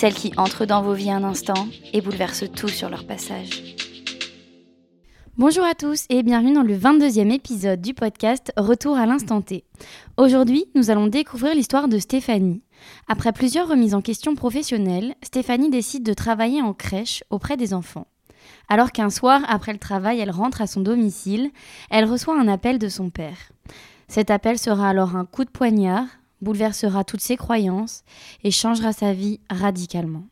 celles 0.00 0.14
qui 0.14 0.32
entrent 0.38 0.64
dans 0.64 0.80
vos 0.80 0.94
vies 0.94 1.10
un 1.10 1.24
instant 1.24 1.68
et 1.92 2.00
bouleversent 2.00 2.50
tout 2.56 2.68
sur 2.68 2.88
leur 2.88 3.04
passage. 3.04 3.76
Bonjour 5.36 5.62
à 5.62 5.74
tous 5.74 6.06
et 6.08 6.22
bienvenue 6.22 6.54
dans 6.54 6.62
le 6.62 6.74
22e 6.74 7.30
épisode 7.30 7.82
du 7.82 7.92
podcast 7.92 8.50
Retour 8.56 8.96
à 8.96 9.04
l'instant 9.04 9.42
T. 9.42 9.62
Aujourd'hui, 10.16 10.64
nous 10.74 10.90
allons 10.90 11.06
découvrir 11.06 11.54
l'histoire 11.54 11.86
de 11.86 11.98
Stéphanie. 11.98 12.62
Après 13.08 13.34
plusieurs 13.34 13.68
remises 13.68 13.94
en 13.94 14.00
question 14.00 14.34
professionnelles, 14.34 15.14
Stéphanie 15.22 15.68
décide 15.68 16.02
de 16.02 16.14
travailler 16.14 16.62
en 16.62 16.72
crèche 16.72 17.22
auprès 17.28 17.58
des 17.58 17.74
enfants. 17.74 18.06
Alors 18.70 18.92
qu'un 18.92 19.10
soir, 19.10 19.42
après 19.48 19.74
le 19.74 19.78
travail, 19.78 20.18
elle 20.18 20.30
rentre 20.30 20.62
à 20.62 20.66
son 20.66 20.80
domicile, 20.80 21.50
elle 21.90 22.06
reçoit 22.06 22.40
un 22.40 22.48
appel 22.48 22.78
de 22.78 22.88
son 22.88 23.10
père. 23.10 23.52
Cet 24.08 24.30
appel 24.30 24.58
sera 24.58 24.88
alors 24.88 25.14
un 25.14 25.26
coup 25.26 25.44
de 25.44 25.50
poignard, 25.50 26.06
bouleversera 26.40 27.04
toutes 27.04 27.20
ses 27.20 27.36
croyances 27.36 28.02
et 28.44 28.50
changera 28.50 28.92
sa 28.92 29.12
vie 29.12 29.40
radicalement. 29.50 30.24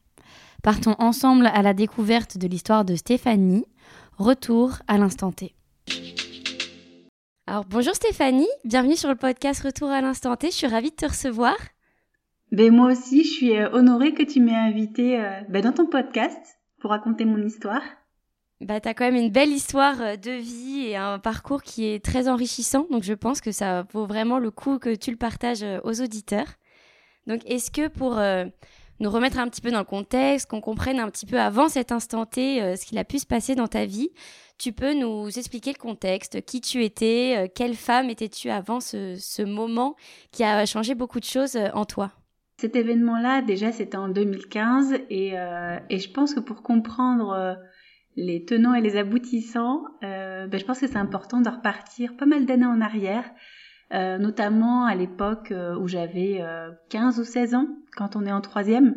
Partons 0.62 0.96
ensemble 0.98 1.46
à 1.46 1.62
la 1.62 1.74
découverte 1.74 2.38
de 2.38 2.48
l'histoire 2.48 2.84
de 2.84 2.96
Stéphanie. 2.96 3.64
Retour 4.18 4.78
à 4.88 4.98
l'instant 4.98 5.30
T. 5.30 5.54
Alors 7.46 7.64
bonjour 7.64 7.94
Stéphanie, 7.94 8.48
bienvenue 8.64 8.96
sur 8.96 9.08
le 9.08 9.14
podcast 9.14 9.62
Retour 9.62 9.88
à 9.88 10.00
l'instant 10.00 10.36
T. 10.36 10.50
Je 10.50 10.56
suis 10.56 10.66
ravie 10.66 10.90
de 10.90 10.96
te 10.96 11.06
recevoir. 11.06 11.56
Ben 12.50 12.74
moi 12.74 12.92
aussi, 12.92 13.24
je 13.24 13.28
suis 13.28 13.56
euh, 13.56 13.70
honorée 13.72 14.14
que 14.14 14.22
tu 14.22 14.40
m'aies 14.40 14.54
invitée 14.54 15.20
euh, 15.20 15.40
ben, 15.48 15.62
dans 15.62 15.72
ton 15.72 15.86
podcast 15.86 16.58
pour 16.80 16.90
raconter 16.90 17.24
mon 17.24 17.42
histoire. 17.42 17.82
Bah, 18.60 18.80
t'as 18.80 18.92
quand 18.92 19.04
même 19.04 19.14
une 19.14 19.30
belle 19.30 19.50
histoire 19.50 20.00
euh, 20.00 20.16
de 20.16 20.32
vie 20.32 20.86
et 20.88 20.96
un 20.96 21.20
parcours 21.20 21.62
qui 21.62 21.86
est 21.86 22.04
très 22.04 22.28
enrichissant, 22.28 22.88
donc 22.90 23.04
je 23.04 23.14
pense 23.14 23.40
que 23.40 23.52
ça 23.52 23.86
vaut 23.92 24.04
vraiment 24.04 24.40
le 24.40 24.50
coup 24.50 24.80
que 24.80 24.96
tu 24.96 25.12
le 25.12 25.16
partages 25.16 25.62
euh, 25.62 25.78
aux 25.84 26.00
auditeurs. 26.00 26.48
Donc, 27.28 27.40
est-ce 27.46 27.70
que 27.70 27.86
pour 27.86 28.18
euh, 28.18 28.46
nous 28.98 29.10
remettre 29.10 29.38
un 29.38 29.48
petit 29.48 29.60
peu 29.60 29.70
dans 29.70 29.78
le 29.78 29.84
contexte, 29.84 30.50
qu'on 30.50 30.60
comprenne 30.60 30.98
un 30.98 31.08
petit 31.08 31.24
peu 31.24 31.38
avant 31.38 31.68
cet 31.68 31.92
instant 31.92 32.26
T 32.26 32.74
ce 32.76 32.84
qu'il 32.84 32.98
a 32.98 33.04
pu 33.04 33.20
se 33.20 33.26
passer 33.26 33.54
dans 33.54 33.68
ta 33.68 33.84
vie, 33.84 34.10
tu 34.56 34.72
peux 34.72 34.92
nous 34.92 35.28
expliquer 35.28 35.72
le 35.72 35.78
contexte, 35.78 36.44
qui 36.44 36.60
tu 36.60 36.82
étais, 36.82 37.52
quelle 37.54 37.76
femme 37.76 38.10
étais-tu 38.10 38.50
avant 38.50 38.80
ce, 38.80 39.14
ce 39.16 39.42
moment 39.42 39.94
qui 40.32 40.42
a 40.42 40.64
changé 40.66 40.94
beaucoup 40.96 41.20
de 41.20 41.24
choses 41.24 41.56
en 41.74 41.84
toi? 41.84 42.10
Cet 42.56 42.74
événement-là, 42.74 43.42
déjà, 43.42 43.70
c'était 43.70 43.98
en 43.98 44.08
2015 44.08 44.94
et, 45.10 45.34
et 45.90 45.98
je 45.98 46.10
pense 46.10 46.34
que 46.34 46.40
pour 46.40 46.62
comprendre 46.62 47.58
les 48.18 48.44
tenants 48.44 48.74
et 48.74 48.80
les 48.80 48.96
aboutissants, 48.96 49.84
euh, 50.02 50.48
ben, 50.48 50.58
je 50.58 50.64
pense 50.64 50.80
que 50.80 50.88
c'est 50.88 50.96
important 50.96 51.40
de 51.40 51.48
repartir 51.48 52.16
pas 52.16 52.26
mal 52.26 52.46
d'années 52.46 52.66
en 52.66 52.80
arrière, 52.80 53.24
euh, 53.94 54.18
notamment 54.18 54.86
à 54.86 54.94
l'époque 54.96 55.52
euh, 55.52 55.78
où 55.78 55.86
j'avais 55.86 56.38
euh, 56.40 56.70
15 56.90 57.20
ou 57.20 57.24
16 57.24 57.54
ans, 57.54 57.68
quand 57.96 58.16
on 58.16 58.26
est 58.26 58.32
en 58.32 58.40
troisième, 58.40 58.96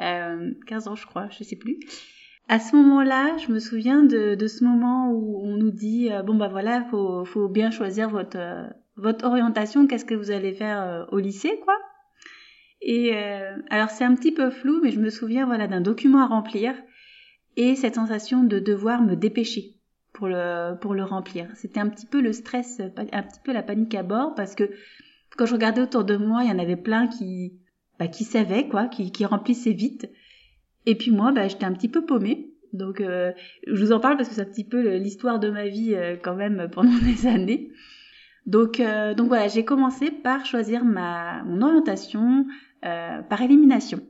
euh, 0.00 0.50
15 0.66 0.88
ans 0.88 0.94
je 0.94 1.06
crois, 1.06 1.28
je 1.30 1.44
sais 1.44 1.56
plus. 1.56 1.78
À 2.48 2.58
ce 2.58 2.74
moment-là, 2.76 3.36
je 3.36 3.52
me 3.52 3.58
souviens 3.58 4.02
de, 4.02 4.34
de 4.34 4.46
ce 4.46 4.64
moment 4.64 5.12
où 5.12 5.42
on 5.44 5.58
nous 5.58 5.70
dit 5.70 6.10
euh, 6.10 6.22
bon 6.22 6.34
bah 6.34 6.48
voilà, 6.48 6.84
faut, 6.90 7.26
faut 7.26 7.48
bien 7.48 7.70
choisir 7.70 8.08
votre 8.08 8.38
euh, 8.38 8.66
votre 8.96 9.26
orientation, 9.26 9.86
qu'est-ce 9.86 10.06
que 10.06 10.14
vous 10.14 10.30
allez 10.30 10.54
faire 10.54 10.82
euh, 10.82 11.04
au 11.12 11.18
lycée 11.18 11.60
quoi. 11.64 11.74
Et 12.80 13.14
euh, 13.14 13.56
alors 13.68 13.90
c'est 13.90 14.04
un 14.04 14.14
petit 14.14 14.32
peu 14.32 14.48
flou, 14.48 14.80
mais 14.82 14.90
je 14.90 15.00
me 15.00 15.10
souviens 15.10 15.44
voilà 15.44 15.66
d'un 15.66 15.82
document 15.82 16.22
à 16.22 16.26
remplir 16.26 16.74
et 17.58 17.76
cette 17.76 17.96
sensation 17.96 18.42
de 18.42 18.58
devoir 18.58 19.02
me 19.02 19.14
dépêcher 19.14 19.74
pour 20.14 20.28
le 20.28 20.78
pour 20.80 20.94
le 20.94 21.04
remplir. 21.04 21.48
C'était 21.54 21.80
un 21.80 21.88
petit 21.88 22.06
peu 22.06 22.22
le 22.22 22.32
stress, 22.32 22.80
un 22.80 23.22
petit 23.22 23.40
peu 23.44 23.52
la 23.52 23.62
panique 23.62 23.94
à 23.94 24.02
bord 24.02 24.34
parce 24.34 24.54
que 24.54 24.70
quand 25.36 25.44
je 25.44 25.52
regardais 25.52 25.82
autour 25.82 26.04
de 26.04 26.16
moi, 26.16 26.44
il 26.44 26.48
y 26.48 26.52
en 26.52 26.58
avait 26.58 26.76
plein 26.76 27.06
qui 27.06 27.52
bah, 27.98 28.08
qui 28.08 28.24
savaient 28.24 28.68
quoi, 28.68 28.86
qui, 28.86 29.12
qui 29.12 29.26
remplissaient 29.26 29.72
vite. 29.72 30.08
Et 30.86 30.94
puis 30.94 31.10
moi, 31.10 31.32
bah, 31.32 31.48
j'étais 31.48 31.66
un 31.66 31.74
petit 31.74 31.88
peu 31.88 32.06
paumée. 32.06 32.54
Donc 32.72 33.00
euh, 33.02 33.32
je 33.66 33.84
vous 33.84 33.92
en 33.92 34.00
parle 34.00 34.16
parce 34.16 34.30
que 34.30 34.34
c'est 34.34 34.40
un 34.40 34.46
petit 34.46 34.64
peu 34.64 34.96
l'histoire 34.96 35.38
de 35.38 35.50
ma 35.50 35.66
vie 35.66 35.94
euh, 35.94 36.16
quand 36.16 36.34
même 36.34 36.68
pendant 36.72 36.96
des 36.98 37.26
années. 37.26 37.72
Donc, 38.48 38.80
euh, 38.80 39.12
donc 39.12 39.28
voilà, 39.28 39.46
j'ai 39.46 39.66
commencé 39.66 40.10
par 40.10 40.46
choisir 40.46 40.82
ma 40.82 41.42
mon 41.44 41.60
orientation 41.60 42.46
euh, 42.84 43.20
par 43.22 43.42
élimination. 43.42 44.00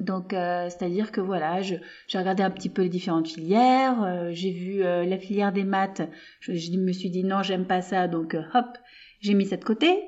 Donc, 0.00 0.32
euh, 0.32 0.68
c'est-à-dire 0.68 1.12
que 1.12 1.20
voilà, 1.20 1.60
j'ai 1.62 1.80
regardé 2.14 2.42
un 2.42 2.50
petit 2.50 2.68
peu 2.68 2.82
les 2.82 2.88
différentes 2.88 3.28
filières, 3.28 4.02
euh, 4.02 4.30
j'ai 4.32 4.50
vu 4.50 4.82
euh, 4.82 5.04
la 5.04 5.18
filière 5.18 5.52
des 5.52 5.64
maths, 5.64 6.02
je, 6.40 6.54
je 6.54 6.72
me 6.72 6.92
suis 6.92 7.10
dit 7.10 7.24
non, 7.24 7.42
j'aime 7.42 7.66
pas 7.66 7.82
ça, 7.82 8.08
donc 8.08 8.34
euh, 8.34 8.42
hop, 8.54 8.78
j'ai 9.20 9.34
mis 9.34 9.46
ça 9.46 9.56
de 9.56 9.64
côté. 9.64 9.98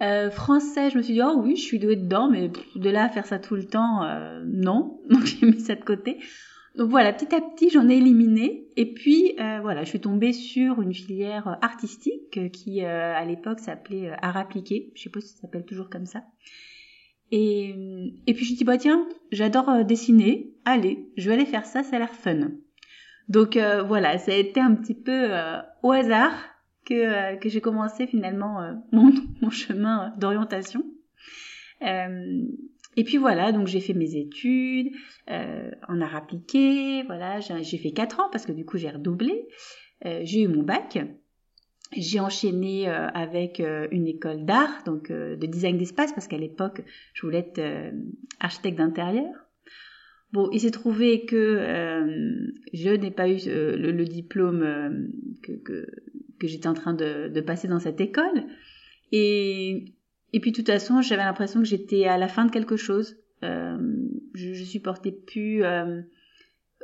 Euh, 0.00 0.30
français, 0.30 0.90
je 0.90 0.96
me 0.96 1.02
suis 1.02 1.14
dit 1.14 1.22
oh 1.22 1.40
oui, 1.42 1.56
je 1.56 1.62
suis 1.62 1.78
douée 1.78 1.96
dedans, 1.96 2.28
mais 2.30 2.50
de 2.76 2.90
là 2.90 3.04
à 3.04 3.08
faire 3.08 3.26
ça 3.26 3.38
tout 3.38 3.56
le 3.56 3.64
temps, 3.64 4.04
euh, 4.04 4.42
non, 4.46 5.00
donc 5.10 5.24
j'ai 5.24 5.46
mis 5.46 5.60
ça 5.60 5.74
de 5.74 5.84
côté. 5.84 6.18
Donc 6.76 6.90
voilà, 6.90 7.12
petit 7.12 7.34
à 7.34 7.40
petit, 7.40 7.70
j'en 7.70 7.88
ai 7.88 7.96
éliminé. 7.96 8.68
Et 8.76 8.94
puis 8.94 9.34
euh, 9.40 9.58
voilà, 9.60 9.82
je 9.82 9.88
suis 9.88 10.00
tombée 10.00 10.32
sur 10.32 10.80
une 10.80 10.94
filière 10.94 11.58
artistique 11.60 12.52
qui 12.52 12.84
euh, 12.84 13.14
à 13.16 13.24
l'époque 13.24 13.58
s'appelait 13.58 14.12
art 14.22 14.36
appliqué. 14.36 14.92
Je 14.94 15.02
sais 15.02 15.10
pas 15.10 15.20
si 15.20 15.28
ça 15.28 15.40
s'appelle 15.40 15.64
toujours 15.64 15.90
comme 15.90 16.06
ça. 16.06 16.22
Et, 17.30 17.74
puis 18.26 18.44
je 18.44 18.54
dis 18.54 18.64
bah 18.64 18.78
tiens, 18.78 19.06
j'adore 19.32 19.68
euh, 19.68 19.84
dessiner. 19.84 20.54
Allez, 20.64 21.10
je 21.16 21.28
vais 21.28 21.34
aller 21.34 21.46
faire 21.46 21.66
ça, 21.66 21.82
ça 21.82 21.96
a 21.96 21.98
l'air 21.98 22.14
fun. 22.14 22.50
Donc 23.28 23.56
euh, 23.56 23.82
voilà, 23.82 24.18
ça 24.18 24.32
a 24.32 24.36
été 24.36 24.60
un 24.60 24.74
petit 24.74 24.94
peu 24.94 25.12
euh, 25.12 25.60
au 25.82 25.92
hasard 25.92 26.32
que, 26.86 27.36
que 27.38 27.48
j'ai 27.48 27.60
commencé 27.60 28.06
finalement 28.06 28.60
mon, 28.92 29.12
mon 29.42 29.50
chemin 29.50 30.14
d'orientation. 30.18 30.84
Et 31.80 33.04
puis 33.04 33.18
voilà, 33.18 33.52
donc 33.52 33.68
j'ai 33.68 33.80
fait 33.80 33.94
mes 33.94 34.16
études 34.16 34.90
en 35.28 36.00
art 36.00 36.16
appliqué, 36.16 37.04
voilà, 37.04 37.38
j'ai 37.40 37.78
fait 37.78 37.92
4 37.92 38.20
ans 38.20 38.28
parce 38.32 38.46
que 38.46 38.52
du 38.52 38.64
coup 38.64 38.78
j'ai 38.78 38.90
redoublé. 38.90 39.46
J'ai 40.02 40.42
eu 40.42 40.48
mon 40.48 40.62
bac. 40.62 40.98
J'ai 41.96 42.20
enchaîné 42.20 42.88
euh, 42.88 43.08
avec 43.08 43.60
euh, 43.60 43.88
une 43.90 44.06
école 44.06 44.44
d'art, 44.44 44.82
donc 44.84 45.10
euh, 45.10 45.36
de 45.36 45.46
design 45.46 45.78
d'espace, 45.78 46.12
parce 46.12 46.28
qu'à 46.28 46.36
l'époque, 46.36 46.82
je 47.14 47.22
voulais 47.22 47.38
être 47.38 47.94
architecte 48.40 48.76
d'intérieur. 48.76 49.32
Bon, 50.32 50.50
il 50.52 50.60
s'est 50.60 50.70
trouvé 50.70 51.24
que 51.24 51.36
euh, 51.36 52.52
je 52.74 52.90
n'ai 52.90 53.10
pas 53.10 53.28
eu 53.30 53.38
euh, 53.46 53.74
le, 53.76 53.92
le 53.92 54.04
diplôme 54.04 54.62
euh, 54.62 54.90
que, 55.42 55.52
que, 55.52 55.86
que 56.38 56.46
j'étais 56.46 56.68
en 56.68 56.74
train 56.74 56.92
de, 56.92 57.28
de 57.28 57.40
passer 57.40 57.68
dans 57.68 57.78
cette 57.78 58.02
école. 58.02 58.44
Et, 59.10 59.94
et 60.34 60.40
puis, 60.40 60.50
de 60.52 60.56
toute 60.56 60.66
façon, 60.66 61.00
j'avais 61.00 61.24
l'impression 61.24 61.60
que 61.60 61.66
j'étais 61.66 62.04
à 62.04 62.18
la 62.18 62.28
fin 62.28 62.44
de 62.44 62.50
quelque 62.50 62.76
chose. 62.76 63.16
Je, 63.40 64.52
je 64.52 64.64
supportais 64.64 65.12
plus 65.12 65.62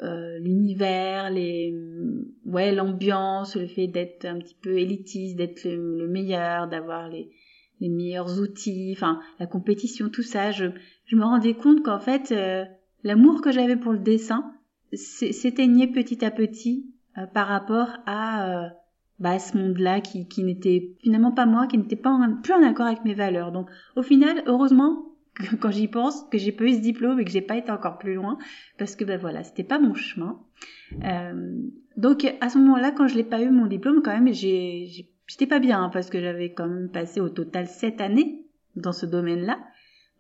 euh, 0.03 0.38
l'univers, 0.38 1.31
les, 1.31 1.75
ouais, 2.47 2.72
l'ambiance, 2.72 3.56
le 3.56 3.66
fait 3.66 3.87
d'être 3.87 4.25
un 4.25 4.38
petit 4.38 4.56
peu 4.60 4.78
élitiste, 4.78 5.37
d'être 5.37 5.65
le, 5.65 5.99
le 5.99 6.09
meilleur, 6.09 6.69
d'avoir 6.69 7.09
les, 7.09 7.31
meilleurs 7.81 8.41
outils, 8.41 8.93
enfin, 8.97 9.21
la 9.38 9.47
compétition, 9.47 10.09
tout 10.09 10.22
ça. 10.22 10.50
Je, 10.50 10.66
me 11.12 11.22
rendais 11.22 11.55
compte 11.55 11.82
qu'en 11.82 12.00
fait, 12.00 12.32
euh, 12.32 12.65
l'amour 13.03 13.41
que 13.41 13.53
j'avais 13.53 13.77
pour 13.77 13.93
le 13.93 13.99
dessin 13.99 14.52
s'é- 14.93 15.32
s'éteignait 15.32 15.88
petit 15.88 16.25
à 16.25 16.31
petit 16.31 16.87
euh, 17.19 17.26
par 17.26 17.46
rapport 17.46 17.91
à, 18.06 18.70
bah, 19.19 19.38
ce 19.38 19.56
monde-là 19.56 20.00
qui, 20.00 20.26
n'était 20.43 20.96
finalement 21.02 21.32
pas 21.32 21.46
moi, 21.46 21.67
qui 21.67 21.79
n'était 21.79 21.96
pas 21.96 22.19
plus 22.43 22.52
en 22.52 22.62
accord 22.62 22.87
avec 22.87 23.05
mes 23.05 23.14
valeurs. 23.14 23.52
Donc, 23.52 23.69
au 23.96 24.02
final, 24.02 24.43
heureusement, 24.46 25.13
quand 25.60 25.70
j'y 25.70 25.88
pense, 25.88 26.25
que 26.31 26.38
j'ai 26.38 26.52
pas 26.52 26.64
eu 26.64 26.75
ce 26.75 26.81
diplôme 26.81 27.20
et 27.20 27.25
que 27.25 27.31
j'ai 27.31 27.42
pas 27.42 27.56
été 27.56 27.70
encore 27.70 27.98
plus 27.98 28.14
loin, 28.14 28.38
parce 28.78 28.96
que 28.96 29.04
ben 29.04 29.19
voilà, 29.19 29.42
c'était 29.42 29.64
pas 29.64 29.78
mon 29.78 29.94
chemin. 29.94 30.40
Euh, 31.04 31.52
donc 31.96 32.25
à 32.40 32.48
ce 32.48 32.58
moment-là, 32.58 32.92
quand 32.92 33.08
je 33.08 33.16
l'ai 33.16 33.25
pas 33.25 33.40
eu 33.40 33.50
mon 33.50 33.66
diplôme, 33.66 34.02
quand 34.02 34.12
même, 34.12 34.32
j'étais 34.32 35.46
pas 35.48 35.58
bien 35.58 35.84
hein, 35.84 35.90
parce 35.92 36.10
que 36.10 36.20
j'avais 36.20 36.52
quand 36.52 36.69
même 36.69 36.90
passé 36.90 37.20
au 37.20 37.28
total 37.28 37.66
sept 37.66 38.00
années 38.00 38.44
dans 38.76 38.92
ce 38.92 39.06
domaine-là. 39.06 39.58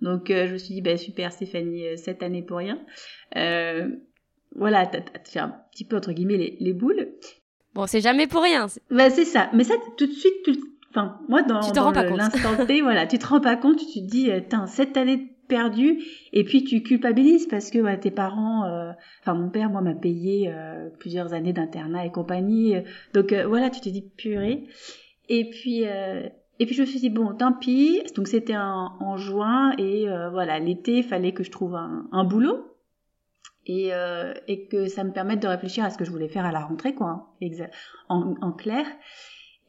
Donc 0.00 0.30
euh, 0.30 0.46
je 0.46 0.52
me 0.52 0.58
suis 0.58 0.74
dit, 0.74 0.82
ben 0.82 0.98
super 0.98 1.32
Stéphanie, 1.32 1.86
euh, 1.86 1.96
sept 1.96 2.22
années 2.22 2.42
pour 2.42 2.58
rien. 2.58 2.78
Euh, 3.36 3.88
voilà, 4.56 4.86
t'as, 4.86 5.00
fait 5.24 5.38
un 5.38 5.54
petit 5.72 5.84
peu 5.84 5.96
entre 5.96 6.12
guillemets 6.12 6.36
les, 6.36 6.56
les 6.60 6.72
boules. 6.72 7.08
Bon, 7.74 7.86
c'est 7.86 8.00
jamais 8.00 8.26
pour 8.26 8.42
rien. 8.42 8.68
c'est- 8.68 8.80
Ben 8.90 9.10
c'est 9.10 9.24
ça. 9.24 9.50
Mais 9.52 9.64
ça, 9.64 9.74
tout 9.96 10.06
de 10.06 10.12
suite, 10.12 10.32
tu, 10.44 10.52
enfin, 10.94 11.18
moi, 11.28 11.42
dans, 11.42 11.60
l'instant 12.16 12.66
T, 12.66 12.82
voilà, 12.82 13.06
tu 13.06 13.18
te 13.18 13.26
rends 13.26 13.40
pas 13.40 13.56
compte, 13.56 13.78
tu 13.78 13.86
te 13.86 14.06
dis, 14.06 14.30
euh, 14.30 14.40
tain, 14.40 14.66
sept 14.66 14.96
années 14.96 15.34
perdu 15.48 16.02
et 16.32 16.44
puis 16.44 16.64
tu 16.64 16.82
culpabilises 16.82 17.46
parce 17.46 17.70
que 17.70 17.78
ouais, 17.78 17.98
tes 17.98 18.10
parents, 18.10 18.64
euh, 18.64 18.92
enfin 19.20 19.34
mon 19.34 19.50
père 19.50 19.70
moi 19.70 19.80
m'a 19.80 19.94
payé 19.94 20.50
euh, 20.52 20.88
plusieurs 20.98 21.32
années 21.32 21.52
d'internat 21.52 22.06
et 22.06 22.10
compagnie, 22.10 22.76
donc 23.12 23.32
euh, 23.32 23.46
voilà 23.46 23.70
tu 23.70 23.80
te 23.80 23.88
dis 23.88 24.02
purée. 24.02 24.64
Et 25.28 25.50
puis 25.50 25.86
euh, 25.86 26.28
et 26.58 26.66
puis 26.66 26.74
je 26.74 26.82
me 26.82 26.86
suis 26.86 27.00
dit 27.00 27.10
bon 27.10 27.34
tant 27.34 27.52
pis. 27.52 28.02
Donc 28.16 28.28
c'était 28.28 28.56
en, 28.56 29.16
juin 29.16 29.72
et 29.78 30.08
euh, 30.08 30.30
voilà 30.30 30.58
l'été 30.58 30.98
il 30.98 31.04
fallait 31.04 31.32
que 31.32 31.44
je 31.44 31.50
trouve 31.50 31.74
un, 31.74 32.06
un 32.12 32.24
boulot. 32.24 32.70
Et, 33.66 33.94
euh, 33.94 34.34
et 34.46 34.68
que 34.68 34.88
ça 34.88 35.04
me 35.04 35.12
permette 35.12 35.40
de 35.40 35.48
réfléchir 35.48 35.84
à 35.84 35.88
ce 35.88 35.96
que 35.96 36.04
je 36.04 36.10
voulais 36.10 36.28
faire 36.28 36.44
à 36.44 36.52
la 36.52 36.60
rentrée 36.60 36.94
quoi 36.94 37.34
hein, 38.10 38.34
en 38.42 38.52
clair 38.52 38.84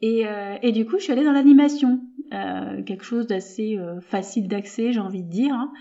et, 0.02 0.26
euh, 0.26 0.56
et 0.62 0.72
du 0.72 0.86
coup 0.86 0.98
je 0.98 1.04
suis 1.04 1.12
allée 1.12 1.24
dans 1.24 1.32
l'animation. 1.32 2.00
Euh, 2.32 2.82
quelque 2.82 3.04
chose 3.04 3.28
d'assez 3.28 3.78
euh, 3.78 4.00
facile 4.00 4.48
d'accès 4.48 4.92
j'ai 4.92 4.98
envie 4.98 5.22
de 5.22 5.30
dire 5.30 5.54
hein. 5.54 5.72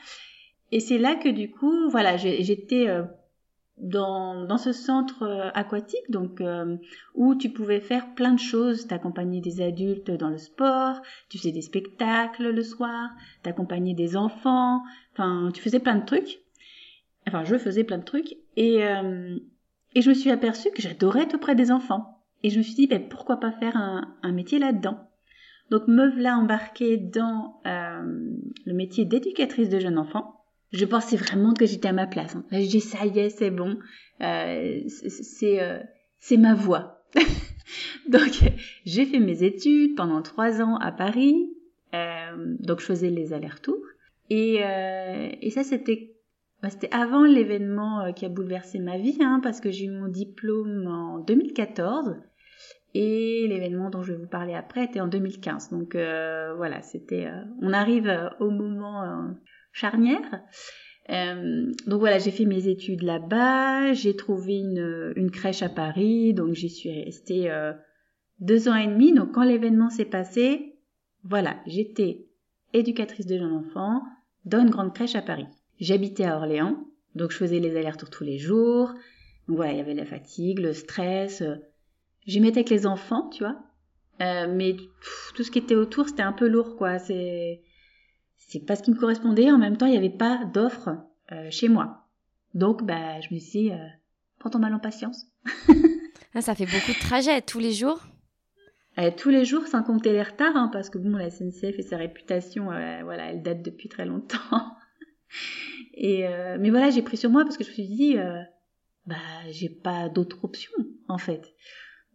et 0.71 0.79
c'est 0.79 0.99
là 0.99 1.15
que 1.15 1.27
du 1.27 1.49
coup 1.49 1.89
voilà 1.89 2.17
j'étais 2.17 2.87
euh, 2.87 3.01
dans, 3.79 4.45
dans 4.45 4.59
ce 4.59 4.71
centre 4.71 5.23
euh, 5.23 5.49
aquatique 5.55 6.09
donc 6.09 6.41
euh, 6.41 6.77
où 7.15 7.33
tu 7.33 7.49
pouvais 7.49 7.79
faire 7.79 8.13
plein 8.13 8.31
de 8.31 8.39
choses. 8.39 8.85
T'accompagner 8.85 9.41
des 9.41 9.59
adultes 9.59 10.11
dans 10.11 10.29
le 10.29 10.37
sport 10.37 11.01
tu 11.29 11.39
faisais 11.39 11.51
des 11.51 11.63
spectacles 11.63 12.51
le 12.51 12.63
soir 12.63 13.09
t'accompagnais 13.41 13.95
des 13.95 14.15
enfants 14.15 14.83
enfin 15.13 15.49
tu 15.51 15.63
faisais 15.63 15.79
plein 15.79 15.95
de 15.95 16.05
trucs. 16.05 16.41
Enfin 17.27 17.43
je 17.43 17.57
faisais 17.57 17.83
plein 17.83 17.97
de 17.97 18.05
trucs. 18.05 18.37
Et 18.55 18.81
et 19.95 20.01
je 20.01 20.09
me 20.09 20.13
suis 20.13 20.29
aperçue 20.29 20.69
que 20.69 20.81
j'adorais 20.81 21.23
être 21.23 21.35
auprès 21.35 21.55
des 21.55 21.71
enfants 21.71 22.14
et 22.43 22.49
je 22.49 22.57
me 22.57 22.63
suis 22.63 22.75
dit 22.75 22.87
ben, 22.87 23.07
pourquoi 23.07 23.39
pas 23.39 23.51
faire 23.51 23.75
un, 23.77 24.15
un 24.23 24.31
métier 24.31 24.59
là-dedans 24.59 25.09
donc 25.71 25.87
me 25.87 26.11
voilà 26.11 26.37
embarquée 26.37 26.97
dans 26.97 27.59
euh, 27.65 28.31
le 28.65 28.73
métier 28.73 29.05
d'éducatrice 29.05 29.69
de 29.69 29.79
jeunes 29.79 29.97
enfants 29.97 30.35
je 30.75 30.85
pensais 30.85 31.15
vraiment 31.15 31.53
que 31.53 31.65
j'étais 31.65 31.87
à 31.87 31.93
ma 31.93 32.07
place. 32.07 32.35
hein. 32.35 32.43
Je 32.51 32.67
dis 32.67 32.81
ça 32.81 33.05
y 33.05 33.19
est, 33.19 33.29
c'est 33.29 33.49
bon, 33.51 33.77
euh, 34.21 34.81
c'est 34.87 35.61
euh, 35.61 35.79
ma 36.37 36.53
voie. 36.53 37.05
donc 38.09 38.41
j'ai 38.85 39.05
fait 39.05 39.19
mes 39.19 39.43
études 39.43 39.95
pendant 39.95 40.21
trois 40.21 40.61
ans 40.61 40.75
à 40.77 40.91
Paris, 40.91 41.49
euh, 41.93 42.55
donc 42.59 42.81
je 42.81 42.85
faisais 42.85 43.09
les 43.09 43.31
allers-retours 43.31 43.83
et, 44.29 44.57
euh, 44.63 45.29
et 45.41 45.49
ça 45.49 45.63
c'était 45.63 46.14
c'était 46.69 46.93
avant 46.93 47.23
l'événement 47.23 48.01
euh, 48.01 48.11
qui 48.11 48.25
a 48.25 48.29
bouleversé 48.29 48.79
ma 48.79 48.97
vie, 48.97 49.17
hein, 49.21 49.39
parce 49.43 49.59
que 49.59 49.71
j'ai 49.71 49.85
eu 49.85 49.91
mon 49.91 50.07
diplôme 50.07 50.87
en 50.87 51.19
2014 51.19 52.15
et 52.95 53.45
l'événement 53.49 53.89
dont 53.89 54.01
je 54.01 54.13
vais 54.13 54.17
vous 54.17 54.27
parler 54.27 54.53
après 54.53 54.85
était 54.85 55.01
en 55.01 55.07
2015. 55.07 55.69
Donc 55.69 55.95
euh, 55.95 56.53
voilà, 56.55 56.81
c'était, 56.81 57.25
euh, 57.25 57.43
on 57.61 57.73
arrive 57.73 58.07
euh, 58.07 58.29
au 58.39 58.49
moment 58.49 59.35
charnière. 59.73 60.41
Donc 61.09 61.99
voilà, 61.99 62.17
j'ai 62.17 62.31
fait 62.31 62.45
mes 62.45 62.67
études 62.67 63.03
là-bas, 63.03 63.93
j'ai 63.93 64.15
trouvé 64.15 64.55
une, 64.55 65.13
une 65.17 65.29
crèche 65.29 65.61
à 65.61 65.69
Paris, 65.69 66.33
donc 66.33 66.53
j'y 66.53 66.69
suis 66.69 67.03
restée 67.03 67.51
deux 68.39 68.69
ans 68.69 68.75
et 68.75 68.87
demi. 68.87 69.13
Donc 69.13 69.33
quand 69.33 69.43
l'événement 69.43 69.89
s'est 69.89 70.05
passé, 70.05 70.79
voilà, 71.23 71.57
j'étais 71.67 72.25
éducatrice 72.73 73.27
de 73.27 73.37
jeunes 73.37 73.53
enfants 73.53 74.01
dans 74.45 74.61
une 74.61 74.71
grande 74.71 74.95
crèche 74.95 75.15
à 75.15 75.21
Paris. 75.21 75.47
J'habitais 75.79 76.25
à 76.25 76.37
Orléans, 76.37 76.77
donc 77.15 77.31
je 77.31 77.37
faisais 77.37 77.59
les 77.59 77.75
allers-retours 77.75 78.09
tous 78.09 78.23
les 78.23 78.37
jours. 78.37 78.89
Donc 79.47 79.57
voilà, 79.57 79.71
il 79.73 79.77
y 79.77 79.81
avait 79.81 79.93
la 79.93 80.05
fatigue, 80.05 80.59
le 80.59 80.73
stress. 80.73 81.41
euh, 81.41 81.55
J'y 82.25 82.39
mettais 82.39 82.59
avec 82.59 82.69
les 82.69 82.87
enfants, 82.87 83.29
tu 83.29 83.43
vois. 83.43 83.57
Euh, 84.21 84.47
mais 84.51 84.73
pff, 84.73 85.31
tout 85.35 85.43
ce 85.43 85.51
qui 85.51 85.59
était 85.59 85.75
autour, 85.75 86.07
c'était 86.07 86.23
un 86.23 86.31
peu 86.33 86.47
lourd, 86.47 86.75
quoi. 86.77 86.97
C'est 86.99 87.61
c'est 88.37 88.65
pas 88.65 88.75
ce 88.75 88.83
qui 88.83 88.91
me 88.91 88.95
correspondait. 88.97 89.51
En 89.51 89.57
même 89.57 89.75
temps, 89.77 89.85
il 89.85 89.91
n'y 89.91 89.97
avait 89.97 90.09
pas 90.09 90.45
d'offre 90.45 90.89
euh, 91.31 91.47
chez 91.51 91.67
moi. 91.67 92.07
Donc, 92.53 92.83
bah, 92.83 93.19
je 93.21 93.33
me 93.33 93.39
suis 93.39 93.63
dit, 93.63 93.71
euh, 93.71 93.77
prends 94.39 94.49
ton 94.49 94.59
mal 94.59 94.73
en 94.73 94.79
patience. 94.79 95.27
Ah, 96.37 96.41
ça 96.41 96.53
fait 96.53 96.65
beaucoup 96.65 96.91
de 96.91 96.99
trajets 96.99 97.41
tous 97.41 97.59
les 97.59 97.71
jours? 97.71 98.01
Euh, 98.97 99.09
tous 99.15 99.29
les 99.29 99.45
jours, 99.45 99.67
sans 99.67 99.83
compter 99.83 100.11
les 100.11 100.21
retards, 100.21 100.57
hein, 100.57 100.69
parce 100.73 100.89
que 100.89 100.97
bon, 100.97 101.15
la 101.15 101.29
SNCF 101.29 101.79
et 101.79 101.81
sa 101.81 101.95
réputation, 101.95 102.73
euh, 102.73 103.03
voilà, 103.05 103.31
elle 103.31 103.41
date 103.41 103.61
depuis 103.61 103.87
très 103.87 104.05
longtemps. 104.05 104.74
Et 105.93 106.27
euh, 106.27 106.57
mais 106.59 106.69
voilà, 106.69 106.89
j'ai 106.89 107.01
pris 107.01 107.17
sur 107.17 107.29
moi 107.29 107.43
parce 107.43 107.57
que 107.57 107.63
je 107.63 107.69
me 107.69 107.73
suis 107.73 107.87
dit, 107.87 108.17
euh, 108.17 108.41
bah, 109.05 109.15
j'ai 109.49 109.69
pas 109.69 110.09
d'autre 110.09 110.43
option, 110.43 110.71
en 111.07 111.17
fait. 111.17 111.53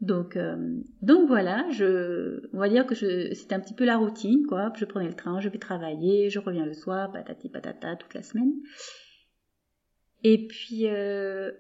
Donc, 0.01 0.37
euh, 0.37 0.57
donc 1.03 1.29
voilà, 1.29 1.69
je, 1.71 2.49
on 2.55 2.59
va 2.59 2.69
dire 2.69 2.87
que 2.87 2.95
c'était 2.95 3.55
un 3.55 3.61
petit 3.61 3.75
peu 3.75 3.85
la 3.85 3.99
routine, 3.99 4.47
quoi. 4.47 4.73
Je 4.77 4.85
prenais 4.87 5.09
le 5.09 5.15
train, 5.15 5.41
je 5.41 5.49
vais 5.49 5.59
travailler, 5.59 6.31
je 6.31 6.39
reviens 6.39 6.65
le 6.65 6.73
soir, 6.73 7.13
patati 7.13 7.51
patata, 7.51 7.97
toute 7.97 8.15
la 8.15 8.23
semaine. 8.23 8.53
Et 10.23 10.47
puis, 10.47 10.87
euh, 10.89 11.51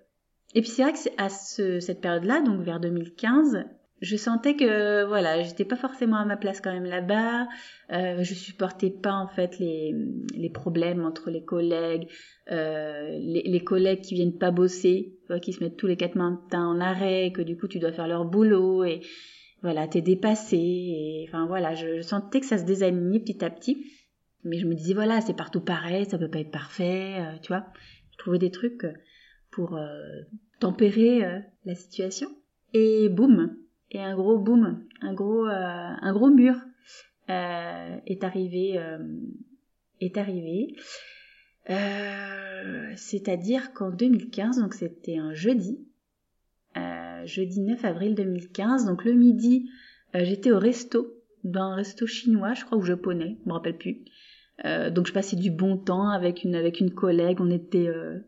et 0.55 0.62
puis 0.62 0.71
c'est 0.71 0.83
vrai 0.83 0.93
que 0.93 0.99
à 1.19 1.29
ce, 1.29 1.81
cette 1.81 2.01
période-là, 2.01 2.41
donc 2.41 2.62
vers 2.62 2.81
2015, 2.81 3.65
je 4.00 4.17
sentais 4.17 4.56
que 4.56 5.05
voilà, 5.05 5.43
j'étais 5.43 5.64
pas 5.64 5.76
forcément 5.76 6.17
à 6.17 6.25
ma 6.25 6.37
place 6.37 6.61
quand 6.61 6.73
même 6.73 6.85
là-bas. 6.85 7.49
Euh, 7.93 8.23
je 8.23 8.35
supportais 8.35 8.91
pas 8.91 9.12
en 9.12 9.29
fait 9.29 9.58
les, 9.58 9.94
les 10.35 10.50
problèmes 10.50 11.05
entre 11.05 11.31
les 11.31 11.44
collègues, 11.44 12.08
euh, 12.50 13.19
les, 13.20 13.43
les 13.44 13.61
collègues 13.64 14.00
qui 14.00 14.14
viennent 14.14 14.38
pas 14.38 14.50
bosser, 14.50 15.19
qui 15.43 15.52
se 15.52 15.62
mettent 15.62 15.76
tous 15.76 15.87
les 15.87 15.97
quatre 15.97 16.17
matins 16.17 16.67
en 16.67 16.81
arrêt, 16.81 17.32
que 17.35 17.43
du 17.43 17.56
coup 17.56 17.69
tu 17.69 17.79
dois 17.79 17.93
faire 17.93 18.08
leur 18.08 18.25
boulot 18.25 18.85
et 18.85 19.00
voilà, 19.62 19.87
t'es 19.87 20.00
dépassé. 20.00 20.56
Et 20.56 21.26
enfin 21.29 21.47
voilà, 21.47 21.75
je, 21.75 21.97
je 21.97 22.02
sentais 22.02 22.41
que 22.41 22.47
ça 22.47 22.58
se 22.58 22.64
désalignait 22.64 23.20
petit 23.20 23.44
à 23.44 23.50
petit. 23.50 23.85
Mais 24.44 24.58
je 24.58 24.67
me 24.67 24.75
disais 24.75 24.94
voilà, 24.94 25.20
c'est 25.20 25.37
partout 25.37 25.61
pareil, 25.61 26.06
ça 26.06 26.19
peut 26.19 26.31
pas 26.31 26.41
être 26.41 26.50
parfait, 26.50 27.17
euh, 27.19 27.37
tu 27.43 27.49
vois. 27.49 27.67
Je 28.12 28.19
trouvais 28.19 28.38
des 28.38 28.50
trucs 28.50 28.87
pour 29.50 29.76
euh, 29.76 30.23
tempérer 30.61 31.25
euh, 31.25 31.38
la 31.64 31.75
situation. 31.75 32.29
Et 32.73 33.08
boum, 33.08 33.56
et 33.90 34.00
un 34.00 34.14
gros 34.14 34.38
boom, 34.38 34.84
un 35.00 35.12
gros, 35.14 35.46
euh, 35.46 35.50
un 35.52 36.12
gros 36.12 36.31
mur 36.31 36.54
euh, 37.28 37.96
est 38.06 38.25
arrivé, 38.25 38.78
euh, 38.78 38.98
est 40.00 40.16
arrivé. 40.16 40.76
C'est-à-dire 42.96 43.72
qu'en 43.72 43.90
2015, 43.90 44.58
donc 44.58 44.75
c'était 44.75 45.19
un 45.19 45.34
jeudi, 45.34 45.78
jeudi 47.25 47.60
9 47.60 47.84
avril 47.84 48.14
2015, 48.16 48.87
donc 48.87 49.04
le 49.04 49.12
midi, 49.12 49.70
j'étais 50.14 50.50
au 50.50 50.58
resto, 50.58 51.14
dans 51.44 51.62
un 51.62 51.75
resto 51.76 52.06
chinois, 52.06 52.54
je 52.54 52.64
crois, 52.64 52.76
ou 52.76 52.82
japonais, 52.82 53.38
je 53.44 53.48
me 53.48 53.52
rappelle 53.54 53.78
plus. 53.78 54.04
Euh, 54.64 54.90
donc 54.90 55.06
je 55.06 55.12
passais 55.12 55.37
du 55.37 55.50
bon 55.50 55.78
temps 55.78 56.08
avec 56.08 56.44
une 56.44 56.54
avec 56.54 56.81
une 56.81 56.92
collègue, 56.92 57.40
on 57.40 57.50
était 57.50 57.88
euh, 57.88 58.19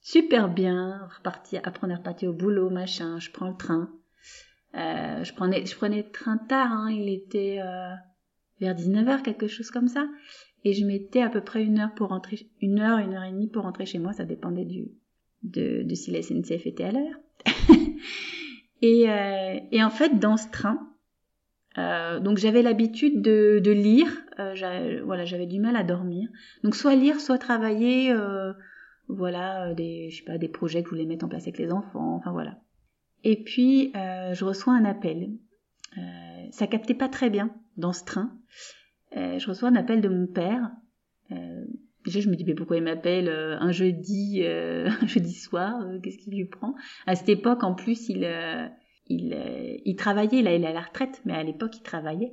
super 0.00 0.48
bien, 0.48 1.08
reparti, 1.16 1.58
après 1.58 1.86
on 1.86 1.90
est 1.90 1.94
reparti 1.94 2.26
au 2.26 2.32
boulot, 2.32 2.70
machin, 2.70 3.18
je 3.20 3.30
prends 3.30 3.48
le 3.48 3.56
train. 3.56 3.90
Euh, 4.74 5.24
je 5.24 5.32
prenais 5.32 5.64
je 5.64 5.74
prenais 5.74 6.02
le 6.02 6.10
train 6.10 6.36
tard, 6.36 6.70
hein, 6.70 6.90
il 6.90 7.08
était 7.08 7.58
euh, 7.60 7.94
vers 8.60 8.74
19h, 8.74 9.22
quelque 9.22 9.46
chose 9.46 9.70
comme 9.70 9.88
ça. 9.88 10.06
Et 10.64 10.72
je 10.72 10.84
mettais 10.84 11.22
à 11.22 11.30
peu 11.30 11.40
près 11.40 11.62
une 11.62 11.78
heure 11.78 11.94
pour 11.94 12.08
rentrer, 12.08 12.50
une 12.60 12.80
heure, 12.80 12.98
une 12.98 13.14
heure 13.14 13.22
et 13.22 13.30
demie 13.30 13.48
pour 13.48 13.62
rentrer 13.62 13.86
chez 13.86 13.98
moi, 13.98 14.12
ça 14.12 14.24
dépendait 14.24 14.64
du, 14.64 14.88
de, 15.44 15.82
de 15.82 15.94
si 15.94 16.10
la 16.10 16.22
SNCF 16.22 16.66
était 16.66 16.84
à 16.84 16.92
l'heure. 16.92 17.20
et, 18.82 19.08
euh, 19.08 19.60
et 19.70 19.84
en 19.84 19.90
fait, 19.90 20.18
dans 20.18 20.36
ce 20.36 20.50
train, 20.50 20.92
euh, 21.78 22.18
donc 22.20 22.38
j'avais 22.38 22.62
l'habitude 22.62 23.22
de, 23.22 23.60
de 23.62 23.70
lire, 23.70 24.08
euh, 24.40 25.02
voilà, 25.04 25.24
j'avais 25.24 25.46
du 25.46 25.60
mal 25.60 25.76
à 25.76 25.84
dormir. 25.84 26.28
Donc 26.64 26.74
soit 26.74 26.96
lire, 26.96 27.20
soit 27.20 27.38
travailler, 27.38 28.12
voilà, 29.08 29.72
des, 29.74 30.10
je 30.10 30.18
sais 30.18 30.24
pas, 30.24 30.36
des 30.36 30.48
projets 30.48 30.82
que 30.82 30.88
je 30.88 30.94
voulais 30.94 31.06
mettre 31.06 31.24
en 31.24 31.28
place 31.28 31.44
avec 31.44 31.58
les 31.58 31.70
enfants, 31.70 32.16
enfin 32.16 32.32
voilà. 32.32 32.58
Et 33.28 33.42
puis 33.42 33.90
euh, 33.96 34.34
je 34.34 34.44
reçois 34.44 34.72
un 34.72 34.84
appel. 34.84 35.32
Euh, 35.98 36.46
ça 36.52 36.68
captait 36.68 36.94
pas 36.94 37.08
très 37.08 37.28
bien 37.28 37.52
dans 37.76 37.92
ce 37.92 38.04
train. 38.04 38.30
Euh, 39.16 39.40
je 39.40 39.48
reçois 39.48 39.68
un 39.68 39.74
appel 39.74 40.00
de 40.00 40.08
mon 40.08 40.28
père. 40.28 40.70
Déjà 42.04 42.20
je 42.20 42.28
me 42.28 42.36
dis 42.36 42.44
mais 42.44 42.54
pourquoi 42.54 42.76
il 42.76 42.84
m'appelle 42.84 43.28
un 43.28 43.72
jeudi, 43.72 44.44
un 44.46 45.06
jeudi 45.08 45.34
soir, 45.34 45.74
qu'est-ce 46.04 46.18
qui 46.18 46.30
lui 46.30 46.44
prend? 46.44 46.76
À 47.06 47.16
cette 47.16 47.28
époque 47.28 47.64
en 47.64 47.74
plus 47.74 48.08
il 48.08 48.22
il, 49.08 49.36
il 49.84 49.96
travaillait, 49.96 50.42
là 50.42 50.54
il 50.54 50.62
est 50.62 50.68
à 50.68 50.72
la 50.72 50.82
retraite, 50.82 51.20
mais 51.24 51.32
à 51.32 51.42
l'époque 51.42 51.76
il 51.76 51.82
travaillait. 51.82 52.32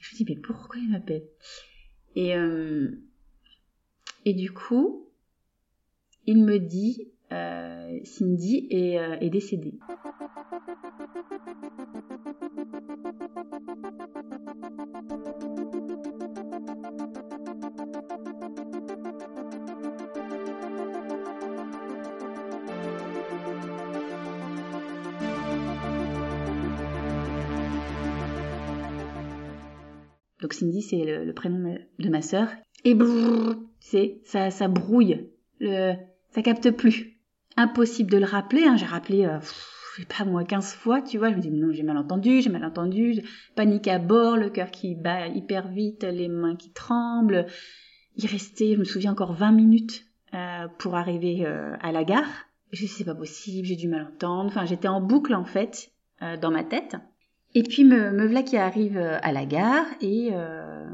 Je 0.00 0.14
me 0.14 0.16
dis, 0.18 0.26
mais 0.28 0.36
pourquoi 0.36 0.78
il 0.78 0.90
m'appelle? 0.90 1.24
Et, 2.14 2.34
et 4.26 4.34
du 4.34 4.52
coup, 4.52 5.08
il 6.26 6.44
me 6.44 6.58
dit, 6.58 7.10
Cindy 8.04 8.66
est, 8.70 8.98
euh, 8.98 9.16
est 9.20 9.30
décédée. 9.30 9.74
Donc 30.40 30.54
Cindy, 30.54 30.80
c'est 30.82 31.04
le, 31.04 31.32
prénom 31.32 31.76
de 31.98 32.08
ma- 32.08 32.22
sœur. 32.22 32.48
Et 32.84 32.94
sais, 33.88 34.20
ça, 34.24 34.50
ça 34.50 34.68
brouille. 34.68 35.28
Le, 35.60 35.94
ça 36.30 36.42
capte 36.42 36.70
plus. 36.70 37.19
Impossible 37.56 38.10
de 38.10 38.18
le 38.18 38.26
rappeler. 38.26 38.64
Hein. 38.64 38.76
J'ai 38.76 38.86
rappelé, 38.86 39.26
euh, 39.26 39.38
pff, 39.38 39.80
pas 40.06 40.24
moi, 40.24 40.44
15 40.44 40.74
fois, 40.74 41.02
tu 41.02 41.18
vois. 41.18 41.30
Je 41.30 41.36
me 41.36 41.40
dis, 41.40 41.50
non, 41.50 41.72
j'ai 41.72 41.82
mal 41.82 41.96
entendu, 41.96 42.40
j'ai 42.40 42.50
mal 42.50 42.64
entendu. 42.64 43.22
Panique 43.54 43.88
à 43.88 43.98
bord, 43.98 44.36
le 44.36 44.50
cœur 44.50 44.70
qui 44.70 44.94
bat 44.94 45.28
hyper 45.28 45.68
vite, 45.68 46.04
les 46.04 46.28
mains 46.28 46.56
qui 46.56 46.72
tremblent. 46.72 47.46
Il 48.16 48.26
restait, 48.26 48.74
je 48.74 48.78
me 48.78 48.84
souviens, 48.84 49.12
encore 49.12 49.32
20 49.32 49.52
minutes 49.52 50.04
euh, 50.34 50.68
pour 50.78 50.96
arriver 50.96 51.44
euh, 51.46 51.74
à 51.80 51.92
la 51.92 52.04
gare. 52.04 52.28
Je 52.72 52.86
sais, 52.86 53.04
pas 53.04 53.14
possible, 53.14 53.66
j'ai 53.66 53.76
du 53.76 53.88
mal 53.88 54.06
entendre. 54.12 54.46
Enfin, 54.46 54.64
j'étais 54.64 54.88
en 54.88 55.00
boucle, 55.00 55.34
en 55.34 55.44
fait, 55.44 55.90
euh, 56.22 56.36
dans 56.36 56.50
ma 56.50 56.62
tête. 56.62 56.96
Et 57.54 57.62
puis, 57.62 57.84
me, 57.84 58.12
me 58.12 58.26
voilà 58.26 58.42
qui 58.42 58.56
arrive 58.56 58.96
euh, 58.96 59.18
à 59.22 59.32
la 59.32 59.44
gare 59.44 59.86
et... 60.00 60.30
Euh, 60.32 60.86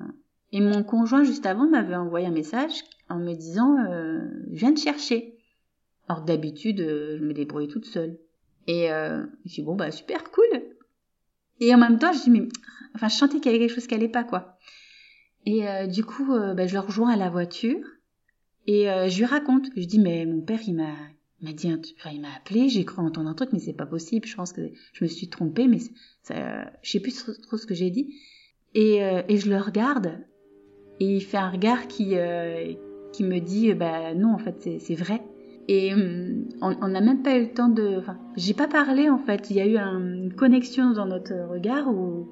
et 0.52 0.60
mon 0.60 0.84
conjoint, 0.84 1.24
juste 1.24 1.44
avant, 1.44 1.68
m'avait 1.68 1.96
envoyé 1.96 2.28
un 2.28 2.30
message 2.30 2.84
en 3.10 3.18
me 3.18 3.34
disant 3.34 3.76
Je 4.52 4.56
viens 4.56 4.72
te 4.72 4.78
chercher. 4.78 5.35
Or, 6.08 6.22
d'habitude, 6.22 6.80
euh, 6.80 7.18
je 7.18 7.24
me 7.24 7.32
débrouille 7.32 7.68
toute 7.68 7.86
seule. 7.86 8.18
Et 8.66 8.90
euh, 8.92 9.24
je 9.44 9.54
dis 9.54 9.62
Bon, 9.62 9.74
bah, 9.74 9.90
super, 9.90 10.30
cool. 10.30 10.62
Et 11.60 11.74
en 11.74 11.78
même 11.78 11.98
temps, 11.98 12.12
je 12.12 12.22
dis 12.22 12.30
Mais. 12.30 12.48
Enfin, 12.94 13.08
je 13.08 13.16
sentais 13.16 13.40
qu'il 13.40 13.46
y 13.52 13.54
avait 13.54 13.58
quelque 13.58 13.74
chose 13.74 13.86
qui 13.86 13.94
allait 13.94 14.08
pas, 14.08 14.24
quoi. 14.24 14.56
Et 15.44 15.68
euh, 15.68 15.86
du 15.86 16.04
coup, 16.04 16.34
euh, 16.34 16.54
bah, 16.54 16.66
je 16.66 16.74
le 16.74 16.80
rejoins 16.80 17.10
à 17.10 17.16
la 17.16 17.30
voiture. 17.30 17.84
Et 18.66 18.90
euh, 18.90 19.08
je 19.08 19.18
lui 19.18 19.24
raconte. 19.24 19.66
Je 19.76 19.84
dis 19.84 19.98
Mais 19.98 20.26
mon 20.26 20.40
père, 20.40 20.60
il 20.66 20.74
m'a. 20.74 20.94
M'a 21.42 21.52
dit, 21.52 21.68
un 21.68 21.78
enfin, 21.98 22.12
il 22.14 22.22
m'a 22.22 22.34
appelé, 22.34 22.70
j'ai 22.70 22.86
cru 22.86 23.02
entendre 23.02 23.28
un 23.28 23.34
truc, 23.34 23.50
mais 23.52 23.58
c'est 23.58 23.74
pas 23.74 23.84
possible. 23.84 24.26
Je 24.26 24.34
pense 24.34 24.54
que 24.54 24.70
je 24.94 25.04
me 25.04 25.06
suis 25.06 25.28
trompée, 25.28 25.68
mais 25.68 25.80
ça, 26.22 26.70
je 26.82 26.90
sais 26.90 26.98
plus 26.98 27.14
trop, 27.42 27.58
ce 27.58 27.66
que 27.66 27.74
j'ai 27.74 27.90
dit. 27.90 28.14
Et, 28.72 29.04
euh, 29.04 29.20
et 29.28 29.36
je 29.36 29.50
le 29.50 29.58
regarde, 29.58 30.18
et 30.98 31.16
il 31.16 31.20
fait 31.20 31.36
un 31.36 31.50
regard 31.50 31.88
qui, 31.88 32.14
qui 33.12 33.22
me 33.22 33.38
dit, 33.38 33.74
bah 33.74 34.14
non, 34.14 34.32
en 34.32 34.38
fait, 34.38 34.80
c'est 34.80 34.94
vrai. 34.94 35.22
Et 35.68 35.92
hum, 35.94 36.48
on 36.62 36.88
n'a 36.88 37.00
même 37.00 37.22
pas 37.22 37.36
eu 37.36 37.42
le 37.42 37.52
temps 37.52 37.68
de... 37.68 37.96
Enfin, 37.98 38.18
j'ai 38.36 38.54
pas 38.54 38.68
parlé, 38.68 39.10
en 39.10 39.18
fait. 39.18 39.50
Il 39.50 39.56
y 39.56 39.60
a 39.60 39.66
eu 39.66 39.76
un- 39.76 39.98
une 40.14 40.32
connexion 40.34 40.92
dans 40.92 41.06
notre 41.06 41.34
regard 41.50 41.88
où, 41.88 42.28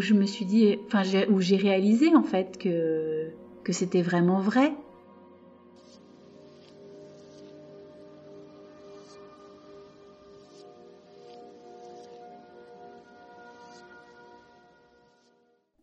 je 0.00 0.14
me 0.14 0.26
suis 0.26 0.44
dit... 0.46 0.76
Enfin, 0.86 1.02
où 1.30 1.40
j'ai 1.40 1.56
réalisé, 1.56 2.14
en 2.16 2.22
fait, 2.22 2.58
que, 2.58 3.30
que 3.64 3.72
c'était 3.72 4.02
vraiment 4.02 4.40
vrai. 4.40 4.72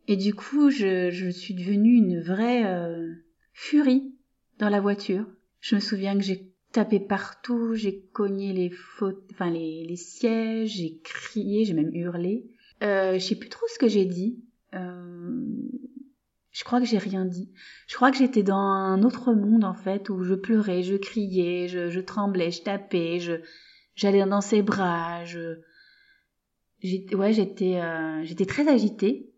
Et 0.07 0.15
du 0.17 0.33
coup, 0.33 0.69
je, 0.69 1.09
je 1.11 1.29
suis 1.29 1.53
devenue 1.53 1.95
une 1.95 2.19
vraie 2.21 2.65
euh, 2.65 3.13
furie 3.53 4.15
dans 4.59 4.69
la 4.69 4.79
voiture. 4.81 5.25
Je 5.61 5.75
me 5.75 5.79
souviens 5.79 6.15
que 6.15 6.23
j'ai 6.23 6.54
tapé 6.75 6.99
partout, 6.99 7.73
j'ai 7.73 8.01
cogné 8.11 8.51
les, 8.51 8.69
fautes, 8.69 9.23
enfin 9.31 9.49
les, 9.49 9.85
les 9.85 9.95
sièges, 9.95 10.71
j'ai 10.71 10.99
crié, 11.03 11.63
j'ai 11.63 11.73
même 11.73 11.95
hurlé. 11.95 12.51
Euh, 12.83 13.13
je 13.13 13.19
sais 13.19 13.35
plus 13.35 13.47
trop 13.47 13.65
ce 13.73 13.79
que 13.79 13.87
j'ai 13.87 14.03
dit. 14.03 14.43
Euh, 14.73 15.41
je 16.51 16.63
crois 16.65 16.81
que 16.81 16.85
j'ai 16.85 16.97
rien 16.97 17.23
dit. 17.23 17.49
Je 17.87 17.95
crois 17.95 18.11
que 18.11 18.17
j'étais 18.17 18.43
dans 18.43 18.57
un 18.57 19.03
autre 19.03 19.33
monde 19.33 19.63
en 19.63 19.73
fait 19.73 20.09
où 20.09 20.21
je 20.23 20.33
pleurais, 20.33 20.83
je 20.83 20.95
criais, 20.95 21.69
je, 21.69 21.99
tremblais, 22.01 22.51
je 22.51 22.61
tapais, 22.63 23.21
je 23.21 23.35
j'allais 23.95 24.25
dans 24.25 24.41
ses 24.41 24.61
bras, 24.61 25.23
je 25.23 25.61
j'étais 26.81 27.15
ouais 27.15 27.31
j'étais 27.31 27.79
euh, 27.79 28.21
j'étais 28.25 28.45
très 28.45 28.67
agitée 28.67 29.31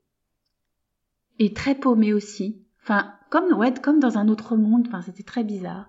et 1.38 1.54
très 1.54 1.76
paumée 1.76 2.14
aussi. 2.14 2.66
Enfin, 2.82 3.14
comme 3.30 3.54
ouais, 3.54 3.76
comme 3.76 4.00
dans 4.00 4.18
un 4.18 4.28
autre 4.28 4.56
monde. 4.56 4.88
Enfin, 4.88 5.04
c'était 5.04 5.22
très 5.22 5.44
bizarre. 5.44 5.88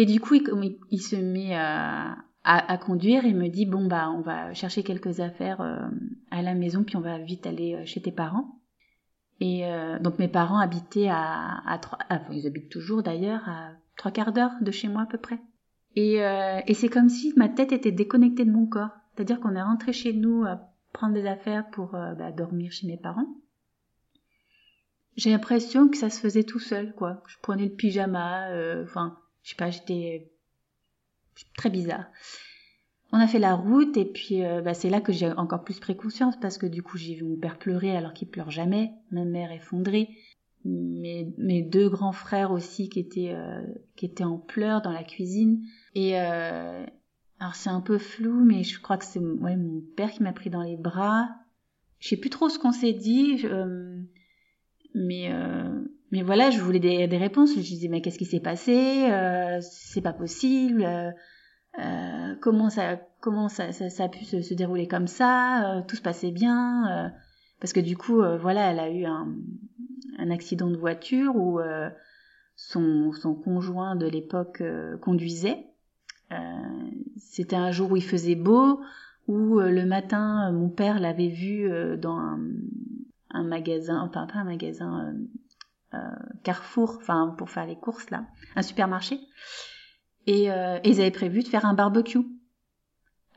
Et 0.00 0.06
du 0.06 0.18
coup, 0.18 0.34
il, 0.34 1.02
se 1.02 1.14
met 1.14 1.54
à, 1.54 2.78
conduire 2.78 3.26
et 3.26 3.34
me 3.34 3.48
dit 3.48 3.66
bon 3.66 3.86
bah 3.86 4.08
on 4.08 4.22
va 4.22 4.54
chercher 4.54 4.82
quelques 4.82 5.20
affaires 5.20 5.60
euh, 5.60 5.76
à 6.30 6.40
la 6.40 6.54
maison 6.54 6.84
puis 6.84 6.96
on 6.96 7.02
va 7.02 7.18
vite 7.18 7.46
aller 7.46 7.74
euh, 7.74 7.84
chez 7.84 8.00
tes 8.00 8.10
parents. 8.10 8.62
Et 9.40 9.66
euh, 9.66 9.98
donc 9.98 10.18
mes 10.18 10.26
parents 10.26 10.58
habitaient 10.58 11.10
à, 11.10 11.60
à 11.66 11.76
trois, 11.76 11.98
ah, 12.08 12.22
ils 12.32 12.46
habitent 12.46 12.70
toujours 12.70 13.02
d'ailleurs 13.02 13.46
à 13.46 13.72
trois 13.98 14.10
quarts 14.10 14.32
d'heure 14.32 14.52
de 14.62 14.70
chez 14.70 14.88
moi 14.88 15.02
à 15.02 15.06
peu 15.06 15.18
près. 15.18 15.38
Et, 15.96 16.14
et 16.14 16.74
c'est 16.74 16.88
comme 16.88 17.10
si 17.10 17.34
ma 17.36 17.50
tête 17.50 17.72
était 17.72 17.92
déconnectée 17.92 18.46
de 18.46 18.52
mon 18.52 18.64
corps. 18.64 18.96
C'est-à-dire 19.12 19.38
qu'on 19.38 19.54
est 19.54 19.62
rentré 19.62 19.92
chez 19.92 20.14
nous 20.14 20.44
à 20.44 20.60
prendre 20.94 21.12
des 21.12 21.26
affaires 21.26 21.68
pour 21.72 21.90
bah, 21.90 22.32
dormir 22.32 22.72
chez 22.72 22.86
mes 22.86 22.96
parents 22.96 23.26
j'ai 25.16 25.30
l'impression 25.30 25.88
que 25.88 25.98
ça 25.98 26.08
se 26.08 26.20
faisait 26.20 26.44
tout 26.44 26.60
seul, 26.60 26.94
quoi. 26.94 27.22
Je 27.26 27.36
prenais 27.42 27.64
le 27.64 27.74
pyjama, 27.74 28.46
enfin, 28.84 29.18
je 29.42 29.50
sais 29.50 29.56
pas, 29.56 29.70
j'étais 29.70 30.30
très 31.56 31.70
bizarre. 31.70 32.06
On 33.12 33.18
a 33.18 33.26
fait 33.26 33.38
la 33.38 33.54
route 33.54 33.96
et 33.96 34.04
puis 34.04 34.44
euh, 34.44 34.60
bah, 34.60 34.74
c'est 34.74 34.90
là 34.90 35.00
que 35.00 35.12
j'ai 35.12 35.32
encore 35.32 35.64
plus 35.64 35.80
pris 35.80 35.96
conscience 35.96 36.38
parce 36.40 36.58
que 36.58 36.66
du 36.66 36.82
coup 36.82 36.96
j'ai 36.96 37.14
vu 37.14 37.24
mon 37.24 37.36
père 37.36 37.58
pleurer 37.58 37.96
alors 37.96 38.12
qu'il 38.12 38.28
pleure 38.28 38.50
jamais, 38.50 38.92
ma 39.10 39.24
mère 39.24 39.50
effondrée, 39.50 40.10
mes, 40.64 41.62
deux 41.62 41.88
grands 41.88 42.12
frères 42.12 42.52
aussi 42.52 42.88
qui 42.88 43.00
étaient 43.00 43.32
euh, 43.32 43.62
qui 43.96 44.06
étaient 44.06 44.24
en 44.24 44.38
pleurs 44.38 44.82
dans 44.82 44.92
la 44.92 45.02
cuisine 45.02 45.64
et 45.94 46.20
euh, 46.20 46.84
alors 47.40 47.54
c'est 47.56 47.70
un 47.70 47.80
peu 47.80 47.98
flou 47.98 48.44
mais 48.44 48.62
je 48.62 48.80
crois 48.80 48.96
que 48.96 49.04
c'est 49.04 49.18
ouais, 49.18 49.56
mon 49.56 49.82
père 49.96 50.12
qui 50.12 50.22
m'a 50.22 50.32
pris 50.32 50.50
dans 50.50 50.62
les 50.62 50.76
bras. 50.76 51.28
Je 51.98 52.08
sais 52.08 52.16
plus 52.16 52.30
trop 52.30 52.48
ce 52.48 52.58
qu'on 52.58 52.72
s'est 52.72 52.94
dit. 52.94 53.42
Euh, 53.44 54.00
mais 54.94 55.32
euh, 55.32 55.84
mais 56.10 56.22
voilà, 56.22 56.50
je 56.50 56.60
voulais 56.60 56.80
des, 56.80 57.06
des 57.06 57.16
réponses. 57.18 57.54
Je 57.54 57.60
disais 57.60 57.88
mais 57.88 58.00
qu'est-ce 58.00 58.18
qui 58.18 58.24
s'est 58.24 58.40
passé 58.40 59.06
euh, 59.10 59.60
C'est 59.60 60.00
pas 60.02 60.12
possible. 60.12 60.82
Euh, 60.84 61.10
euh, 61.78 62.34
comment 62.40 62.68
ça 62.70 63.00
comment 63.20 63.48
ça, 63.48 63.72
ça, 63.72 63.90
ça 63.90 64.04
a 64.04 64.08
pu 64.08 64.24
se, 64.24 64.42
se 64.42 64.54
dérouler 64.54 64.88
comme 64.88 65.06
ça 65.06 65.84
Tout 65.86 65.96
se 65.96 66.02
passait 66.02 66.32
bien 66.32 67.12
parce 67.60 67.72
que 67.72 67.80
du 67.80 67.96
coup 67.96 68.22
voilà, 68.40 68.70
elle 68.72 68.80
a 68.80 68.90
eu 68.90 69.04
un, 69.04 69.28
un 70.18 70.30
accident 70.30 70.68
de 70.68 70.76
voiture 70.76 71.36
où 71.36 71.60
son 72.60 73.12
son 73.12 73.34
conjoint 73.34 73.96
de 73.96 74.06
l'époque 74.06 74.60
euh, 74.60 74.98
conduisait. 74.98 75.66
Euh, 76.32 76.36
C'était 77.16 77.56
un 77.56 77.70
jour 77.70 77.90
où 77.92 77.96
il 77.96 78.04
faisait 78.04 78.34
beau, 78.34 78.80
où 79.26 79.58
euh, 79.58 79.70
le 79.70 79.86
matin 79.86 80.52
mon 80.52 80.68
père 80.68 81.00
l'avait 81.00 81.28
vu 81.28 81.68
dans 81.98 82.18
un 82.18 82.40
un 83.32 83.44
magasin, 83.44 84.00
enfin 84.02 84.26
pas 84.26 84.40
un 84.40 84.44
magasin, 84.44 85.14
Carrefour, 86.42 86.98
enfin 87.00 87.34
pour 87.38 87.50
faire 87.50 87.66
les 87.66 87.76
courses 87.76 88.10
là, 88.10 88.24
un 88.56 88.62
supermarché. 88.62 89.18
Et, 90.26 90.50
euh, 90.50 90.78
et 90.84 90.90
ils 90.90 91.00
avaient 91.00 91.10
prévu 91.10 91.42
de 91.42 91.48
faire 91.48 91.64
un 91.64 91.74
barbecue. 91.74 92.18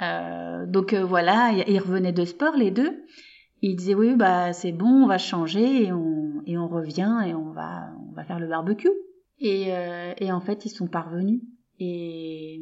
Euh, 0.02 0.66
donc 0.66 0.94
euh, 0.94 1.04
voilà, 1.04 1.52
ils 1.52 1.80
revenaient 1.80 2.14
de 2.14 2.26
sport 2.26 2.56
les 2.56 2.72
deux. 2.72 3.04
Ils 3.62 3.76
disaient 3.76 3.96
oui 3.96 4.16
bah 4.16 4.54
c'est 4.54 4.74
bon, 4.74 5.04
on 5.04 5.08
va 5.08 5.18
changer 5.18 5.86
et 5.86 5.94
on 5.94 6.44
et 6.46 6.58
on 6.58 6.68
revient 6.68 7.22
et 7.26 7.34
on 7.34 7.52
va 7.52 7.90
on 8.10 8.12
va 8.12 8.24
faire 8.26 8.40
le 8.40 8.48
barbecue. 8.48 8.92
Et, 9.40 9.74
euh, 9.74 10.14
et 10.18 10.32
en 10.32 10.42
fait 10.42 10.66
ils 10.66 10.70
sont 10.70 10.88
parvenus. 10.88 11.42
Et, 11.80 12.62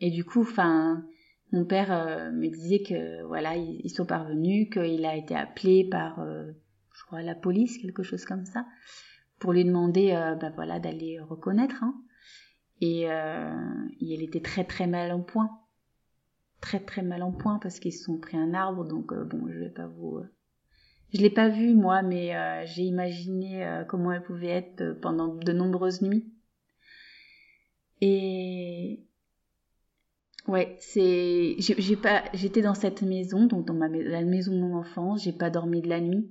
et 0.00 0.10
du 0.10 0.24
coup, 0.24 0.40
enfin, 0.40 1.04
mon 1.52 1.64
père 1.64 1.92
euh, 1.92 2.30
me 2.32 2.48
disait 2.48 2.82
que 2.82 3.24
voilà 3.26 3.56
ils, 3.56 3.80
ils 3.84 3.90
sont 3.90 4.06
parvenus, 4.06 4.68
qu'il 4.70 5.04
a 5.04 5.16
été 5.16 5.34
appelé 5.34 5.88
par 5.88 6.20
euh, 6.20 6.50
je 6.94 7.04
crois 7.04 7.22
la 7.22 7.34
police, 7.34 7.78
quelque 7.78 8.02
chose 8.02 8.24
comme 8.24 8.44
ça, 8.44 8.64
pour 9.38 9.52
lui 9.52 9.64
demander 9.64 10.12
euh, 10.12 10.34
bah 10.34 10.50
voilà 10.54 10.78
d'aller 10.78 11.20
reconnaître. 11.20 11.82
Hein. 11.82 11.94
Et, 12.80 13.10
euh, 13.10 13.88
et 14.00 14.14
elle 14.14 14.22
était 14.22 14.40
très 14.40 14.64
très 14.64 14.86
mal 14.86 15.12
en 15.12 15.22
point, 15.22 15.50
très 16.60 16.80
très 16.80 17.02
mal 17.02 17.22
en 17.22 17.32
point 17.32 17.58
parce 17.58 17.78
qu'ils 17.80 17.92
se 17.92 18.04
sont 18.04 18.18
pris 18.18 18.36
un 18.36 18.54
arbre. 18.54 18.84
Donc 18.84 19.12
euh, 19.12 19.24
bon, 19.24 19.48
je 19.48 19.58
vais 19.58 19.70
pas 19.70 19.86
vous, 19.86 20.20
je 21.14 21.20
l'ai 21.20 21.30
pas 21.30 21.48
vu 21.48 21.74
moi, 21.74 22.02
mais 22.02 22.36
euh, 22.36 22.64
j'ai 22.66 22.82
imaginé 22.82 23.64
euh, 23.64 23.84
comment 23.84 24.12
elle 24.12 24.22
pouvait 24.22 24.48
être 24.48 24.80
euh, 24.82 24.94
pendant 24.94 25.34
de 25.34 25.52
nombreuses 25.52 26.02
nuits. 26.02 26.26
Et 28.00 29.02
Ouais, 30.46 30.76
c'est 30.78 31.56
j'ai 31.58 31.96
pas 31.96 32.22
j'étais 32.32 32.62
dans 32.62 32.74
cette 32.74 33.02
maison 33.02 33.46
donc 33.46 33.66
dans 33.66 33.74
ma 33.74 33.88
la 33.88 34.22
maison 34.22 34.52
de 34.52 34.60
mon 34.60 34.76
enfance, 34.76 35.24
j'ai 35.24 35.32
pas 35.32 35.50
dormi 35.50 35.82
de 35.82 35.88
la 35.88 36.00
nuit. 36.00 36.30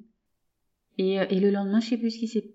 Et 0.98 1.16
et 1.16 1.40
le 1.42 1.52
lendemain, 1.52 1.82
je 1.82 1.90
sais 1.90 1.98
plus 1.98 2.12
ce 2.12 2.20
qui 2.20 2.28
s'est 2.30 2.55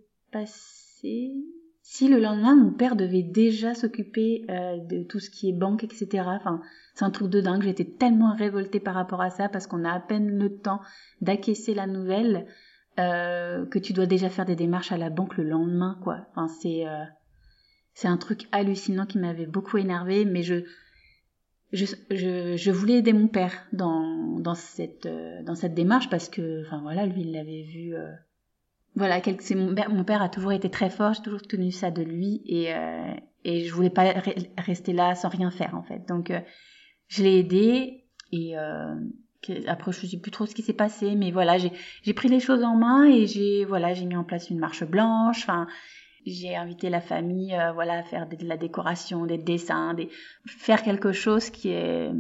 Si 1.82 2.08
le 2.08 2.20
lendemain, 2.20 2.54
mon 2.54 2.72
père 2.72 2.94
devait 2.94 3.22
déjà 3.22 3.74
s'occuper 3.74 4.44
euh, 4.48 4.76
de 4.78 5.02
tout 5.02 5.18
ce 5.18 5.30
qui 5.30 5.48
est 5.48 5.52
banque, 5.52 5.82
etc. 5.82 6.22
Enfin, 6.26 6.60
c'est 6.94 7.04
un 7.04 7.10
truc 7.10 7.28
de 7.28 7.40
dingue. 7.40 7.62
J'étais 7.62 7.84
tellement 7.84 8.34
révoltée 8.34 8.80
par 8.80 8.94
rapport 8.94 9.20
à 9.20 9.30
ça 9.30 9.48
parce 9.48 9.66
qu'on 9.66 9.84
a 9.84 9.92
à 9.92 10.00
peine 10.00 10.38
le 10.38 10.56
temps 10.56 10.80
d'acquiescer 11.20 11.74
la 11.74 11.86
nouvelle 11.86 12.46
euh, 12.98 13.66
que 13.66 13.78
tu 13.78 13.92
dois 13.92 14.06
déjà 14.06 14.28
faire 14.28 14.44
des 14.44 14.56
démarches 14.56 14.92
à 14.92 14.98
la 14.98 15.10
banque 15.10 15.36
le 15.36 15.44
lendemain, 15.44 15.98
quoi. 16.02 16.26
Enfin, 16.30 16.48
c'est 16.48 16.86
euh, 16.86 17.04
c'est 17.94 18.08
un 18.08 18.18
truc 18.18 18.46
hallucinant 18.52 19.06
qui 19.06 19.18
m'avait 19.18 19.46
beaucoup 19.46 19.78
énervée, 19.78 20.24
mais 20.24 20.42
je 20.42 20.62
je, 21.72 21.86
je, 22.10 22.56
je 22.56 22.70
voulais 22.70 22.94
aider 22.94 23.12
mon 23.12 23.28
père 23.28 23.52
dans, 23.72 24.38
dans, 24.40 24.56
cette, 24.56 25.06
dans 25.44 25.54
cette 25.54 25.74
démarche 25.74 26.10
parce 26.10 26.28
que, 26.28 26.66
enfin 26.66 26.80
voilà, 26.82 27.06
lui, 27.06 27.20
il 27.20 27.32
l'avait 27.32 27.62
vu 27.62 27.94
voilà, 28.96 29.20
c'est 29.40 29.54
mon, 29.54 29.74
père- 29.74 29.90
mon 29.90 30.04
père 30.04 30.22
a 30.22 30.28
toujours 30.28 30.52
été 30.52 30.70
très 30.70 30.90
fort, 30.90 31.14
j'ai 31.14 31.22
toujours 31.22 31.42
tenu 31.42 31.70
ça 31.70 31.90
de 31.90 32.02
lui 32.02 32.42
et, 32.46 32.74
euh, 32.74 33.14
et 33.44 33.64
je 33.64 33.72
voulais 33.72 33.90
pas 33.90 34.04
re- 34.04 34.48
rester 34.58 34.92
là 34.92 35.14
sans 35.14 35.28
rien 35.28 35.50
faire 35.50 35.74
en 35.74 35.82
fait. 35.82 36.06
Donc 36.08 36.30
euh, 36.30 36.40
je 37.08 37.22
l'ai 37.22 37.38
aidé 37.38 38.04
et 38.32 38.58
euh, 38.58 38.94
après 39.66 39.92
je 39.92 40.06
sais 40.06 40.18
plus 40.18 40.30
trop 40.30 40.46
ce 40.46 40.54
qui 40.54 40.62
s'est 40.62 40.72
passé, 40.72 41.14
mais 41.14 41.30
voilà, 41.30 41.56
j'ai 41.58 42.14
pris 42.14 42.28
les 42.28 42.40
choses 42.40 42.62
en 42.64 42.76
main 42.76 43.04
et 43.04 43.26
j'ai 43.26 43.64
voilà, 43.64 43.94
j'ai 43.94 44.06
mis 44.06 44.16
en 44.16 44.24
place 44.24 44.50
une 44.50 44.58
marche 44.58 44.84
blanche. 44.84 45.42
Enfin, 45.42 45.66
j'ai 46.26 46.54
invité 46.54 46.90
la 46.90 47.00
famille, 47.00 47.54
euh, 47.54 47.72
voilà, 47.72 47.94
à 47.94 48.02
faire 48.02 48.28
de, 48.28 48.36
la 48.44 48.56
décoration, 48.56 49.24
des 49.24 49.38
dessins, 49.38 49.94
des 49.94 50.10
faire 50.46 50.82
quelque 50.82 51.12
chose 51.12 51.48
qui 51.50 51.70
est 51.70 52.10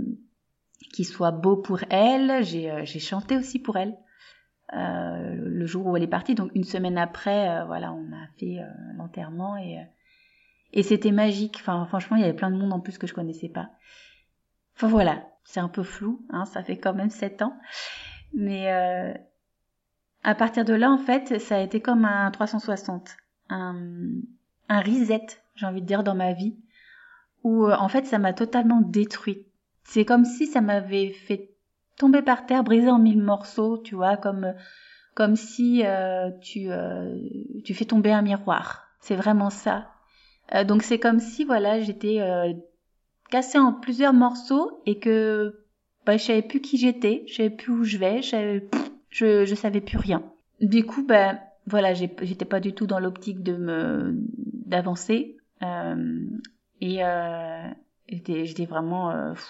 qui 0.92 1.04
soit 1.04 1.30
beau 1.30 1.56
pour 1.56 1.80
elle. 1.90 2.44
J'ai 2.44 2.70
euh, 2.70 2.84
j'ai 2.84 3.00
chanté 3.00 3.36
aussi 3.36 3.58
pour 3.58 3.76
elle. 3.76 3.96
Euh, 4.72 5.34
le 5.36 5.66
jour 5.66 5.86
où 5.86 5.96
elle 5.96 6.02
est 6.02 6.06
partie, 6.08 6.34
donc 6.34 6.50
une 6.54 6.64
semaine 6.64 6.98
après, 6.98 7.48
euh, 7.48 7.64
voilà, 7.64 7.92
on 7.92 8.12
a 8.12 8.26
fait 8.38 8.58
euh, 8.60 8.66
l'enterrement 8.96 9.56
et 9.56 9.78
euh, 9.78 9.84
et 10.72 10.82
c'était 10.82 11.10
magique. 11.10 11.56
Enfin, 11.60 11.84
franchement, 11.86 12.16
il 12.16 12.20
y 12.20 12.24
avait 12.24 12.34
plein 12.34 12.50
de 12.50 12.56
monde 12.56 12.72
en 12.72 12.80
plus 12.80 12.98
que 12.98 13.06
je 13.06 13.14
connaissais 13.14 13.48
pas. 13.48 13.70
Enfin 14.76 14.88
voilà, 14.88 15.24
c'est 15.44 15.60
un 15.60 15.68
peu 15.68 15.82
flou, 15.82 16.24
hein, 16.30 16.44
ça 16.44 16.62
fait 16.62 16.78
quand 16.78 16.94
même 16.94 17.10
sept 17.10 17.42
ans. 17.42 17.56
Mais 18.32 18.72
euh, 18.72 19.12
à 20.22 20.34
partir 20.34 20.64
de 20.64 20.74
là, 20.74 20.90
en 20.90 20.98
fait, 20.98 21.40
ça 21.40 21.56
a 21.56 21.60
été 21.60 21.80
comme 21.80 22.04
un 22.04 22.30
360, 22.30 23.16
un, 23.48 23.74
un 24.68 24.80
reset, 24.80 25.26
j'ai 25.56 25.66
envie 25.66 25.82
de 25.82 25.86
dire, 25.86 26.04
dans 26.04 26.14
ma 26.14 26.32
vie, 26.32 26.56
où 27.42 27.70
en 27.70 27.88
fait, 27.88 28.06
ça 28.06 28.18
m'a 28.18 28.32
totalement 28.32 28.80
détruit. 28.80 29.46
C'est 29.82 30.04
comme 30.04 30.24
si 30.24 30.46
ça 30.46 30.60
m'avait 30.60 31.10
fait 31.10 31.49
tomber 32.00 32.22
par 32.22 32.46
terre, 32.46 32.64
briser 32.64 32.90
en 32.90 32.98
mille 32.98 33.22
morceaux, 33.22 33.78
tu 33.78 33.94
vois, 33.94 34.16
comme 34.16 34.54
comme 35.14 35.36
si 35.36 35.82
euh, 35.84 36.30
tu 36.40 36.70
euh, 36.70 37.14
tu 37.64 37.74
fais 37.74 37.84
tomber 37.84 38.10
un 38.12 38.22
miroir. 38.22 38.86
C'est 39.00 39.16
vraiment 39.16 39.50
ça. 39.50 39.88
Euh, 40.54 40.64
donc 40.64 40.82
c'est 40.82 40.98
comme 40.98 41.20
si 41.20 41.44
voilà, 41.44 41.80
j'étais 41.80 42.20
euh, 42.20 42.52
cassée 43.30 43.58
en 43.58 43.72
plusieurs 43.72 44.14
morceaux 44.14 44.82
et 44.86 44.98
que 44.98 45.64
bah, 46.06 46.16
je 46.16 46.24
savais 46.24 46.42
plus 46.42 46.60
qui 46.60 46.78
j'étais, 46.78 47.24
je 47.28 47.34
savais 47.34 47.50
plus 47.50 47.72
où 47.72 47.84
je 47.84 47.98
vais, 47.98 48.22
je 48.22 48.30
savais, 48.30 48.68
je, 49.10 49.54
savais 49.54 49.80
plus 49.82 49.98
rien. 49.98 50.22
Du 50.60 50.84
coup, 50.86 51.04
ben 51.06 51.38
voilà, 51.66 51.92
j'ai- 51.94 52.16
j'étais 52.22 52.46
pas 52.46 52.60
du 52.60 52.72
tout 52.72 52.86
dans 52.86 52.98
l'optique 52.98 53.42
de 53.42 53.56
me 53.56 54.14
d'avancer 54.66 55.36
euh, 55.62 56.20
et 56.80 57.04
euh, 57.04 57.68
j'étais 58.08 58.64
vraiment 58.66 59.12
pff, 59.34 59.48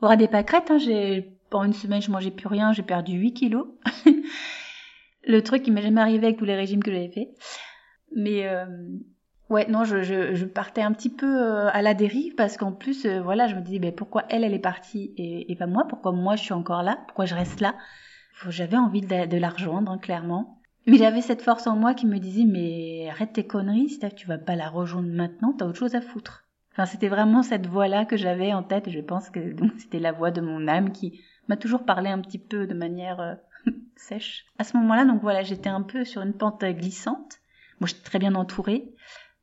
au 0.00 0.06
ras 0.06 0.16
des 0.16 0.28
pâquerettes. 0.28 0.70
Hein, 0.70 0.78
j'ai 0.78 1.35
une 1.64 1.72
semaine, 1.72 2.02
je 2.02 2.10
mangeais 2.10 2.30
plus 2.30 2.48
rien, 2.48 2.72
j'ai 2.72 2.82
perdu 2.82 3.12
8 3.14 3.34
kilos. 3.34 3.66
Le 5.28 5.42
truc 5.42 5.62
qui 5.62 5.70
m'est 5.70 5.82
jamais 5.82 6.00
arrivé 6.00 6.26
avec 6.26 6.38
tous 6.38 6.44
les 6.44 6.54
régimes 6.54 6.82
que 6.82 6.92
j'avais 6.92 7.10
fait. 7.10 7.30
Mais 8.14 8.46
euh, 8.46 8.64
Ouais, 9.48 9.66
non, 9.68 9.84
je, 9.84 10.44
partais 10.44 10.82
un 10.82 10.92
petit 10.92 11.10
peu 11.10 11.40
euh, 11.40 11.68
à 11.72 11.80
la 11.80 11.94
dérive 11.94 12.34
parce 12.34 12.56
qu'en 12.56 12.72
plus, 12.72 13.06
euh, 13.06 13.22
voilà, 13.22 13.46
je 13.46 13.54
me 13.54 13.60
disais, 13.60 13.78
ben, 13.78 13.94
pourquoi 13.94 14.24
elle, 14.28 14.42
elle 14.42 14.54
est 14.54 14.58
partie 14.58 15.14
et, 15.16 15.50
et 15.52 15.56
pas 15.56 15.68
moi? 15.68 15.86
Pourquoi 15.88 16.10
moi, 16.10 16.34
je 16.34 16.42
suis 16.42 16.52
encore 16.52 16.82
là? 16.82 16.98
Pourquoi 17.06 17.26
je 17.26 17.34
reste 17.36 17.60
là? 17.60 17.76
J'avais 18.48 18.76
envie 18.76 19.02
de, 19.02 19.36
la 19.36 19.48
rejoindre, 19.48 19.92
hein, 19.92 19.98
clairement. 19.98 20.60
Mais 20.86 20.98
j'avais 20.98 21.20
cette 21.20 21.42
force 21.42 21.66
en 21.66 21.76
moi 21.76 21.94
qui 21.94 22.06
me 22.06 22.18
disait, 22.18 22.44
mais 22.44 23.08
arrête 23.08 23.32
tes 23.32 23.46
conneries, 23.46 23.98
tu 24.16 24.26
vas 24.26 24.38
pas 24.38 24.56
la 24.56 24.68
rejoindre 24.68 25.08
maintenant, 25.08 25.52
t'as 25.52 25.64
autre 25.64 25.78
chose 25.78 25.94
à 25.94 26.00
foutre. 26.00 26.44
Enfin, 26.72 26.84
c'était 26.84 27.08
vraiment 27.08 27.42
cette 27.42 27.66
voix-là 27.66 28.04
que 28.04 28.16
j'avais 28.16 28.52
en 28.52 28.62
tête 28.62 28.90
je 28.90 29.00
pense 29.00 29.30
que 29.30 29.54
donc 29.54 29.72
c'était 29.78 29.98
la 29.98 30.12
voix 30.12 30.30
de 30.30 30.42
mon 30.42 30.68
âme 30.68 30.92
qui 30.92 31.22
m'a 31.48 31.56
toujours 31.56 31.84
parlé 31.84 32.10
un 32.10 32.20
petit 32.20 32.38
peu 32.38 32.66
de 32.66 32.74
manière 32.74 33.20
euh, 33.20 33.34
sèche. 33.96 34.46
À 34.58 34.64
ce 34.64 34.76
moment-là, 34.76 35.04
donc 35.04 35.22
voilà, 35.22 35.42
j'étais 35.42 35.68
un 35.68 35.82
peu 35.82 36.04
sur 36.04 36.22
une 36.22 36.34
pente 36.34 36.64
glissante. 36.64 37.38
Moi, 37.80 37.88
j'étais 37.88 38.04
très 38.04 38.18
bien 38.18 38.34
entourée. 38.34 38.92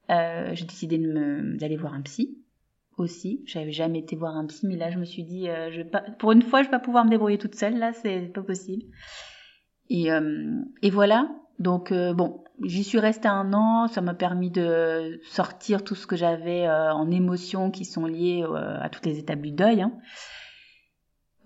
Euh, 0.09 0.51
j'ai 0.53 0.65
décidé 0.65 0.97
d'aller 0.97 1.77
voir 1.77 1.93
un 1.93 2.01
psy 2.01 2.37
aussi. 2.97 3.41
J'avais 3.45 3.71
jamais 3.71 3.99
été 3.99 4.15
voir 4.15 4.35
un 4.35 4.45
psy, 4.47 4.67
mais 4.67 4.75
là 4.75 4.91
je 4.91 4.99
me 4.99 5.05
suis 5.05 5.23
dit, 5.23 5.49
euh, 5.49 5.71
je 5.71 5.77
vais 5.77 5.89
pas, 5.89 6.01
pour 6.19 6.31
une 6.31 6.41
fois, 6.41 6.61
je 6.61 6.67
vais 6.67 6.71
pas 6.71 6.79
pouvoir 6.79 7.05
me 7.05 7.09
débrouiller 7.09 7.37
toute 7.37 7.55
seule. 7.55 7.77
Là, 7.77 7.93
c'est 7.93 8.31
pas 8.33 8.43
possible. 8.43 8.83
Et, 9.89 10.11
euh, 10.11 10.51
et 10.81 10.89
voilà. 10.89 11.29
Donc 11.59 11.91
euh, 11.91 12.13
bon, 12.13 12.43
j'y 12.63 12.83
suis 12.83 12.99
restée 12.99 13.27
un 13.27 13.53
an. 13.53 13.87
Ça 13.87 14.01
m'a 14.01 14.13
permis 14.13 14.51
de 14.51 15.19
sortir 15.23 15.83
tout 15.83 15.95
ce 15.95 16.07
que 16.07 16.15
j'avais 16.15 16.67
en 16.67 17.09
émotions 17.11 17.71
qui 17.71 17.85
sont 17.85 18.05
liées 18.05 18.43
à 18.55 18.89
toutes 18.89 19.05
les 19.05 19.19
étapes 19.19 19.41
du 19.41 19.51
deuil. 19.51 19.81
hein. 19.81 19.93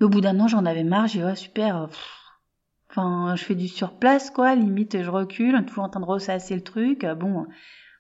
Au 0.01 0.09
bout 0.09 0.21
d'un 0.21 0.39
an, 0.39 0.47
j'en 0.47 0.65
avais 0.65 0.83
marre. 0.83 1.07
J'ai 1.07 1.19
dit, 1.19 1.25
ouais, 1.25 1.35
super. 1.35 1.83
euh, 1.83 1.87
pff. 1.87 2.13
Enfin, 2.89 3.35
je 3.35 3.43
fais 3.43 3.55
du 3.55 3.67
surplace, 3.67 4.31
quoi. 4.31 4.55
Limite, 4.55 5.01
je 5.03 5.09
recule, 5.09 5.63
toujours 5.65 5.83
en 5.83 5.89
train 5.89 5.99
de 5.99 6.05
ressasser 6.05 6.55
le 6.55 6.61
truc. 6.61 7.03
Euh, 7.03 7.15
Bon, 7.15 7.45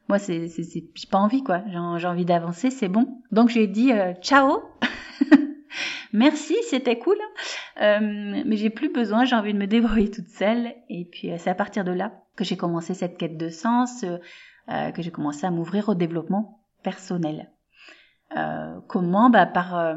moi 0.09 0.19
c'est 0.19 0.47
c'est 0.47 0.63
c'est 0.63 0.85
j'ai 0.95 1.07
pas 1.09 1.17
envie 1.17 1.43
quoi 1.43 1.61
j'ai 1.67 2.07
envie 2.07 2.23
d'avancer 2.25 2.69
c'est 2.69 2.87
bon 2.87 3.21
donc 3.31 3.49
j'ai 3.49 3.67
dit 3.67 3.91
euh, 3.91 4.13
ciao 4.21 4.63
merci 6.13 6.55
c'était 6.69 6.97
cool 6.97 7.17
Euh, 7.81 7.99
mais 8.45 8.55
j'ai 8.57 8.69
plus 8.69 8.89
besoin 8.91 9.25
j'ai 9.25 9.35
envie 9.35 9.53
de 9.53 9.59
me 9.59 9.67
débrouiller 9.67 10.09
toute 10.09 10.29
seule 10.29 10.73
et 10.89 11.05
puis 11.05 11.31
euh, 11.31 11.35
c'est 11.37 11.49
à 11.49 11.55
partir 11.55 11.83
de 11.83 11.91
là 11.91 12.11
que 12.35 12.43
j'ai 12.43 12.57
commencé 12.57 12.93
cette 12.93 13.17
quête 13.17 13.37
de 13.37 13.49
sens 13.49 14.03
euh, 14.03 14.91
que 14.91 15.01
j'ai 15.01 15.11
commencé 15.11 15.45
à 15.45 15.51
m'ouvrir 15.51 15.89
au 15.89 15.93
développement 15.95 16.61
personnel 16.83 17.51
comment? 18.87 19.29
Bah 19.29 19.45
par 19.45 19.95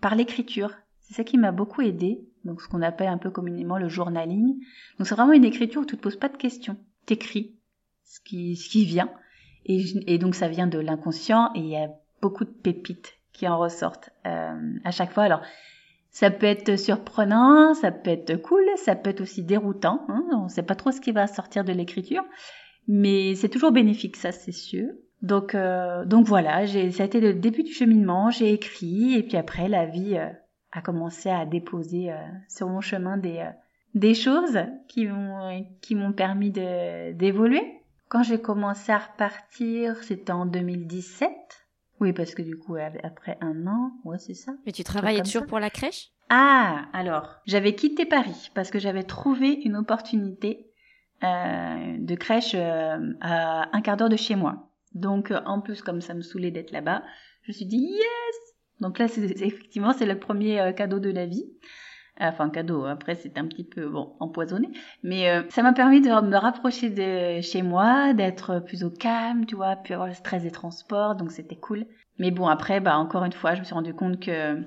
par 0.00 0.14
l'écriture 0.14 0.72
c'est 1.10 1.16
ça 1.16 1.24
qui 1.24 1.36
m'a 1.36 1.52
beaucoup 1.52 1.82
aidé 1.82 2.24
donc 2.44 2.62
ce 2.62 2.68
qu'on 2.68 2.80
appelle 2.80 3.08
un 3.08 3.18
peu 3.18 3.30
communément 3.30 3.76
le 3.76 3.88
journaling 3.88 4.54
donc 4.98 5.06
c'est 5.06 5.14
vraiment 5.14 5.32
une 5.32 5.44
écriture 5.44 5.82
où 5.82 5.84
tu 5.84 5.96
te 5.96 6.02
poses 6.02 6.16
pas 6.16 6.28
de 6.28 6.36
questions 6.36 6.76
t'écris 7.04 7.56
ce 8.10 8.18
qui, 8.20 8.56
ce 8.56 8.68
qui 8.68 8.84
vient. 8.84 9.10
Et, 9.66 9.82
et 10.06 10.18
donc 10.18 10.34
ça 10.34 10.48
vient 10.48 10.66
de 10.66 10.78
l'inconscient 10.78 11.50
et 11.54 11.60
il 11.60 11.68
y 11.68 11.76
a 11.76 11.90
beaucoup 12.20 12.44
de 12.44 12.50
pépites 12.50 13.14
qui 13.32 13.46
en 13.46 13.58
ressortent 13.58 14.10
euh, 14.26 14.74
à 14.84 14.90
chaque 14.90 15.12
fois. 15.12 15.22
Alors 15.22 15.42
ça 16.10 16.30
peut 16.30 16.46
être 16.46 16.76
surprenant, 16.76 17.72
ça 17.74 17.92
peut 17.92 18.10
être 18.10 18.36
cool, 18.36 18.64
ça 18.76 18.96
peut 18.96 19.10
être 19.10 19.20
aussi 19.20 19.44
déroutant. 19.44 20.04
Hein, 20.08 20.24
on 20.32 20.44
ne 20.44 20.48
sait 20.48 20.64
pas 20.64 20.74
trop 20.74 20.90
ce 20.90 21.00
qui 21.00 21.12
va 21.12 21.28
sortir 21.28 21.64
de 21.64 21.72
l'écriture, 21.72 22.24
mais 22.88 23.36
c'est 23.36 23.48
toujours 23.48 23.70
bénéfique, 23.70 24.16
ça 24.16 24.32
c'est 24.32 24.52
sûr. 24.52 24.88
Donc 25.22 25.54
euh, 25.54 26.04
donc 26.04 26.26
voilà, 26.26 26.66
ça 26.66 27.02
a 27.02 27.06
été 27.06 27.20
le 27.20 27.34
début 27.34 27.62
du 27.62 27.72
cheminement. 27.72 28.30
J'ai 28.30 28.52
écrit 28.52 29.14
et 29.14 29.22
puis 29.22 29.36
après 29.36 29.68
la 29.68 29.86
vie 29.86 30.16
euh, 30.16 30.30
a 30.72 30.82
commencé 30.82 31.28
à 31.30 31.46
déposer 31.46 32.12
euh, 32.12 32.16
sur 32.48 32.68
mon 32.68 32.80
chemin 32.80 33.16
des 33.16 33.38
euh, 33.38 33.50
des 33.94 34.14
choses 34.14 34.58
qui 34.88 35.06
m'ont 35.06 35.66
qui 35.80 35.94
m'ont 35.94 36.12
permis 36.12 36.50
de 36.50 37.12
d'évoluer. 37.12 37.62
Quand 38.08 38.22
j'ai 38.22 38.40
commencé 38.40 38.90
à 38.90 38.98
repartir, 38.98 40.02
c'était 40.02 40.32
en 40.32 40.46
2017. 40.46 41.30
Oui, 42.00 42.12
parce 42.12 42.34
que 42.34 42.42
du 42.42 42.56
coup, 42.56 42.76
après 42.76 43.36
un 43.40 43.66
an, 43.66 43.92
ouais, 44.04 44.18
c'est 44.18 44.34
ça. 44.34 44.52
Mais 44.66 44.72
tu 44.72 44.82
travaillais 44.82 45.22
toujours 45.22 45.42
ça. 45.42 45.46
pour 45.46 45.60
la 45.60 45.70
crèche? 45.70 46.10
Ah, 46.30 46.86
alors, 46.92 47.40
j'avais 47.44 47.74
quitté 47.74 48.06
Paris 48.06 48.50
parce 48.54 48.70
que 48.70 48.78
j'avais 48.78 49.02
trouvé 49.02 49.52
une 49.64 49.76
opportunité 49.76 50.70
euh, 51.24 51.96
de 51.98 52.14
crèche 52.14 52.54
euh, 52.54 53.12
à 53.20 53.76
un 53.76 53.80
quart 53.82 53.96
d'heure 53.96 54.08
de 54.08 54.16
chez 54.16 54.36
moi. 54.36 54.70
Donc, 54.94 55.32
euh, 55.32 55.40
en 55.44 55.60
plus, 55.60 55.82
comme 55.82 56.00
ça 56.00 56.14
me 56.14 56.22
saoulait 56.22 56.52
d'être 56.52 56.70
là-bas, 56.70 57.02
je 57.42 57.50
me 57.50 57.52
suis 57.52 57.66
dit 57.66 57.78
yes. 57.78 58.49
Donc 58.80 58.98
là, 58.98 59.08
c'est 59.08 59.22
effectivement, 59.42 59.92
c'est 59.92 60.06
le 60.06 60.18
premier 60.18 60.60
euh, 60.60 60.72
cadeau 60.72 60.98
de 60.98 61.10
la 61.10 61.26
vie. 61.26 61.44
Enfin, 62.22 62.50
cadeau. 62.50 62.84
Après, 62.84 63.14
c'est 63.14 63.38
un 63.38 63.46
petit 63.46 63.64
peu 63.64 63.88
bon 63.88 64.14
empoisonné, 64.20 64.68
mais 65.02 65.30
euh, 65.30 65.42
ça 65.48 65.62
m'a 65.62 65.72
permis 65.72 66.02
de 66.02 66.08
me 66.08 66.36
rapprocher 66.36 66.90
de 66.90 67.40
chez 67.40 67.62
moi, 67.62 68.12
d'être 68.12 68.58
plus 68.58 68.84
au 68.84 68.90
calme, 68.90 69.46
tu 69.46 69.54
vois, 69.56 69.76
puis 69.76 69.94
avoir 69.94 70.06
le 70.06 70.12
stress 70.12 70.42
des 70.42 70.50
transports, 70.50 71.14
donc 71.14 71.30
c'était 71.30 71.56
cool. 71.56 71.86
Mais 72.18 72.30
bon, 72.30 72.46
après, 72.46 72.80
bah 72.80 72.98
encore 72.98 73.24
une 73.24 73.32
fois, 73.32 73.54
je 73.54 73.60
me 73.60 73.64
suis 73.64 73.72
rendu 73.72 73.94
compte 73.94 74.20
que 74.20 74.62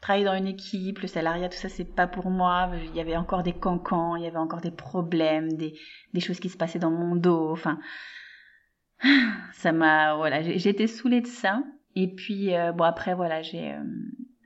travailler 0.00 0.24
dans 0.24 0.34
une 0.34 0.46
équipe, 0.46 1.00
le 1.00 1.08
salariat, 1.08 1.48
tout 1.48 1.58
ça, 1.58 1.68
c'est 1.68 1.84
pas 1.84 2.06
pour 2.06 2.30
moi. 2.30 2.70
Il 2.90 2.94
y 2.94 3.00
avait 3.00 3.16
encore 3.16 3.42
des 3.42 3.54
cancans, 3.54 4.16
il 4.16 4.22
y 4.22 4.26
avait 4.26 4.36
encore 4.36 4.60
des 4.60 4.70
problèmes, 4.70 5.52
des, 5.52 5.78
des 6.12 6.20
choses 6.20 6.40
qui 6.40 6.50
se 6.50 6.58
passaient 6.58 6.78
dans 6.78 6.90
mon 6.90 7.16
dos. 7.16 7.50
Enfin, 7.50 7.78
ça 9.52 9.72
m'a, 9.72 10.14
voilà, 10.14 10.42
j'étais 10.42 10.86
saoulée 10.86 11.20
de 11.20 11.26
ça. 11.26 11.62
Et 11.96 12.08
puis, 12.08 12.54
euh, 12.54 12.72
bon, 12.72 12.84
après, 12.84 13.14
voilà, 13.14 13.42
j'ai, 13.42 13.72
euh, 13.72 13.82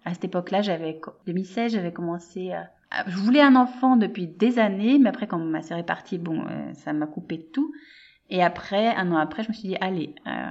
à 0.04 0.14
cette 0.14 0.24
époque-là, 0.24 0.62
j'avais, 0.62 1.00
2016, 1.26 1.72
j'avais 1.72 1.92
commencé 1.92 2.52
à, 2.52 2.70
à- 2.90 3.08
je 3.08 3.16
voulais 3.16 3.40
un 3.40 3.56
enfant 3.56 3.96
depuis 3.96 4.26
des 4.26 4.58
années, 4.58 4.98
mais 4.98 5.08
après, 5.08 5.26
quand 5.26 5.38
ma 5.38 5.62
sœur 5.62 5.78
est 5.78 5.82
partie, 5.86 6.18
bon, 6.18 6.44
euh, 6.46 6.72
ça 6.74 6.92
m'a 6.92 7.06
coupé 7.06 7.38
de 7.38 7.42
tout. 7.52 7.72
Et 8.30 8.42
après, 8.42 8.94
un 8.94 9.10
an 9.12 9.16
après, 9.16 9.42
je 9.42 9.48
me 9.48 9.54
suis 9.54 9.68
dit, 9.68 9.76
allez, 9.80 10.14
euh, 10.26 10.50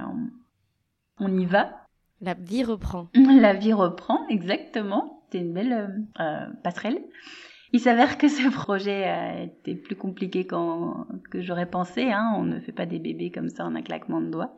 on- 1.20 1.36
y 1.38 1.46
va. 1.46 1.84
La 2.20 2.34
vie 2.34 2.64
reprend. 2.64 3.08
La 3.14 3.54
vie 3.54 3.72
reprend, 3.72 4.26
exactement. 4.28 5.22
C'était 5.30 5.44
une 5.44 5.52
belle 5.52 5.72
euh, 5.72 6.22
euh, 6.22 6.46
passerelle. 6.64 6.98
Il 7.72 7.80
s'avère 7.80 8.16
que 8.18 8.28
ce 8.28 8.48
projet 8.50 9.04
euh, 9.08 9.44
était 9.44 9.74
plus 9.74 9.94
compliqué 9.94 10.46
que 10.46 11.42
j'aurais 11.42 11.68
pensé. 11.70 12.10
Hein. 12.10 12.32
On 12.36 12.42
ne 12.42 12.60
fait 12.60 12.72
pas 12.72 12.86
des 12.86 12.98
bébés 12.98 13.30
comme 13.30 13.50
ça 13.50 13.66
en 13.66 13.74
un 13.76 13.82
claquement 13.82 14.20
de 14.20 14.30
doigts. 14.30 14.56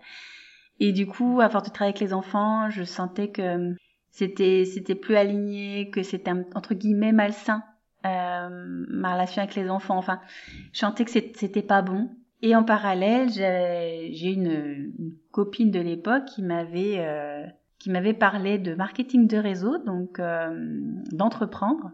Et 0.81 0.93
du 0.93 1.07
coup, 1.07 1.41
à 1.41 1.49
force 1.49 1.69
de 1.69 1.73
travailler 1.73 1.95
avec 1.95 2.01
les 2.01 2.15
enfants, 2.15 2.71
je 2.71 2.83
sentais 2.83 3.29
que 3.29 3.75
c'était 4.11 4.65
c'était 4.65 4.95
plus 4.95 5.17
aligné, 5.17 5.91
que 5.91 6.03
c'était 6.03 6.33
entre 6.55 6.75
guillemets 6.75 7.13
malsain 7.13 7.63
euh, 8.07 8.49
ma 8.89 9.13
relation 9.13 9.43
avec 9.43 9.55
les 9.55 9.69
enfants. 9.69 9.99
Enfin, 9.99 10.21
je 10.73 10.79
sentais 10.79 11.05
que 11.05 11.11
c'était 11.11 11.63
pas 11.63 11.83
bon. 11.83 12.11
Et 12.43 12.57
en 12.57 12.65
parallèle, 12.65 13.29
j'ai 13.29 14.33
une, 14.33 14.51
une, 14.99 15.13
copine 15.31 15.71
de 15.71 15.81
l'époque 15.81 16.25
qui 16.25 16.43
m'avait 16.43 16.97
euh, 16.99 17.45
qui 17.79 17.91
m'avait 17.91 18.15
parlé 18.15 18.59
de 18.59 18.75
marketing 18.75 19.27
de 19.27 19.37
réseau, 19.37 19.79
donc 19.79 20.19
euh, 20.19 20.81
d'entreprendre 21.13 21.93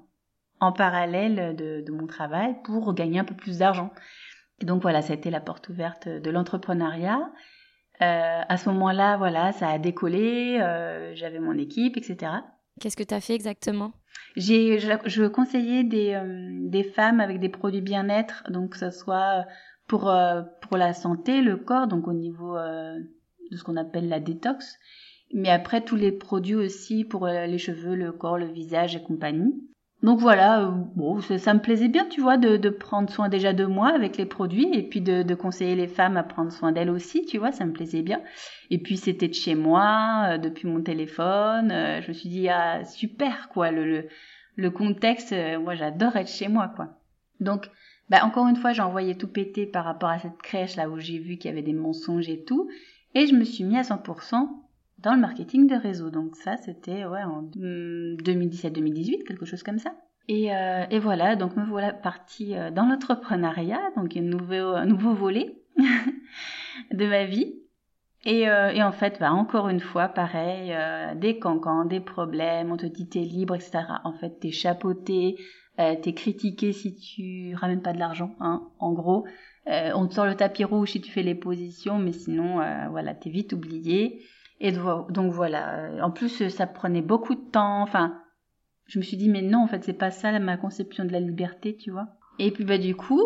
en 0.61 0.72
parallèle 0.72 1.57
de, 1.57 1.83
de, 1.83 1.92
mon 1.92 2.07
travail 2.07 2.57
pour 2.64 2.94
gagner 2.94 3.18
un 3.18 3.25
peu 3.25 3.35
plus 3.35 3.59
d'argent. 3.59 3.92
Et 4.61 4.64
donc 4.64 4.83
voilà, 4.83 5.03
ça 5.03 5.12
a 5.12 5.16
été 5.16 5.31
la 5.31 5.40
porte 5.40 5.68
ouverte 5.68 6.09
de 6.09 6.31
l'entrepreneuriat. 6.31 7.31
Euh, 8.02 8.42
à 8.46 8.56
ce 8.56 8.68
moment-là, 8.70 9.16
voilà, 9.16 9.52
ça 9.52 9.68
a 9.68 9.78
décollé, 9.78 10.59
euh, 10.61 11.14
j'avais 11.14 11.38
mon 11.38 11.56
équipe, 11.56 11.96
etc. 11.96 12.32
Qu'est-ce 12.80 12.96
que 12.96 13.02
tu 13.02 13.14
as 13.14 13.20
fait 13.20 13.35
exactement? 13.35 13.92
J'ai, 14.37 14.78
je, 14.78 14.92
je, 15.06 15.24
conseillais 15.24 15.82
des, 15.82 16.12
euh, 16.12 16.68
des 16.68 16.85
femmes 16.85 17.20
avec 17.20 17.40
des 17.40 17.48
produits 17.48 17.80
bien-être, 17.80 18.44
donc 18.50 18.70
que 18.70 18.78
ce 18.78 18.90
soit 18.90 19.46
pour, 19.87 20.11
euh, 20.11 20.42
pour 20.61 20.76
la 20.76 20.92
santé, 20.92 21.40
le 21.40 21.56
corps, 21.56 21.87
donc 21.87 22.06
au 22.06 22.12
niveau 22.12 22.56
euh, 22.56 22.98
de 23.50 23.56
ce 23.56 23.64
qu'on 23.64 23.76
appelle 23.76 24.09
la 24.09 24.20
détox, 24.20 24.78
mais 25.32 25.48
après 25.48 25.80
tous 25.80 25.96
les 25.96 26.12
produits 26.12 26.54
aussi 26.54 27.04
pour 27.04 27.26
les 27.26 27.59
cheveux, 27.59 27.94
le 27.94 28.12
corps, 28.12 28.37
le 28.37 28.46
visage 28.46 28.94
et 28.94 29.02
compagnie. 29.02 29.54
Donc 30.02 30.20
voilà, 30.20 30.70
bon, 30.94 31.20
ça, 31.20 31.54
me 31.54 31.61
plaisait 31.61 31.88
bien, 31.88 32.06
tu 32.06 32.20
vois, 32.20 32.37
de, 32.37 32.68
prendre 32.68 33.11
soin 33.11 33.28
déjà 33.28 33.52
de 33.54 33.64
moi 33.64 33.88
avec 33.88 34.18
les 34.18 34.26
produits 34.26 34.68
et 34.72 34.82
puis 34.82 35.00
de, 35.00 35.35
conseiller 35.35 35.74
les 35.74 35.88
femmes 35.88 36.16
à 36.16 36.22
prendre 36.22 36.52
soin 36.52 36.70
d'elles 36.70 36.90
aussi, 36.90 37.24
tu 37.24 37.38
vois, 37.38 37.50
ça 37.50 37.64
me 37.64 37.72
plaisait 37.72 38.02
bien. 38.02 38.20
Et 38.70 38.78
puis 38.78 38.98
c'était 38.98 39.28
de 39.28 39.35
chez 39.35 39.54
moi, 39.54 40.26
euh, 40.28 40.38
depuis 40.38 40.68
mon 40.68 40.82
téléphone. 40.82 41.70
Euh, 41.72 42.02
je 42.02 42.09
me 42.09 42.12
suis 42.12 42.28
dit, 42.28 42.48
ah, 42.48 42.85
super, 42.85 43.48
quoi, 43.48 43.70
le, 43.70 44.06
le, 44.56 44.70
contexte, 44.70 45.32
euh, 45.32 45.59
moi 45.59 45.74
j'adore 45.74 46.14
être 46.16 46.28
chez 46.30 46.48
moi, 46.48 46.70
quoi. 46.76 46.88
Donc, 47.40 47.70
bah, 48.11 48.24
encore 48.24 48.46
une 48.48 48.56
fois, 48.56 48.72
j'ai 48.72 48.82
envoyé 48.82 49.16
tout 49.16 49.28
péter 49.28 49.66
par 49.66 49.85
rapport 49.85 50.11
à 50.11 50.18
cette 50.18 50.38
crèche 50.42 50.76
là 50.76 50.88
où 50.90 50.98
j'ai 50.98 51.18
vu 51.18 51.38
qu'il 51.38 51.50
y 51.50 51.52
avait 51.52 51.62
des 51.62 51.72
mensonges 51.72 52.28
et 52.28 52.44
tout. 52.44 52.68
Et 53.14 53.26
je 53.26 53.35
me 53.35 53.44
suis 53.44 53.64
mis 53.64 53.78
à 53.78 53.82
100% 53.82 54.48
dans 54.98 55.14
le 55.14 55.20
marketing 55.20 55.66
de 55.66 55.74
réseau. 55.74 56.11
Donc 56.11 56.37
ça, 56.37 56.56
c'était 56.56 57.04
ouais, 57.04 57.22
en 57.22 57.42
2017-2018, 57.42 59.24
quelque 59.24 59.46
chose 59.46 59.62
comme 59.62 59.78
ça. 59.78 59.94
Et, 60.28 60.52
euh, 60.52 60.85
et, 60.90 60.98
voilà, 60.98 61.37
donc 61.37 61.56
me 61.56 61.64
voilà 61.64 61.92
partie 61.92 62.56
euh, 62.56 62.72
dans 62.72 62.87
l'entrepreneuriat, 62.87 63.92
donc 63.96 64.16
un 64.16 64.22
nouveau, 64.22 64.74
un 64.74 64.87
nouveau 64.87 65.14
volet 65.14 65.62
de 66.92 67.06
ma 67.06 67.24
vie. 67.24 67.54
Et, 68.26 68.48
euh, 68.48 68.72
et 68.72 68.82
en 68.82 68.90
fait, 68.90 69.18
bah, 69.20 69.32
encore 69.32 69.68
une 69.68 69.78
fois, 69.78 70.09
pareil, 70.09 70.72
euh, 70.72 71.14
des 71.14 71.38
cancans, 71.38 71.85
des 71.85 72.00
problèmes, 72.00 72.72
on 72.72 72.76
te 72.76 72.85
dit 72.85 73.09
t'es 73.09 73.20
libre, 73.20 73.54
etc. 73.54 73.85
En 74.02 74.12
fait, 74.14 74.40
t'es 74.40 74.50
chapeauté, 74.50 75.37
euh, 75.78 75.94
t'es 76.02 76.12
critiqué 76.12 76.72
si 76.72 76.96
tu 76.96 77.54
ramènes 77.54 77.82
pas 77.82 77.92
de 77.92 78.00
l'argent, 78.00 78.35
hein, 78.40 78.68
en 78.80 78.92
gros. 78.92 79.26
on 79.66 80.09
te 80.09 80.14
sort 80.14 80.26
le 80.26 80.35
tapis 80.35 80.64
rouge 80.64 80.90
si 80.90 81.00
tu 81.00 81.12
fais 81.12 81.22
les 81.22 81.37
positions, 81.37 81.98
mais 81.98 82.12
sinon, 82.12 82.61
voilà, 82.90 83.14
t'es 83.14 83.30
vite 83.30 83.52
oublié. 83.52 84.22
Et 84.60 84.72
donc 84.72 85.32
voilà, 85.32 85.90
en 86.02 86.10
plus 86.10 86.48
ça 86.48 86.66
prenait 86.66 87.02
beaucoup 87.02 87.34
de 87.34 87.50
temps, 87.50 87.82
enfin 87.82 88.18
je 88.86 88.98
me 88.98 89.04
suis 89.04 89.16
dit 89.16 89.28
mais 89.28 89.42
non 89.42 89.64
en 89.64 89.66
fait 89.66 89.84
c'est 89.84 89.92
pas 89.92 90.10
ça 90.10 90.38
ma 90.38 90.56
conception 90.56 91.04
de 91.04 91.12
la 91.12 91.20
liberté, 91.20 91.76
tu 91.76 91.90
vois. 91.90 92.08
Et 92.38 92.50
puis 92.50 92.64
bah 92.64 92.78
du 92.78 92.94
coup 92.94 93.20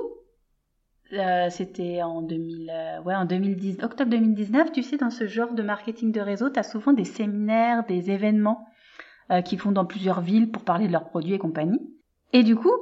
euh, 1.12 1.48
c'était 1.50 2.02
en 2.02 2.22
2000 2.22 2.70
euh, 2.70 3.02
ouais 3.02 3.14
en 3.14 3.24
2010 3.24 3.78
octobre 3.82 4.10
2019, 4.10 4.72
tu 4.72 4.82
sais 4.82 4.96
dans 4.96 5.10
ce 5.10 5.26
genre 5.26 5.52
de 5.52 5.62
marketing 5.62 6.12
de 6.12 6.20
réseau, 6.20 6.50
tu 6.50 6.58
as 6.58 6.64
souvent 6.64 6.92
des 6.92 7.04
séminaires, 7.04 7.84
des 7.86 8.10
événements 8.10 8.66
euh, 9.30 9.42
qui 9.42 9.56
font 9.56 9.72
dans 9.72 9.84
plusieurs 9.84 10.20
villes 10.20 10.50
pour 10.50 10.62
parler 10.62 10.86
de 10.86 10.92
leurs 10.92 11.08
produits 11.08 11.34
et 11.34 11.38
compagnie. 11.38 11.80
Et 12.32 12.42
du 12.44 12.54
coup, 12.56 12.72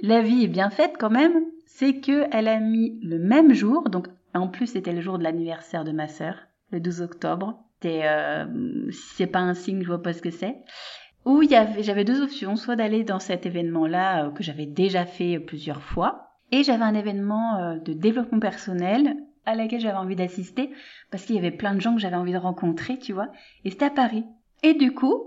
la 0.00 0.20
vie 0.20 0.44
est 0.44 0.48
bien 0.48 0.68
faite 0.68 0.96
quand 0.98 1.10
même, 1.10 1.44
c'est 1.66 2.00
que 2.00 2.26
elle 2.30 2.48
a 2.48 2.60
mis 2.60 2.98
le 3.02 3.18
même 3.18 3.54
jour, 3.54 3.88
donc 3.88 4.08
en 4.34 4.48
plus 4.48 4.66
c'était 4.66 4.92
le 4.92 5.00
jour 5.00 5.18
de 5.18 5.24
l'anniversaire 5.24 5.84
de 5.84 5.92
ma 5.92 6.08
sœur, 6.08 6.36
le 6.70 6.80
12 6.80 7.00
octobre. 7.02 7.62
Euh, 7.84 8.46
si 8.90 9.14
c'est 9.16 9.26
pas 9.26 9.40
un 9.40 9.54
signe, 9.54 9.82
je 9.82 9.88
vois 9.88 10.02
pas 10.02 10.12
ce 10.12 10.22
que 10.22 10.30
c'est. 10.30 10.56
Où 11.24 11.42
il 11.42 11.50
y 11.50 11.54
avait, 11.54 11.82
j'avais 11.82 12.04
deux 12.04 12.22
options, 12.22 12.56
soit 12.56 12.76
d'aller 12.76 13.04
dans 13.04 13.20
cet 13.20 13.46
événement-là 13.46 14.26
euh, 14.26 14.30
que 14.30 14.42
j'avais 14.42 14.66
déjà 14.66 15.04
fait 15.04 15.38
plusieurs 15.38 15.82
fois, 15.82 16.32
et 16.50 16.64
j'avais 16.64 16.84
un 16.84 16.94
événement 16.94 17.58
euh, 17.58 17.78
de 17.78 17.92
développement 17.92 18.40
personnel 18.40 19.16
à 19.46 19.54
laquelle 19.54 19.80
j'avais 19.80 19.96
envie 19.96 20.16
d'assister 20.16 20.70
parce 21.10 21.24
qu'il 21.24 21.36
y 21.36 21.38
avait 21.38 21.50
plein 21.50 21.74
de 21.74 21.80
gens 21.80 21.94
que 21.94 22.00
j'avais 22.00 22.16
envie 22.16 22.32
de 22.32 22.38
rencontrer, 22.38 22.98
tu 22.98 23.12
vois, 23.12 23.28
et 23.64 23.70
c'était 23.70 23.86
à 23.86 23.90
Paris. 23.90 24.24
Et 24.62 24.74
du 24.74 24.92
coup, 24.92 25.24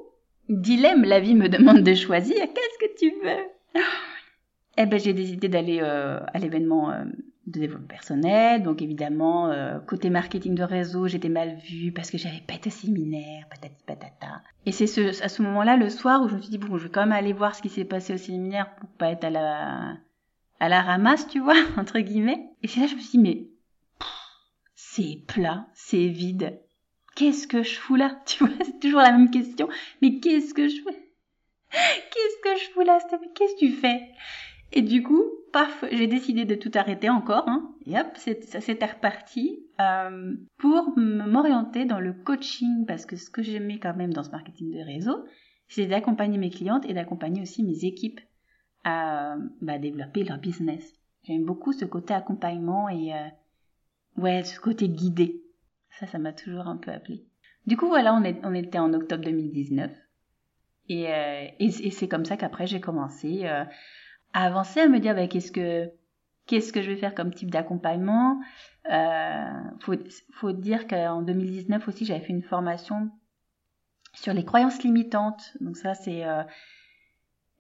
dilemme, 0.49 1.03
la 1.03 1.19
vie 1.19 1.35
me 1.35 1.49
demande 1.49 1.81
de 1.81 1.93
choisir, 1.93 2.35
qu'est-ce 2.35 2.79
que 2.79 2.97
tu 2.97 3.11
veux? 3.23 3.81
Eh 4.77 4.85
ben 4.85 4.99
j'ai 4.99 5.13
décidé 5.13 5.47
d'aller 5.47 5.79
euh, 5.81 6.19
à 6.33 6.39
l'événement 6.39 6.91
euh, 6.91 7.05
de 7.47 7.59
développement 7.59 7.87
personnel. 7.87 8.63
Donc 8.63 8.81
évidemment, 8.81 9.49
euh, 9.49 9.79
côté 9.79 10.09
marketing 10.09 10.55
de 10.55 10.63
réseau, 10.63 11.07
j'étais 11.07 11.29
mal 11.29 11.57
vue 11.57 11.91
parce 11.91 12.09
que 12.09 12.17
j'avais 12.17 12.41
pas 12.45 12.55
été 12.55 12.69
séminaire, 12.69 13.47
patati 13.49 13.83
patata. 13.85 14.41
Et 14.65 14.71
c'est 14.71 14.87
ce, 14.87 15.23
à 15.23 15.29
ce 15.29 15.41
moment-là, 15.43 15.77
le 15.77 15.89
soir, 15.89 16.23
où 16.23 16.29
je 16.29 16.35
me 16.35 16.41
suis 16.41 16.51
dit, 16.51 16.57
bon, 16.57 16.77
je 16.77 16.85
vais 16.85 16.89
quand 16.89 17.01
même 17.01 17.11
aller 17.11 17.33
voir 17.33 17.55
ce 17.55 17.61
qui 17.61 17.69
s'est 17.69 17.85
passé 17.85 18.13
au 18.13 18.17
séminaire 18.17 18.75
pour 18.75 18.89
pas 18.89 19.09
être 19.09 19.25
à 19.25 19.29
la, 19.29 19.97
à 20.59 20.69
la 20.69 20.81
ramasse, 20.81 21.27
tu 21.27 21.39
vois, 21.39 21.55
entre 21.77 21.99
guillemets. 21.99 22.49
Et 22.63 22.67
c'est 22.67 22.79
là 22.79 22.87
je 22.87 22.95
me 22.95 22.99
suis 22.99 23.11
dit, 23.11 23.19
mais 23.19 23.47
c'est 24.75 25.23
plat, 25.27 25.67
c'est 25.73 26.07
vide. 26.07 26.59
Qu'est-ce 27.15 27.47
que 27.47 27.63
je 27.63 27.75
fous 27.75 27.95
là? 27.95 28.19
Tu 28.25 28.43
vois, 28.43 28.53
c'est 28.63 28.79
toujours 28.79 29.01
la 29.01 29.11
même 29.11 29.31
question. 29.31 29.69
Mais 30.01 30.19
qu'est-ce 30.19 30.53
que 30.53 30.67
je 30.67 30.81
fais? 30.81 31.01
Qu'est-ce 31.71 32.41
que 32.41 32.59
je 32.59 32.69
fous 32.71 32.81
là 32.81 32.99
qu'est-ce 33.35 33.55
que 33.55 33.59
tu 33.59 33.71
fais? 33.71 34.09
Et 34.71 34.81
du 34.81 35.03
coup, 35.03 35.23
j'ai 35.91 36.07
décidé 36.07 36.45
de 36.45 36.55
tout 36.55 36.71
arrêter 36.75 37.09
encore. 37.09 37.47
Hein, 37.47 37.73
et 37.85 37.97
hop, 37.99 38.07
ça 38.15 38.61
s'était 38.61 38.85
reparti 38.85 39.65
euh, 39.79 40.35
pour 40.57 40.97
m'orienter 40.97 41.85
dans 41.85 41.99
le 41.99 42.13
coaching 42.13 42.85
parce 42.85 43.05
que 43.05 43.15
ce 43.15 43.29
que 43.29 43.43
j'aimais 43.43 43.79
quand 43.79 43.95
même 43.95 44.13
dans 44.13 44.23
ce 44.23 44.31
marketing 44.31 44.71
de 44.71 44.83
réseau, 44.83 45.25
c'est 45.67 45.87
d'accompagner 45.87 46.37
mes 46.37 46.49
clientes 46.49 46.85
et 46.87 46.93
d'accompagner 46.93 47.41
aussi 47.41 47.63
mes 47.63 47.85
équipes 47.85 48.19
à 48.83 49.35
bah, 49.61 49.79
développer 49.79 50.23
leur 50.23 50.37
business. 50.37 50.93
J'aime 51.23 51.45
beaucoup 51.45 51.73
ce 51.73 51.85
côté 51.85 52.13
accompagnement 52.13 52.87
et 52.87 53.13
euh, 53.13 53.27
ouais, 54.17 54.43
ce 54.43 54.59
côté 54.59 54.87
guidé. 54.89 55.41
Ça, 55.99 56.05
ça 56.05 56.19
m'a 56.19 56.33
toujours 56.33 56.67
un 56.67 56.77
peu 56.77 56.91
appelé. 56.91 57.25
Du 57.65 57.77
coup, 57.77 57.87
voilà, 57.87 58.13
on, 58.13 58.53
était 58.53 58.77
en 58.77 58.93
octobre 58.93 59.23
2019. 59.23 59.91
Et, 60.87 61.07
euh, 61.11 61.47
et 61.57 61.71
c'est 61.71 62.07
comme 62.07 62.25
ça 62.25 62.37
qu'après, 62.37 62.67
j'ai 62.67 62.79
commencé 62.79 63.41
euh, 63.45 63.63
à 64.35 64.43
avancer, 64.43 64.81
à 64.81 64.87
me 64.87 64.99
dire 64.99 65.15
bah, 65.15 65.27
qu'est-ce 65.27 65.51
que 65.51 65.89
qu'est-ce 66.45 66.71
que 66.71 66.81
je 66.81 66.91
vais 66.91 66.97
faire 66.97 67.15
comme 67.15 67.33
type 67.33 67.49
d'accompagnement. 67.49 68.39
Euh, 68.91 69.49
faut, 69.79 69.95
faut 70.33 70.51
dire 70.51 70.87
qu'en 70.87 71.23
2019 71.23 71.87
aussi, 71.87 72.05
j'avais 72.05 72.19
fait 72.19 72.33
une 72.33 72.43
formation 72.43 73.09
sur 74.13 74.33
les 74.33 74.45
croyances 74.45 74.83
limitantes. 74.83 75.53
Donc 75.59 75.77
ça, 75.77 75.95
c'est 75.95 76.23
euh, 76.23 76.43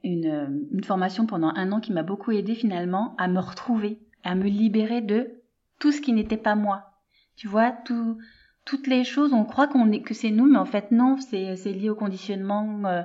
une, 0.03 0.67
une 0.71 0.83
formation 0.83 1.25
pendant 1.25 1.51
un 1.55 1.71
an 1.71 1.79
qui 1.79 1.93
m'a 1.93 2.03
beaucoup 2.03 2.31
aidé 2.31 2.53
finalement 2.53 3.15
à 3.17 3.27
me 3.27 3.39
retrouver, 3.39 3.99
à 4.23 4.35
me 4.35 4.43
libérer 4.45 5.01
de 5.01 5.41
tout 5.79 5.91
ce 5.91 6.01
qui 6.01 6.13
n'était 6.13 6.37
pas 6.37 6.55
moi. 6.55 6.91
Tu 7.37 7.47
vois, 7.47 7.71
tout, 7.71 8.19
toutes 8.65 8.87
les 8.87 9.03
choses, 9.03 9.33
on 9.33 9.45
croit 9.45 9.67
qu'on 9.67 9.91
est, 9.91 10.01
que 10.01 10.13
c'est 10.13 10.31
nous, 10.31 10.45
mais 10.45 10.59
en 10.59 10.65
fait 10.65 10.91
non, 10.91 11.17
c'est, 11.17 11.55
c'est 11.55 11.71
lié 11.71 11.89
au 11.89 11.95
conditionnement 11.95 12.83
euh, 12.85 13.01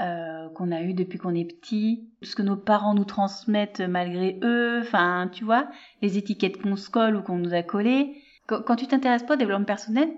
euh, 0.00 0.48
qu'on 0.50 0.72
a 0.72 0.82
eu 0.82 0.92
depuis 0.92 1.18
qu'on 1.18 1.34
est 1.34 1.44
petit, 1.44 2.08
ce 2.22 2.34
que 2.34 2.42
nos 2.42 2.56
parents 2.56 2.94
nous 2.94 3.04
transmettent 3.04 3.80
malgré 3.80 4.40
eux, 4.42 4.80
enfin, 4.80 5.30
tu 5.32 5.44
vois, 5.44 5.68
les 6.02 6.18
étiquettes 6.18 6.60
qu'on 6.60 6.74
se 6.74 6.90
colle 6.90 7.16
ou 7.16 7.22
qu'on 7.22 7.36
nous 7.36 7.54
a 7.54 7.62
collées. 7.62 8.16
Quand, 8.46 8.76
tu 8.76 8.86
t'intéresses 8.86 9.22
pas 9.22 9.34
au 9.34 9.38
développement 9.38 9.64
personnel, 9.64 10.10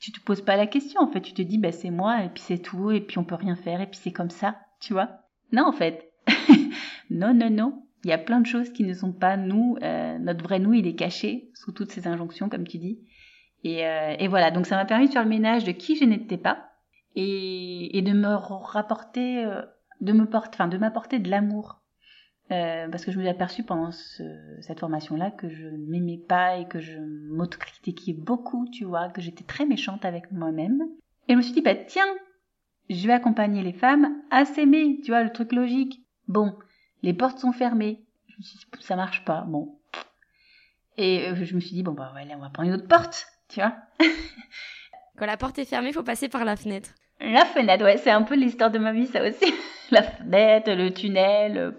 tu 0.00 0.12
te 0.12 0.20
poses 0.20 0.42
pas 0.42 0.56
la 0.56 0.66
question, 0.66 1.00
en 1.00 1.08
fait, 1.08 1.20
tu 1.20 1.34
te 1.34 1.42
dis, 1.42 1.58
bah, 1.58 1.72
c'est 1.72 1.90
moi, 1.90 2.22
et 2.22 2.28
puis 2.28 2.42
c'est 2.42 2.58
tout, 2.58 2.90
et 2.92 3.00
puis 3.00 3.18
on 3.18 3.24
peut 3.24 3.34
rien 3.34 3.56
faire, 3.56 3.80
et 3.80 3.86
puis 3.86 3.98
c'est 4.00 4.12
comme 4.12 4.30
ça, 4.30 4.56
tu 4.80 4.92
vois. 4.92 5.08
Non, 5.52 5.64
en 5.66 5.72
fait. 5.72 6.12
non, 7.10 7.34
non, 7.34 7.50
non. 7.50 7.82
Il 8.04 8.10
y 8.10 8.12
a 8.12 8.18
plein 8.18 8.40
de 8.40 8.46
choses 8.46 8.70
qui 8.70 8.84
ne 8.84 8.94
sont 8.94 9.12
pas 9.12 9.36
nous. 9.36 9.76
Euh, 9.82 10.18
notre 10.18 10.44
vrai 10.44 10.60
nous, 10.60 10.74
il 10.74 10.86
est 10.86 10.94
caché 10.94 11.50
sous 11.54 11.72
toutes 11.72 11.90
ces 11.90 12.06
injonctions, 12.06 12.48
comme 12.48 12.66
tu 12.66 12.78
dis. 12.78 13.00
Et, 13.64 13.84
euh, 13.84 14.14
et 14.18 14.28
voilà, 14.28 14.52
donc 14.52 14.66
ça 14.66 14.76
m'a 14.76 14.84
permis 14.84 15.08
de 15.08 15.12
faire 15.12 15.24
le 15.24 15.28
ménage 15.28 15.64
de 15.64 15.72
qui 15.72 15.96
je 15.96 16.04
n'étais 16.04 16.36
pas 16.36 16.75
et, 17.16 18.02
de 18.02 18.12
me 18.12 18.28
rapporter, 18.28 19.44
euh, 19.44 19.62
de 20.00 20.12
me 20.12 20.26
porter, 20.26 20.50
enfin 20.54 20.68
de 20.68 20.78
m'apporter 20.78 21.18
de 21.18 21.30
l'amour. 21.30 21.80
Euh, 22.52 22.88
parce 22.88 23.04
que 23.04 23.10
je 23.10 23.16
me 23.16 23.22
suis 23.22 23.30
aperçue 23.30 23.64
pendant 23.64 23.90
ce, 23.90 24.22
cette 24.60 24.78
formation-là 24.78 25.32
que 25.32 25.48
je 25.48 25.66
m'aimais 25.66 26.20
pas 26.28 26.58
et 26.58 26.68
que 26.68 26.78
je 26.78 26.98
m'autocritiquais 27.00 28.12
beaucoup, 28.12 28.68
tu 28.70 28.84
vois, 28.84 29.08
que 29.08 29.20
j'étais 29.20 29.42
très 29.42 29.66
méchante 29.66 30.04
avec 30.04 30.30
moi-même. 30.30 30.82
Et 31.26 31.32
je 31.32 31.36
me 31.36 31.42
suis 31.42 31.54
dit, 31.54 31.62
bah 31.62 31.74
tiens, 31.74 32.06
je 32.88 33.04
vais 33.04 33.14
accompagner 33.14 33.64
les 33.64 33.72
femmes 33.72 34.22
à 34.30 34.44
s'aimer, 34.44 35.00
tu 35.02 35.10
vois, 35.10 35.24
le 35.24 35.32
truc 35.32 35.52
logique. 35.52 36.04
Bon, 36.28 36.56
les 37.02 37.14
portes 37.14 37.40
sont 37.40 37.52
fermées. 37.52 38.04
Je 38.28 38.36
me 38.38 38.42
suis 38.42 38.58
dit, 38.58 38.66
ça 38.80 38.94
marche 38.94 39.24
pas, 39.24 39.40
bon. 39.40 39.80
Et 40.98 41.34
je 41.34 41.54
me 41.54 41.60
suis 41.60 41.74
dit, 41.74 41.82
bon, 41.82 41.92
bah, 41.92 42.14
on 42.14 42.38
va 42.38 42.50
prendre 42.50 42.68
une 42.68 42.74
autre 42.74 42.86
porte, 42.86 43.26
tu 43.48 43.60
vois. 43.60 43.74
Quand 45.16 45.26
la 45.26 45.36
porte 45.36 45.58
est 45.58 45.64
fermée, 45.64 45.92
faut 45.92 46.02
passer 46.02 46.28
par 46.28 46.44
la 46.44 46.56
fenêtre. 46.56 46.90
La 47.20 47.44
fenêtre, 47.44 47.84
ouais, 47.84 47.96
c'est 47.96 48.10
un 48.10 48.22
peu 48.22 48.34
l'histoire 48.34 48.70
de 48.70 48.78
ma 48.78 48.92
vie, 48.92 49.06
ça 49.06 49.26
aussi. 49.26 49.52
la 49.90 50.02
fenêtre, 50.02 50.72
le 50.72 50.90
tunnel, 50.90 51.74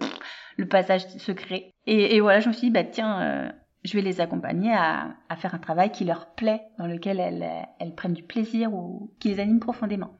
le 0.56 0.68
passage 0.68 1.06
secret. 1.18 1.70
Et, 1.86 2.20
voilà, 2.20 2.40
je 2.40 2.48
me 2.48 2.52
suis 2.52 2.68
dit, 2.68 2.72
bah 2.72 2.84
tiens, 2.84 3.20
euh, 3.20 3.52
je 3.84 3.94
vais 3.94 4.02
les 4.02 4.20
accompagner 4.20 4.72
à, 4.74 5.16
faire 5.36 5.54
un 5.54 5.58
travail 5.58 5.90
qui 5.90 6.04
leur 6.04 6.34
plaît, 6.34 6.62
dans 6.78 6.86
lequel 6.86 7.20
elles, 7.20 7.46
elles 7.78 7.94
prennent 7.94 8.12
du 8.12 8.24
plaisir 8.24 8.74
ou 8.74 9.14
qui 9.20 9.28
les 9.28 9.40
anime 9.40 9.60
profondément. 9.60 10.18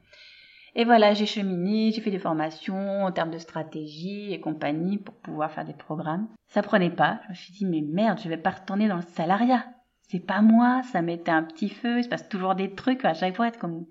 Et 0.75 0.85
voilà, 0.85 1.13
j'ai 1.13 1.25
cheminé, 1.25 1.91
j'ai 1.91 2.01
fait 2.01 2.11
des 2.11 2.19
formations 2.19 3.03
en 3.03 3.11
termes 3.11 3.31
de 3.31 3.37
stratégie 3.37 4.33
et 4.33 4.39
compagnie 4.39 4.97
pour 4.97 5.15
pouvoir 5.15 5.51
faire 5.51 5.65
des 5.65 5.73
programmes. 5.73 6.27
Ça 6.47 6.61
prenait 6.61 6.91
pas. 6.91 7.19
Je 7.25 7.29
me 7.29 7.33
suis 7.35 7.53
dit, 7.53 7.65
mais 7.65 7.81
merde, 7.81 8.19
je 8.23 8.29
vais 8.29 8.37
pas 8.37 8.51
retourner 8.51 8.87
dans 8.87 8.95
le 8.95 9.01
salariat. 9.01 9.65
C'est 10.07 10.25
pas 10.25 10.41
moi, 10.41 10.81
ça 10.91 11.01
m'était 11.01 11.31
un 11.31 11.43
petit 11.43 11.69
feu, 11.69 11.99
il 11.99 12.03
se 12.03 12.09
passe 12.09 12.29
toujours 12.29 12.55
des 12.55 12.73
trucs. 12.73 13.03
À 13.05 13.13
chaque 13.13 13.35
fois, 13.35 13.51
comme 13.51 13.85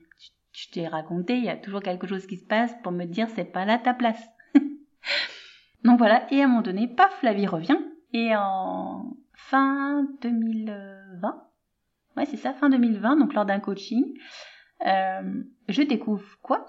je 0.58 0.70
t'ai 0.70 0.88
raconté, 0.88 1.36
il 1.36 1.44
y 1.44 1.50
a 1.50 1.56
toujours 1.56 1.82
quelque 1.82 2.08
chose 2.08 2.26
qui 2.26 2.36
se 2.36 2.44
passe 2.44 2.74
pour 2.82 2.90
me 2.90 3.04
dire, 3.04 3.28
c'est 3.30 3.44
pas 3.44 3.64
là 3.64 3.78
ta 3.78 3.94
place. 3.94 4.20
Donc 5.84 5.98
voilà, 5.98 6.26
et 6.32 6.40
à 6.40 6.46
un 6.46 6.48
moment 6.48 6.62
donné, 6.62 6.88
paf, 6.88 7.22
la 7.22 7.32
vie 7.32 7.46
revient. 7.46 7.78
Et 8.12 8.34
en 8.34 9.16
fin 9.34 10.04
2020, 10.22 11.44
ouais 12.16 12.26
c'est 12.26 12.36
ça, 12.36 12.54
fin 12.54 12.70
2020, 12.70 13.16
donc 13.16 13.34
lors 13.34 13.44
d'un 13.44 13.60
coaching, 13.60 14.18
euh, 14.86 15.42
je 15.68 15.82
découvre 15.82 16.26
quoi? 16.42 16.64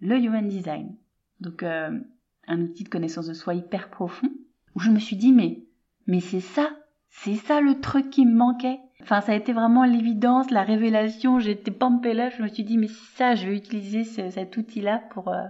Le 0.00 0.16
Human 0.18 0.46
Design. 0.46 0.94
Donc 1.40 1.62
euh, 1.62 1.98
un 2.46 2.60
outil 2.60 2.84
de 2.84 2.90
connaissance 2.90 3.26
de 3.26 3.34
soi 3.34 3.54
hyper 3.54 3.88
profond, 3.88 4.30
où 4.76 4.80
je 4.80 4.90
me 4.90 4.98
suis 4.98 5.16
dit, 5.16 5.32
mais, 5.32 5.64
mais 6.06 6.20
c'est 6.20 6.40
ça, 6.40 6.70
c'est 7.08 7.36
ça 7.36 7.60
le 7.60 7.80
truc 7.80 8.10
qui 8.10 8.26
me 8.26 8.36
manquait. 8.36 8.78
Enfin, 9.02 9.20
ça 9.20 9.32
a 9.32 9.34
été 9.34 9.52
vraiment 9.52 9.84
l'évidence, 9.84 10.50
la 10.50 10.62
révélation. 10.62 11.40
J'étais 11.40 11.70
pampée 11.70 12.14
là, 12.14 12.30
je 12.30 12.42
me 12.42 12.48
suis 12.48 12.64
dit, 12.64 12.78
mais 12.78 12.86
c'est 12.86 13.16
ça, 13.16 13.34
je 13.34 13.48
vais 13.48 13.56
utiliser 13.56 14.04
ce, 14.04 14.30
cet 14.30 14.56
outil-là 14.56 15.02
pour, 15.10 15.28
euh, 15.28 15.42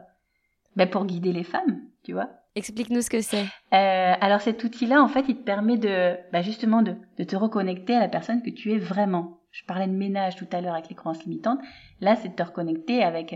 ben 0.76 0.88
pour 0.88 1.04
guider 1.04 1.32
les 1.32 1.44
femmes, 1.44 1.82
tu 2.02 2.12
vois. 2.12 2.30
Explique-nous 2.54 3.02
ce 3.02 3.10
que 3.10 3.20
c'est. 3.20 3.44
Euh, 3.72 4.14
alors 4.20 4.40
cet 4.40 4.62
outil-là, 4.64 5.02
en 5.02 5.08
fait, 5.08 5.24
il 5.28 5.36
te 5.36 5.42
permet 5.42 5.76
de, 5.76 6.16
bah 6.32 6.42
justement, 6.42 6.82
de, 6.82 6.96
de, 7.18 7.24
te 7.24 7.36
reconnecter 7.36 7.94
à 7.94 8.00
la 8.00 8.08
personne 8.08 8.42
que 8.42 8.50
tu 8.50 8.72
es 8.72 8.78
vraiment. 8.78 9.40
Je 9.50 9.64
parlais 9.64 9.86
de 9.86 9.92
ménage 9.92 10.36
tout 10.36 10.48
à 10.52 10.60
l'heure 10.60 10.74
avec 10.74 10.88
les 10.88 10.94
croyances 10.94 11.24
limitantes. 11.24 11.60
Là, 12.00 12.16
c'est 12.16 12.28
de 12.28 12.34
te 12.34 12.42
reconnecter 12.42 13.02
avec 13.02 13.32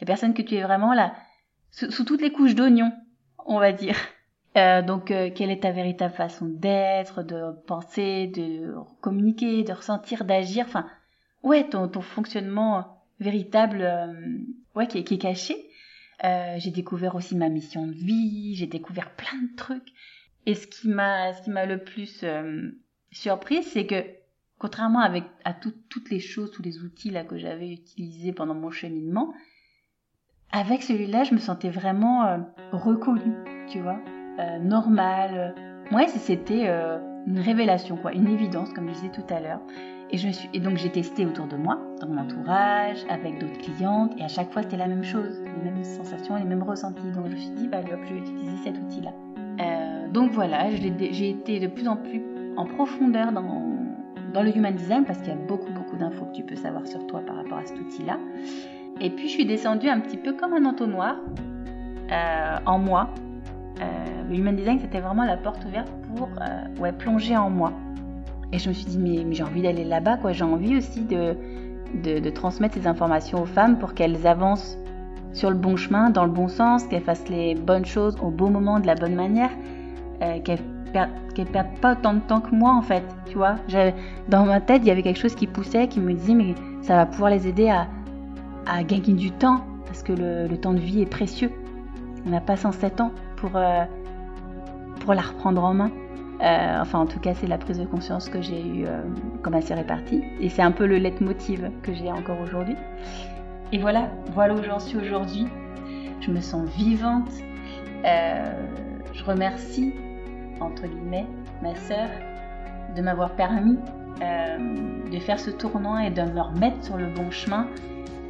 la 0.00 0.06
personne 0.06 0.34
que 0.34 0.42
tu 0.42 0.54
es 0.54 0.62
vraiment 0.62 0.92
là, 0.92 1.14
sous, 1.72 1.90
sous 1.90 2.04
toutes 2.04 2.22
les 2.22 2.32
couches 2.32 2.54
d'oignon, 2.54 2.92
on 3.44 3.58
va 3.58 3.72
dire. 3.72 3.96
Euh, 4.58 4.82
donc, 4.82 5.10
euh, 5.10 5.30
quelle 5.34 5.50
est 5.50 5.62
ta 5.62 5.70
véritable 5.70 6.14
façon 6.14 6.46
d'être, 6.46 7.22
de 7.22 7.52
penser, 7.66 8.26
de 8.26 8.74
communiquer, 9.00 9.62
de 9.62 9.72
ressentir, 9.72 10.24
d'agir? 10.24 10.64
Enfin, 10.66 10.86
ouais, 11.42 11.68
ton, 11.68 11.88
ton 11.88 12.00
fonctionnement 12.00 13.04
véritable, 13.20 13.82
euh, 13.82 14.38
ouais, 14.74 14.88
qui, 14.88 15.04
qui 15.04 15.14
est 15.14 15.18
caché. 15.18 15.56
J'ai 16.22 16.72
découvert 16.72 17.14
aussi 17.14 17.36
ma 17.36 17.48
mission 17.48 17.86
de 17.86 17.92
vie, 17.92 18.56
j'ai 18.56 18.66
découvert 18.66 19.10
plein 19.14 19.40
de 19.40 19.56
trucs. 19.56 19.92
Et 20.46 20.54
ce 20.56 20.66
qui 20.66 20.88
m'a, 20.88 21.32
ce 21.32 21.42
qui 21.42 21.50
m'a 21.50 21.64
le 21.64 21.78
plus 21.78 22.22
euh, 22.24 22.72
surpris, 23.12 23.62
c'est 23.62 23.86
que 23.86 24.04
contrairement 24.58 25.00
à 25.44 25.54
tout, 25.54 25.72
toutes 25.88 26.10
les 26.10 26.18
choses, 26.18 26.50
tous 26.50 26.62
les 26.62 26.82
outils 26.82 27.14
que 27.28 27.38
j'avais 27.38 27.70
utilisés 27.70 28.32
pendant 28.32 28.54
mon 28.54 28.72
cheminement, 28.72 29.32
avec 30.50 30.82
celui-là, 30.82 31.22
je 31.22 31.34
me 31.34 31.38
sentais 31.38 31.70
vraiment 31.70 32.44
reconnue, 32.72 33.36
tu 33.68 33.78
vois, 33.78 34.00
euh, 34.38 34.58
normale. 34.58 35.54
Ouais, 35.90 36.06
c'était 36.08 36.64
euh, 36.66 36.98
une 37.26 37.40
révélation, 37.40 37.96
quoi, 37.96 38.12
une 38.12 38.28
évidence, 38.28 38.72
comme 38.72 38.88
je 38.88 38.94
disais 38.94 39.08
tout 39.08 39.34
à 39.34 39.40
l'heure. 39.40 39.60
Et, 40.10 40.16
je 40.16 40.28
suis, 40.28 40.48
et 40.54 40.60
donc 40.60 40.76
j'ai 40.76 40.90
testé 40.90 41.26
autour 41.26 41.46
de 41.46 41.56
moi, 41.56 41.78
dans 42.00 42.08
mon 42.08 42.20
entourage, 42.20 42.98
avec 43.10 43.38
d'autres 43.38 43.58
clientes, 43.58 44.12
et 44.18 44.24
à 44.24 44.28
chaque 44.28 44.52
fois 44.52 44.62
c'était 44.62 44.76
la 44.76 44.86
même 44.86 45.04
chose, 45.04 45.42
les 45.42 45.70
mêmes 45.70 45.84
sensations, 45.84 46.36
les 46.36 46.44
mêmes 46.44 46.62
ressentis. 46.62 47.10
Donc 47.10 47.26
je 47.26 47.34
me 47.34 47.36
suis 47.36 47.50
dit, 47.50 47.68
bah, 47.68 47.80
je 47.82 47.94
vais 47.94 48.20
utiliser 48.20 48.56
cet 48.64 48.78
outil-là. 48.78 49.10
Euh, 49.60 50.08
donc 50.08 50.30
voilà, 50.30 50.70
j'ai 50.70 51.30
été 51.30 51.60
de 51.60 51.66
plus 51.66 51.88
en 51.88 51.96
plus 51.96 52.22
en 52.56 52.64
profondeur 52.64 53.32
dans, 53.32 53.62
dans 54.32 54.42
le 54.42 54.56
Human 54.56 54.74
Design, 54.74 55.04
parce 55.04 55.18
qu'il 55.18 55.28
y 55.28 55.36
a 55.36 55.46
beaucoup, 55.46 55.72
beaucoup 55.72 55.96
d'infos 55.96 56.26
que 56.26 56.36
tu 56.36 56.42
peux 56.42 56.56
savoir 56.56 56.86
sur 56.86 57.06
toi 57.06 57.20
par 57.26 57.36
rapport 57.36 57.58
à 57.58 57.66
cet 57.66 57.78
outil-là. 57.78 58.18
Et 59.00 59.10
puis 59.10 59.28
je 59.28 59.32
suis 59.32 59.46
descendue 59.46 59.88
un 59.88 60.00
petit 60.00 60.16
peu 60.16 60.32
comme 60.32 60.54
un 60.54 60.64
entonnoir 60.64 61.16
en 62.66 62.78
moi. 62.78 63.10
Euh, 63.80 63.84
le 64.28 64.36
Human 64.36 64.56
Design, 64.56 64.78
c'était 64.80 65.00
vraiment 65.00 65.24
la 65.24 65.36
porte 65.36 65.64
ouverte 65.64 65.90
pour 66.14 66.28
euh, 66.40 66.80
ouais, 66.80 66.92
plonger 66.92 67.36
en 67.36 67.50
moi. 67.50 67.72
Et 68.52 68.58
je 68.58 68.68
me 68.68 68.74
suis 68.74 68.86
dit, 68.86 68.98
mais, 68.98 69.34
j'ai 69.34 69.42
envie 69.42 69.62
d'aller 69.62 69.84
là-bas, 69.84 70.16
quoi. 70.16 70.32
J'ai 70.32 70.44
envie 70.44 70.76
aussi 70.76 71.02
de, 71.02 71.36
de, 72.02 72.30
transmettre 72.30 72.74
ces 72.74 72.86
informations 72.86 73.42
aux 73.42 73.46
femmes 73.46 73.78
pour 73.78 73.94
qu'elles 73.94 74.26
avancent 74.26 74.78
sur 75.32 75.50
le 75.50 75.56
bon 75.56 75.76
chemin, 75.76 76.10
dans 76.10 76.24
le 76.24 76.30
bon 76.30 76.48
sens, 76.48 76.84
qu'elles 76.84 77.02
fassent 77.02 77.28
les 77.28 77.54
bonnes 77.54 77.84
choses 77.84 78.16
au 78.22 78.30
bon 78.30 78.50
moment, 78.50 78.80
de 78.80 78.86
la 78.86 78.94
bonne 78.94 79.14
manière, 79.14 79.50
euh, 80.22 80.40
qu'elles 80.40 80.62
perdent, 80.92 81.10
perdent 81.52 81.78
pas 81.80 81.92
autant 81.92 82.14
de 82.14 82.20
temps 82.20 82.40
que 82.40 82.54
moi, 82.54 82.72
en 82.72 82.82
fait. 82.82 83.04
Tu 83.26 83.36
vois, 83.36 83.56
dans 84.28 84.46
ma 84.46 84.60
tête, 84.60 84.80
il 84.82 84.88
y 84.88 84.90
avait 84.90 85.02
quelque 85.02 85.20
chose 85.20 85.34
qui 85.34 85.46
poussait, 85.46 85.86
qui 85.88 86.00
me 86.00 86.14
disait, 86.14 86.34
mais 86.34 86.54
ça 86.80 86.96
va 86.96 87.06
pouvoir 87.06 87.30
les 87.30 87.46
aider 87.46 87.68
à, 87.68 87.86
à 88.66 88.82
gagner 88.82 89.12
du 89.12 89.30
temps, 89.30 89.60
parce 89.84 90.02
que 90.02 90.12
le, 90.12 90.48
le 90.48 90.56
temps 90.56 90.72
de 90.72 90.80
vie 90.80 91.02
est 91.02 91.10
précieux. 91.10 91.50
On 92.26 92.30
n'a 92.30 92.40
pas 92.40 92.56
107 92.56 93.02
ans 93.02 93.12
pour, 93.40 93.56
euh, 93.56 93.84
pour 95.00 95.14
la 95.14 95.22
reprendre 95.22 95.64
en 95.64 95.74
main. 95.74 95.90
Euh, 96.40 96.80
enfin, 96.80 97.00
en 97.00 97.06
tout 97.06 97.18
cas, 97.18 97.34
c'est 97.34 97.46
la 97.46 97.58
prise 97.58 97.78
de 97.78 97.84
conscience 97.84 98.28
que 98.28 98.40
j'ai 98.40 98.64
eue 98.64 98.84
euh, 98.86 99.02
comme 99.42 99.60
s'est 99.60 99.74
répartie. 99.74 100.22
Et 100.40 100.48
c'est 100.48 100.62
un 100.62 100.70
peu 100.70 100.86
le 100.86 100.98
leitmotiv 100.98 101.70
que 101.82 101.92
j'ai 101.92 102.10
encore 102.10 102.40
aujourd'hui. 102.40 102.76
Et 103.72 103.78
voilà, 103.78 104.08
voilà 104.34 104.54
où 104.54 104.62
j'en 104.62 104.78
suis 104.78 104.96
aujourd'hui. 104.96 105.46
Je 106.20 106.30
me 106.30 106.40
sens 106.40 106.68
vivante. 106.70 107.30
Euh, 108.04 108.52
je 109.12 109.24
remercie, 109.24 109.92
entre 110.60 110.86
guillemets, 110.86 111.26
ma 111.62 111.74
sœur 111.74 112.08
de 112.96 113.02
m'avoir 113.02 113.32
permis 113.32 113.78
de 114.20 115.18
faire 115.20 115.38
ce 115.38 115.50
tournant 115.50 115.96
et 115.98 116.10
de 116.10 116.22
me 116.22 116.40
remettre 116.40 116.84
sur 116.84 116.96
le 116.96 117.06
bon 117.06 117.30
chemin. 117.30 117.68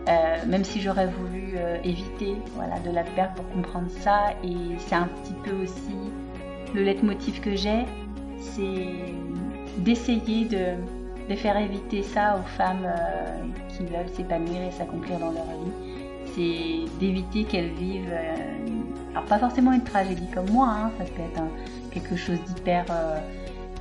Euh, 0.06 0.36
même 0.46 0.64
si 0.64 0.80
j'aurais 0.80 1.06
voulu 1.08 1.56
éviter 1.84 2.36
voilà, 2.54 2.78
de 2.78 2.90
la 2.90 3.02
perdre 3.02 3.34
pour 3.34 3.48
comprendre 3.50 3.90
ça. 3.90 4.30
Et 4.42 4.54
c'est 4.78 4.94
un 4.94 5.08
petit 5.08 5.34
peu 5.44 5.54
aussi 5.62 5.96
le 6.74 6.82
leitmotiv 6.82 7.40
que 7.40 7.54
j'ai, 7.56 7.84
c'est 8.38 8.86
d'essayer 9.78 10.44
de, 10.44 10.74
de, 11.28 11.34
faire 11.36 11.56
éviter 11.56 12.02
ça 12.02 12.36
aux 12.36 12.48
femmes 12.56 12.84
euh, 12.86 13.42
qui 13.68 13.84
veulent 13.84 14.08
s'épanouir 14.14 14.62
et 14.62 14.70
s'accomplir 14.70 15.18
dans 15.18 15.32
leur 15.32 15.44
vie. 15.44 15.72
C'est 16.34 16.98
d'éviter 17.00 17.44
qu'elles 17.44 17.72
vivent, 17.72 18.10
euh, 18.10 18.36
alors 19.12 19.24
pas 19.24 19.38
forcément 19.38 19.72
une 19.72 19.84
tragédie 19.84 20.28
comme 20.34 20.50
moi, 20.50 20.68
hein, 20.68 20.90
ça 20.98 21.04
peut 21.04 21.22
être 21.22 21.42
quelque 21.90 22.16
chose 22.16 22.38
d'hyper 22.46 22.84
euh, 22.90 23.18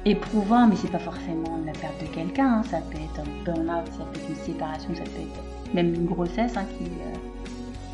éprouvant, 0.05 0.67
mais 0.67 0.75
c'est 0.75 0.91
pas 0.91 0.99
forcément 0.99 1.59
la 1.65 1.73
perte 1.73 2.01
de 2.01 2.07
quelqu'un, 2.07 2.59
hein, 2.59 2.63
ça 2.63 2.79
peut 2.89 2.97
être 2.97 3.27
un 3.27 3.43
burn-out, 3.43 3.87
ça 3.97 4.05
peut 4.13 4.19
être 4.19 4.29
une 4.29 4.35
séparation, 4.35 4.95
ça 4.95 5.03
peut 5.03 5.21
être 5.21 5.56
même 5.73 5.93
une 5.93 6.05
grossesse 6.05 6.55
hein, 6.57 6.65
qui, 6.77 6.85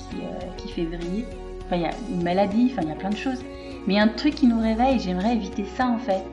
qui, 0.09 0.23
qui 0.57 0.73
fait 0.73 0.86
vriller. 0.86 1.25
Enfin, 1.65 1.75
il 1.77 1.81
y 1.81 1.86
a 1.86 1.91
une 2.12 2.23
maladie, 2.23 2.69
enfin, 2.71 2.81
il 2.83 2.89
y 2.89 2.91
a 2.91 2.95
plein 2.95 3.09
de 3.09 3.17
choses. 3.17 3.43
Mais 3.88 3.99
un 3.99 4.07
truc 4.07 4.36
qui 4.36 4.47
nous 4.47 4.59
réveille, 4.59 4.99
j'aimerais 4.99 5.36
éviter 5.36 5.65
ça 5.65 5.88
en 5.88 5.97
fait. 5.97 6.23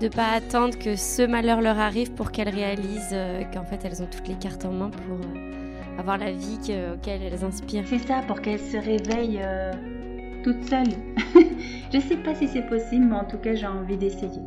De 0.00 0.08
pas 0.08 0.32
attendre 0.32 0.76
que 0.78 0.96
ce 0.96 1.22
malheur 1.22 1.60
leur 1.60 1.78
arrive 1.78 2.12
pour 2.12 2.32
qu'elles 2.32 2.48
réalisent 2.48 3.10
euh, 3.12 3.42
qu'en 3.52 3.64
fait 3.64 3.80
elles 3.84 4.02
ont 4.02 4.08
toutes 4.10 4.26
les 4.26 4.34
cartes 4.34 4.64
en 4.64 4.72
main 4.72 4.90
pour 4.90 5.16
euh, 5.16 5.98
avoir 5.98 6.18
la 6.18 6.32
vie 6.32 6.58
que, 6.66 6.94
auquel 6.94 7.22
elles 7.22 7.44
inspirent. 7.44 7.84
C'est 7.86 8.06
ça, 8.06 8.22
pour 8.26 8.40
qu'elles 8.40 8.60
se 8.60 8.76
réveillent 8.76 9.40
euh, 9.42 9.72
toutes 10.42 10.64
seules. 10.64 10.94
Je 11.92 12.00
sais 12.00 12.16
pas 12.16 12.34
si 12.34 12.48
c'est 12.48 12.66
possible, 12.66 13.04
mais 13.04 13.16
en 13.16 13.24
tout 13.24 13.38
cas 13.38 13.54
j'ai 13.54 13.66
envie 13.66 13.96
d'essayer. 13.96 14.42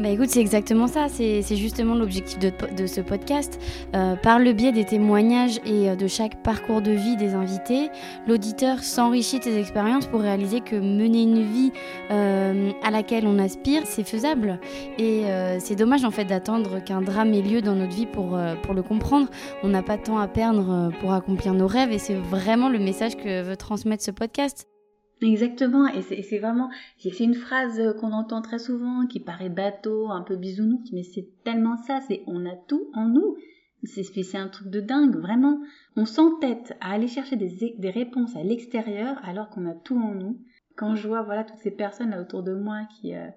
Bah 0.00 0.08
écoute, 0.08 0.28
c'est 0.28 0.40
exactement 0.40 0.88
ça, 0.88 1.06
c'est 1.08 1.42
justement 1.54 1.94
l'objectif 1.94 2.40
de, 2.40 2.50
de, 2.76 2.86
ce 2.86 3.00
podcast. 3.00 3.60
Euh, 3.94 4.16
par 4.16 4.40
le 4.40 4.52
biais 4.52 4.72
des 4.72 4.84
témoignages 4.84 5.60
et 5.64 5.94
de 5.94 6.06
chaque 6.08 6.42
parcours 6.42 6.82
de 6.82 6.90
vie 6.90 7.16
des 7.16 7.34
invités, 7.34 7.90
l'auditeur 8.26 8.80
s'enrichit 8.80 9.38
de 9.38 9.44
ses 9.44 9.56
expériences 9.56 10.06
pour 10.06 10.20
réaliser 10.20 10.60
que 10.60 10.74
mener 10.74 11.22
une 11.22 11.42
vie 11.42 11.72
euh, 12.10 12.72
à 12.82 12.90
laquelle 12.90 13.24
on 13.28 13.38
aspire, 13.38 13.82
c'est 13.84 14.02
faisable. 14.02 14.58
Et 14.98 15.26
euh, 15.26 15.58
c'est 15.60 15.76
dommage 15.76 16.04
en 16.04 16.10
fait 16.10 16.24
d'attendre 16.24 16.82
qu'un 16.82 17.00
drame 17.00 17.32
ait 17.32 17.42
lieu 17.42 17.62
dans 17.62 17.76
notre 17.76 17.94
vie 17.94 18.06
pour, 18.06 18.36
pour 18.62 18.74
le 18.74 18.82
comprendre. 18.82 19.28
On 19.62 19.68
n'a 19.68 19.82
pas 19.82 19.96
de 19.96 20.02
temps 20.02 20.18
à 20.18 20.26
perdre 20.26 20.90
pour 21.00 21.12
accomplir 21.12 21.54
nos 21.54 21.68
rêves 21.68 21.92
et 21.92 21.98
c'est 21.98 22.16
vraiment 22.16 22.68
le 22.68 22.80
message 22.80 23.16
que 23.16 23.42
veut 23.42 23.56
transmettre 23.56 24.02
ce 24.02 24.10
podcast. 24.10 24.73
Exactement, 25.22 25.86
et 25.86 26.02
c'est 26.02 26.38
vraiment, 26.38 26.70
c'est 26.98 27.20
une 27.20 27.34
phrase 27.34 27.80
qu'on 28.00 28.12
entend 28.12 28.42
très 28.42 28.58
souvent, 28.58 29.06
qui 29.06 29.20
paraît 29.20 29.48
bateau, 29.48 30.10
un 30.10 30.22
peu 30.22 30.36
bisounours, 30.36 30.92
mais 30.92 31.02
c'est 31.02 31.28
tellement 31.44 31.76
ça, 31.76 32.00
c'est 32.06 32.22
on 32.26 32.44
a 32.46 32.56
tout 32.56 32.90
en 32.94 33.08
nous. 33.08 33.36
C'est 33.84 34.36
un 34.36 34.48
truc 34.48 34.68
de 34.68 34.80
dingue, 34.80 35.16
vraiment. 35.16 35.60
On 35.96 36.06
s'entête 36.06 36.74
à 36.80 36.92
aller 36.92 37.08
chercher 37.08 37.36
des, 37.36 37.74
des 37.78 37.90
réponses 37.90 38.34
à 38.34 38.42
l'extérieur 38.42 39.18
alors 39.22 39.50
qu'on 39.50 39.66
a 39.66 39.74
tout 39.74 39.98
en 39.98 40.14
nous. 40.14 40.40
Quand 40.76 40.94
je 40.94 41.06
vois 41.06 41.22
voilà 41.22 41.44
toutes 41.44 41.58
ces 41.58 41.70
personnes 41.70 42.10
là 42.10 42.20
autour 42.20 42.42
de 42.42 42.54
moi 42.54 42.80
qui 42.96 43.14
euh, 43.14 43.28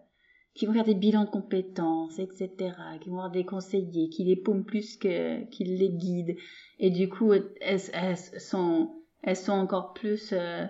qui 0.55 0.65
vont 0.65 0.73
faire 0.73 0.85
des 0.85 0.95
bilans 0.95 1.25
de 1.25 1.29
compétences, 1.29 2.17
etc., 2.17 2.49
qui 2.99 3.09
vont 3.09 3.17
avoir 3.17 3.31
des 3.31 3.45
conseillers, 3.45 4.09
qui 4.09 4.23
les 4.23 4.35
paument 4.35 4.63
plus 4.63 4.97
que 4.97 5.43
qu'ils 5.51 5.77
les 5.77 5.89
guident, 5.89 6.35
et 6.79 6.89
du 6.89 7.09
coup 7.09 7.31
elles, 7.33 7.51
elles 7.61 8.17
sont 8.17 8.95
elles 9.21 9.35
sont 9.35 9.51
encore 9.51 9.93
plus 9.93 10.31
euh, 10.33 10.65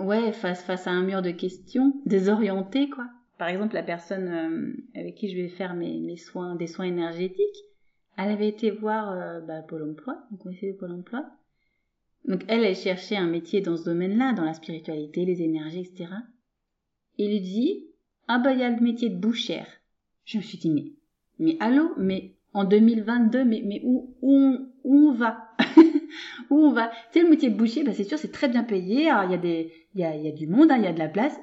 ouais, 0.00 0.32
face, 0.32 0.62
face 0.62 0.86
à 0.86 0.90
un 0.90 1.02
mur 1.02 1.22
de 1.22 1.30
questions, 1.30 1.94
désorienté, 2.06 2.88
quoi. 2.88 3.06
Par 3.38 3.48
exemple, 3.48 3.74
la 3.74 3.82
personne 3.82 4.28
euh, 4.28 4.98
avec 4.98 5.14
qui 5.14 5.30
je 5.30 5.36
vais 5.36 5.48
faire 5.48 5.74
mes, 5.74 5.98
mes 5.98 6.16
soins, 6.16 6.56
des 6.56 6.66
soins 6.66 6.84
énergétiques, 6.84 7.64
elle 8.18 8.30
avait 8.30 8.48
été 8.48 8.70
voir 8.70 9.10
euh, 9.12 9.40
bah, 9.40 9.62
Pôle 9.62 9.90
emploi, 9.90 10.18
donc 10.30 10.44
on 10.44 10.50
de 10.50 10.72
Pôle 10.72 10.92
emploi. 10.92 11.24
Donc 12.26 12.42
elle, 12.48 12.64
elle 12.64 12.76
cherchait 12.76 13.16
un 13.16 13.26
métier 13.26 13.62
dans 13.62 13.78
ce 13.78 13.84
domaine-là, 13.84 14.34
dans 14.34 14.44
la 14.44 14.52
spiritualité, 14.52 15.24
les 15.24 15.40
énergies, 15.40 15.80
etc. 15.80 16.10
Et 17.16 17.28
lui 17.28 17.40
dit, 17.40 17.86
ah 18.28 18.38
bah 18.38 18.52
il 18.52 18.60
y 18.60 18.62
a 18.62 18.70
le 18.70 18.80
métier 18.80 19.08
de 19.08 19.16
bouchère. 19.16 19.66
Je 20.26 20.36
me 20.36 20.42
suis 20.42 20.58
dit, 20.58 20.70
mais, 20.70 20.92
mais 21.38 21.56
allô, 21.60 21.92
mais 21.96 22.34
en 22.52 22.64
2022, 22.64 23.44
mais, 23.44 23.62
mais 23.64 23.80
où, 23.84 24.14
où, 24.20 24.34
on, 24.34 24.68
où 24.84 25.08
on 25.08 25.14
va? 25.14 25.48
Où 26.50 26.58
on 26.58 26.72
va 26.72 26.88
Tu 27.12 27.18
sais, 27.18 27.22
le 27.22 27.30
métier 27.30 27.48
de 27.48 27.56
boucher, 27.56 27.84
bah, 27.84 27.92
c'est 27.94 28.04
sûr, 28.04 28.18
c'est 28.18 28.32
très 28.32 28.48
bien 28.48 28.64
payé. 28.64 29.08
Alors, 29.08 29.24
il 29.24 29.30
y, 29.30 29.34
a 29.34 29.38
des, 29.38 29.72
il, 29.94 30.00
y 30.00 30.04
a, 30.04 30.14
y 30.14 30.28
a 30.28 30.32
du 30.32 30.46
monde, 30.46 30.70
hein, 30.70 30.76
il 30.76 30.84
y 30.84 30.88
a 30.88 30.92
de 30.92 30.98
la 30.98 31.08
place. 31.08 31.38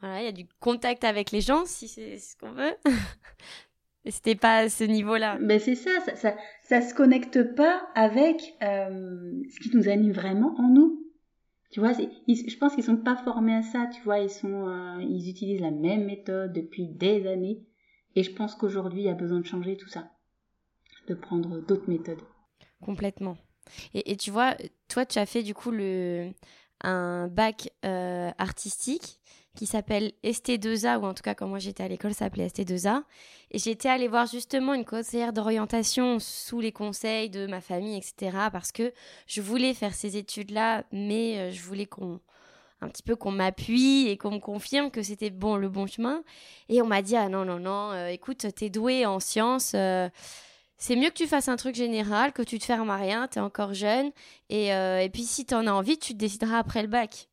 Voilà, 0.00 0.20
il 0.20 0.24
y 0.24 0.28
a 0.28 0.32
du 0.32 0.46
contact 0.60 1.04
avec 1.04 1.30
les 1.30 1.40
gens, 1.40 1.64
si 1.66 1.88
c'est 1.88 2.18
ce 2.18 2.36
qu'on 2.36 2.52
veut. 2.52 2.74
Et 4.04 4.10
c'était 4.10 4.34
pas 4.34 4.58
à 4.58 4.68
ce 4.68 4.84
niveau-là. 4.84 5.36
Mais 5.40 5.58
c'est 5.58 5.74
ça, 5.74 5.90
ça, 6.06 6.16
ça, 6.16 6.36
ça, 6.62 6.80
se 6.80 6.94
connecte 6.94 7.54
pas 7.54 7.82
avec 7.94 8.54
euh, 8.62 9.42
ce 9.50 9.60
qui 9.60 9.76
nous 9.76 9.88
anime 9.88 10.12
vraiment 10.12 10.54
en 10.58 10.68
nous. 10.68 11.06
Tu 11.70 11.80
vois, 11.80 11.92
je 11.92 12.56
pense 12.56 12.74
qu'ils 12.74 12.84
sont 12.84 12.96
pas 12.96 13.16
formés 13.16 13.54
à 13.54 13.62
ça. 13.62 13.88
Tu 13.94 14.00
vois, 14.02 14.18
ils 14.20 14.30
sont, 14.30 14.68
euh, 14.68 15.02
ils 15.02 15.28
utilisent 15.28 15.60
la 15.60 15.70
même 15.70 16.06
méthode 16.06 16.52
depuis 16.52 16.86
des 16.88 17.26
années. 17.26 17.62
Et 18.16 18.22
je 18.22 18.32
pense 18.32 18.54
qu'aujourd'hui, 18.54 19.02
il 19.02 19.06
y 19.06 19.10
a 19.10 19.14
besoin 19.14 19.40
de 19.40 19.46
changer 19.46 19.76
tout 19.76 19.88
ça, 19.88 20.10
de 21.06 21.14
prendre 21.14 21.60
d'autres 21.60 21.88
méthodes. 21.88 22.22
Complètement. 22.80 23.36
Et, 23.94 24.16
tu 24.16 24.30
vois, 24.30 24.56
toi, 24.88 25.06
tu 25.06 25.18
as 25.18 25.26
fait 25.26 25.42
du 25.42 25.54
coup 25.54 25.70
le 25.70 26.32
un 26.82 27.28
bac 27.28 27.70
euh, 27.84 28.30
artistique 28.38 29.20
qui 29.56 29.66
s'appelle 29.66 30.12
ST2A, 30.24 30.98
ou 30.98 31.04
en 31.04 31.12
tout 31.12 31.22
cas 31.22 31.34
quand 31.34 31.48
moi 31.48 31.58
j'étais 31.58 31.82
à 31.82 31.88
l'école, 31.88 32.12
ça 32.12 32.26
s'appelait 32.26 32.46
ST2A. 32.46 33.02
Et 33.50 33.58
j'étais 33.58 33.88
allée 33.88 34.08
voir 34.08 34.26
justement 34.26 34.74
une 34.74 34.84
conseillère 34.84 35.32
d'orientation 35.32 36.18
sous 36.20 36.60
les 36.60 36.72
conseils 36.72 37.30
de 37.30 37.46
ma 37.46 37.60
famille, 37.60 37.96
etc. 37.96 38.36
Parce 38.52 38.72
que 38.72 38.92
je 39.26 39.42
voulais 39.42 39.74
faire 39.74 39.92
ces 39.94 40.16
études-là, 40.16 40.84
mais 40.92 41.38
euh, 41.38 41.50
je 41.50 41.60
voulais 41.62 41.86
qu'on 41.86 42.20
un 42.82 42.88
petit 42.88 43.02
peu 43.02 43.14
qu'on 43.14 43.32
m'appuie 43.32 44.08
et 44.08 44.16
qu'on 44.16 44.30
me 44.30 44.38
confirme 44.38 44.90
que 44.90 45.02
c'était 45.02 45.28
bon 45.28 45.56
le 45.56 45.68
bon 45.68 45.86
chemin. 45.86 46.22
Et 46.70 46.80
on 46.80 46.86
m'a 46.86 47.02
dit 47.02 47.16
ah 47.16 47.28
non 47.28 47.44
non 47.44 47.58
non, 47.58 47.90
euh, 47.90 48.06
écoute 48.06 48.46
t'es 48.54 48.70
doué 48.70 49.04
en 49.04 49.20
sciences. 49.20 49.74
C'est 50.80 50.96
mieux 50.96 51.10
que 51.10 51.14
tu 51.14 51.28
fasses 51.28 51.46
un 51.46 51.56
truc 51.56 51.76
général, 51.76 52.32
que 52.32 52.42
tu 52.42 52.58
te 52.58 52.64
fermes 52.64 52.90
à 52.90 52.96
rien, 52.96 53.28
t'es 53.28 53.38
encore 53.38 53.74
jeune, 53.74 54.10
et, 54.48 54.70
et 54.70 55.10
puis 55.12 55.22
si 55.22 55.46
t'en 55.46 55.68
as 55.68 55.72
envie, 55.72 55.98
tu 55.98 56.14
te 56.14 56.18
décideras 56.18 56.58
après 56.58 56.82
le 56.82 56.88
bac. 56.88 57.28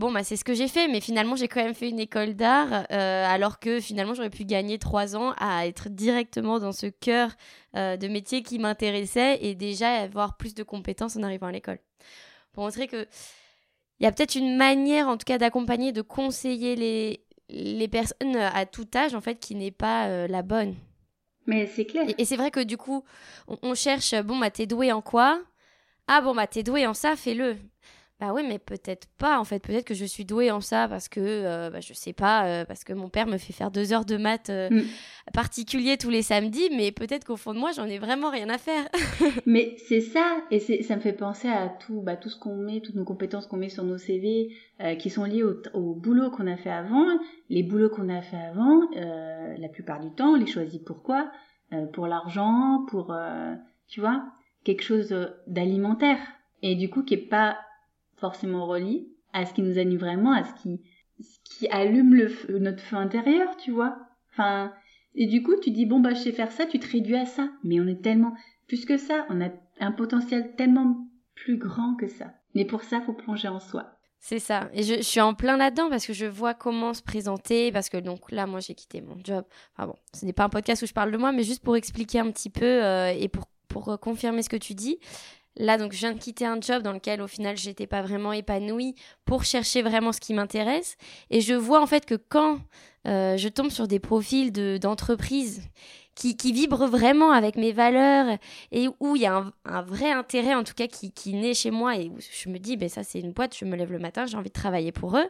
Bon, 0.00 0.10
bah, 0.10 0.24
c'est 0.24 0.36
ce 0.36 0.44
que 0.44 0.54
j'ai 0.54 0.66
fait, 0.66 0.88
mais 0.88 1.02
finalement, 1.02 1.36
j'ai 1.36 1.46
quand 1.46 1.62
même 1.62 1.74
fait 1.74 1.90
une 1.90 2.00
école 2.00 2.32
d'art, 2.32 2.86
euh, 2.90 3.26
alors 3.28 3.58
que 3.58 3.80
finalement, 3.80 4.14
j'aurais 4.14 4.30
pu 4.30 4.46
gagner 4.46 4.78
trois 4.78 5.14
ans 5.14 5.34
à 5.36 5.66
être 5.66 5.90
directement 5.90 6.58
dans 6.58 6.72
ce 6.72 6.86
cœur 6.86 7.32
euh, 7.76 7.98
de 7.98 8.08
métier 8.08 8.42
qui 8.42 8.58
m'intéressait 8.58 9.44
et 9.44 9.54
déjà 9.54 9.90
avoir 9.96 10.38
plus 10.38 10.54
de 10.54 10.62
compétences 10.62 11.16
en 11.16 11.22
arrivant 11.22 11.48
à 11.48 11.52
l'école. 11.52 11.80
Pour 12.54 12.64
montrer 12.64 12.86
que 12.86 13.06
il 13.98 14.04
y 14.04 14.06
a 14.06 14.12
peut-être 14.12 14.36
une 14.36 14.56
manière, 14.56 15.06
en 15.06 15.18
tout 15.18 15.26
cas, 15.26 15.36
d'accompagner, 15.36 15.92
de 15.92 16.00
conseiller 16.00 16.76
les, 16.76 17.22
les 17.50 17.88
personnes 17.88 18.36
à 18.36 18.64
tout 18.64 18.88
âge, 18.94 19.14
en 19.14 19.20
fait, 19.20 19.34
qui 19.38 19.54
n'est 19.54 19.70
pas 19.70 20.06
euh, 20.06 20.26
la 20.28 20.40
bonne. 20.40 20.76
Mais 21.50 21.66
c'est 21.66 21.84
clair. 21.84 22.06
Et, 22.16 22.24
c'est 22.24 22.36
vrai 22.36 22.52
que 22.52 22.60
du 22.60 22.76
coup, 22.76 23.02
on, 23.62 23.74
cherche, 23.74 24.14
bon, 24.22 24.38
bah, 24.38 24.52
t'es 24.52 24.66
doué 24.66 24.92
en 24.92 25.02
quoi? 25.02 25.42
Ah, 26.06 26.20
bon, 26.20 26.32
bah, 26.32 26.46
t'es 26.46 26.62
doué 26.62 26.86
en 26.86 26.94
ça, 26.94 27.16
fais-le. 27.16 27.56
Bah 28.20 28.34
oui, 28.34 28.42
mais 28.46 28.58
peut-être 28.58 29.08
pas 29.16 29.40
en 29.40 29.44
fait. 29.44 29.60
Peut-être 29.60 29.86
que 29.86 29.94
je 29.94 30.04
suis 30.04 30.26
douée 30.26 30.50
en 30.50 30.60
ça 30.60 30.88
parce 30.88 31.08
que 31.08 31.20
euh, 31.20 31.70
bah, 31.70 31.80
je 31.80 31.94
sais 31.94 32.12
pas, 32.12 32.46
euh, 32.46 32.64
parce 32.66 32.84
que 32.84 32.92
mon 32.92 33.08
père 33.08 33.26
me 33.26 33.38
fait 33.38 33.54
faire 33.54 33.70
deux 33.70 33.94
heures 33.94 34.04
de 34.04 34.18
maths 34.18 34.50
euh, 34.50 34.68
mm. 34.68 34.82
particulier 35.32 35.96
tous 35.96 36.10
les 36.10 36.20
samedis, 36.20 36.68
mais 36.76 36.92
peut-être 36.92 37.24
qu'au 37.24 37.36
fond 37.36 37.54
de 37.54 37.58
moi, 37.58 37.70
j'en 37.74 37.86
ai 37.86 37.98
vraiment 37.98 38.28
rien 38.30 38.50
à 38.50 38.58
faire. 38.58 38.86
mais 39.46 39.74
c'est 39.88 40.02
ça, 40.02 40.36
et 40.50 40.60
ça 40.82 40.96
me 40.96 41.00
fait 41.00 41.14
penser 41.14 41.48
à 41.48 41.68
tout, 41.68 42.02
bah, 42.02 42.16
tout 42.16 42.28
ce 42.28 42.38
qu'on 42.38 42.56
met, 42.56 42.82
toutes 42.82 42.94
nos 42.94 43.06
compétences 43.06 43.46
qu'on 43.46 43.56
met 43.56 43.70
sur 43.70 43.84
nos 43.84 43.96
CV, 43.96 44.50
qui 44.98 45.08
sont 45.08 45.24
liées 45.24 45.42
au, 45.42 45.54
au 45.72 45.94
boulot 45.94 46.30
qu'on 46.30 46.46
a 46.46 46.56
fait 46.56 46.70
avant. 46.70 47.06
Les 47.48 47.62
boulots 47.62 47.90
qu'on 47.90 48.10
a 48.10 48.20
fait 48.20 48.36
avant, 48.36 48.82
la 48.94 49.68
plupart 49.68 50.00
du 50.00 50.10
temps, 50.10 50.32
on 50.32 50.36
les 50.36 50.46
choisit 50.46 50.84
pourquoi 50.84 51.30
Pour 51.92 52.06
l'argent, 52.06 52.84
pour, 52.88 53.14
tu 53.88 54.00
vois, 54.00 54.24
quelque 54.64 54.82
chose 54.82 55.14
d'alimentaire. 55.46 56.18
Et 56.62 56.76
du 56.76 56.90
coup, 56.90 57.02
qui 57.02 57.14
est 57.14 57.28
pas 57.28 57.58
forcément 58.20 58.66
relie 58.66 59.08
à 59.32 59.46
ce 59.46 59.54
qui 59.54 59.62
nous 59.62 59.78
anime 59.78 59.98
vraiment, 59.98 60.32
à 60.32 60.44
ce 60.44 60.54
qui, 60.62 60.80
qui 61.44 61.68
allume 61.68 62.14
le 62.14 62.58
notre 62.58 62.82
feu 62.82 62.96
intérieur, 62.96 63.56
tu 63.56 63.70
vois. 63.70 63.96
Enfin, 64.32 64.72
et 65.14 65.26
du 65.26 65.42
coup, 65.42 65.54
tu 65.60 65.70
dis, 65.70 65.86
bon, 65.86 66.00
bah, 66.00 66.14
je 66.14 66.20
sais 66.20 66.32
faire 66.32 66.52
ça, 66.52 66.66
tu 66.66 66.78
te 66.78 66.90
réduis 66.90 67.16
à 67.16 67.26
ça. 67.26 67.50
Mais 67.64 67.80
on 67.80 67.86
est 67.86 68.02
tellement, 68.02 68.34
plus 68.68 68.84
que 68.84 68.96
ça, 68.96 69.26
on 69.28 69.40
a 69.40 69.50
un 69.80 69.92
potentiel 69.92 70.54
tellement 70.56 71.08
plus 71.34 71.58
grand 71.58 71.96
que 71.96 72.06
ça. 72.06 72.32
Mais 72.54 72.64
pour 72.64 72.82
ça, 72.82 73.00
faut 73.00 73.12
plonger 73.12 73.48
en 73.48 73.60
soi. 73.60 73.96
C'est 74.18 74.38
ça. 74.38 74.68
Et 74.74 74.82
je, 74.82 75.00
suis 75.00 75.20
en 75.20 75.32
plein 75.32 75.56
là-dedans 75.56 75.88
parce 75.88 76.06
que 76.06 76.12
je 76.12 76.26
vois 76.26 76.52
comment 76.52 76.92
se 76.92 77.02
présenter. 77.02 77.72
Parce 77.72 77.88
que 77.88 77.96
donc 77.96 78.30
là, 78.30 78.46
moi, 78.46 78.60
j'ai 78.60 78.74
quitté 78.74 79.00
mon 79.00 79.16
job. 79.24 79.44
Bon, 79.78 79.94
ce 80.14 80.26
n'est 80.26 80.32
pas 80.32 80.44
un 80.44 80.48
podcast 80.50 80.82
où 80.82 80.86
je 80.86 80.92
parle 80.92 81.10
de 81.10 81.16
moi, 81.16 81.32
mais 81.32 81.42
juste 81.42 81.62
pour 81.62 81.76
expliquer 81.76 82.20
un 82.20 82.30
petit 82.30 82.50
peu 82.50 82.66
euh, 82.66 83.12
et 83.12 83.28
pour, 83.28 83.46
pour 83.68 83.88
euh, 83.88 83.96
confirmer 83.96 84.42
ce 84.42 84.50
que 84.50 84.56
tu 84.56 84.74
dis. 84.74 84.98
Là, 85.56 85.76
donc, 85.76 85.92
je 85.92 85.98
viens 85.98 86.12
de 86.12 86.18
quitter 86.18 86.46
un 86.46 86.60
job 86.60 86.82
dans 86.82 86.92
lequel, 86.92 87.20
au 87.20 87.26
final, 87.26 87.56
j'étais 87.56 87.86
pas 87.86 88.02
vraiment 88.02 88.32
épanouie 88.32 88.94
pour 89.24 89.44
chercher 89.44 89.82
vraiment 89.82 90.12
ce 90.12 90.20
qui 90.20 90.32
m'intéresse. 90.32 90.96
Et 91.30 91.40
je 91.40 91.54
vois, 91.54 91.82
en 91.82 91.86
fait, 91.86 92.06
que 92.06 92.14
quand 92.14 92.60
euh, 93.06 93.36
je 93.36 93.48
tombe 93.48 93.70
sur 93.70 93.88
des 93.88 93.98
profils 93.98 94.52
d'entreprises 94.78 95.62
qui, 96.14 96.36
qui, 96.36 96.52
vibrent 96.52 96.86
vraiment 96.86 97.32
avec 97.32 97.56
mes 97.56 97.72
valeurs 97.72 98.36
et 98.72 98.88
où 99.00 99.16
il 99.16 99.22
y 99.22 99.26
a 99.26 99.44
un, 99.64 99.82
vrai 99.82 100.10
intérêt, 100.12 100.54
en 100.54 100.64
tout 100.64 100.74
cas, 100.74 100.86
qui, 100.86 101.12
qui 101.12 101.34
naît 101.34 101.54
chez 101.54 101.70
moi 101.70 101.96
et 101.96 102.08
où 102.08 102.18
je 102.20 102.48
me 102.48 102.58
dis, 102.58 102.76
ben, 102.76 102.88
ça, 102.88 103.02
c'est 103.02 103.20
une 103.20 103.32
boîte, 103.32 103.56
je 103.56 103.64
me 103.64 103.76
lève 103.76 103.90
le 103.90 103.98
matin, 103.98 104.26
j'ai 104.26 104.36
envie 104.36 104.50
de 104.50 104.54
travailler 104.54 104.92
pour 104.92 105.16
eux. 105.16 105.28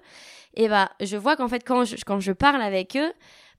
Et 0.54 0.68
bah, 0.68 0.90
je 1.00 1.16
vois 1.16 1.37
qu'en 1.37 1.48
fait, 1.48 1.64
quand 1.64 1.85
je, 1.85 1.96
quand 2.04 2.20
je 2.20 2.33
parle 2.33 2.61
avec 2.61 2.96
eux, 2.96 3.12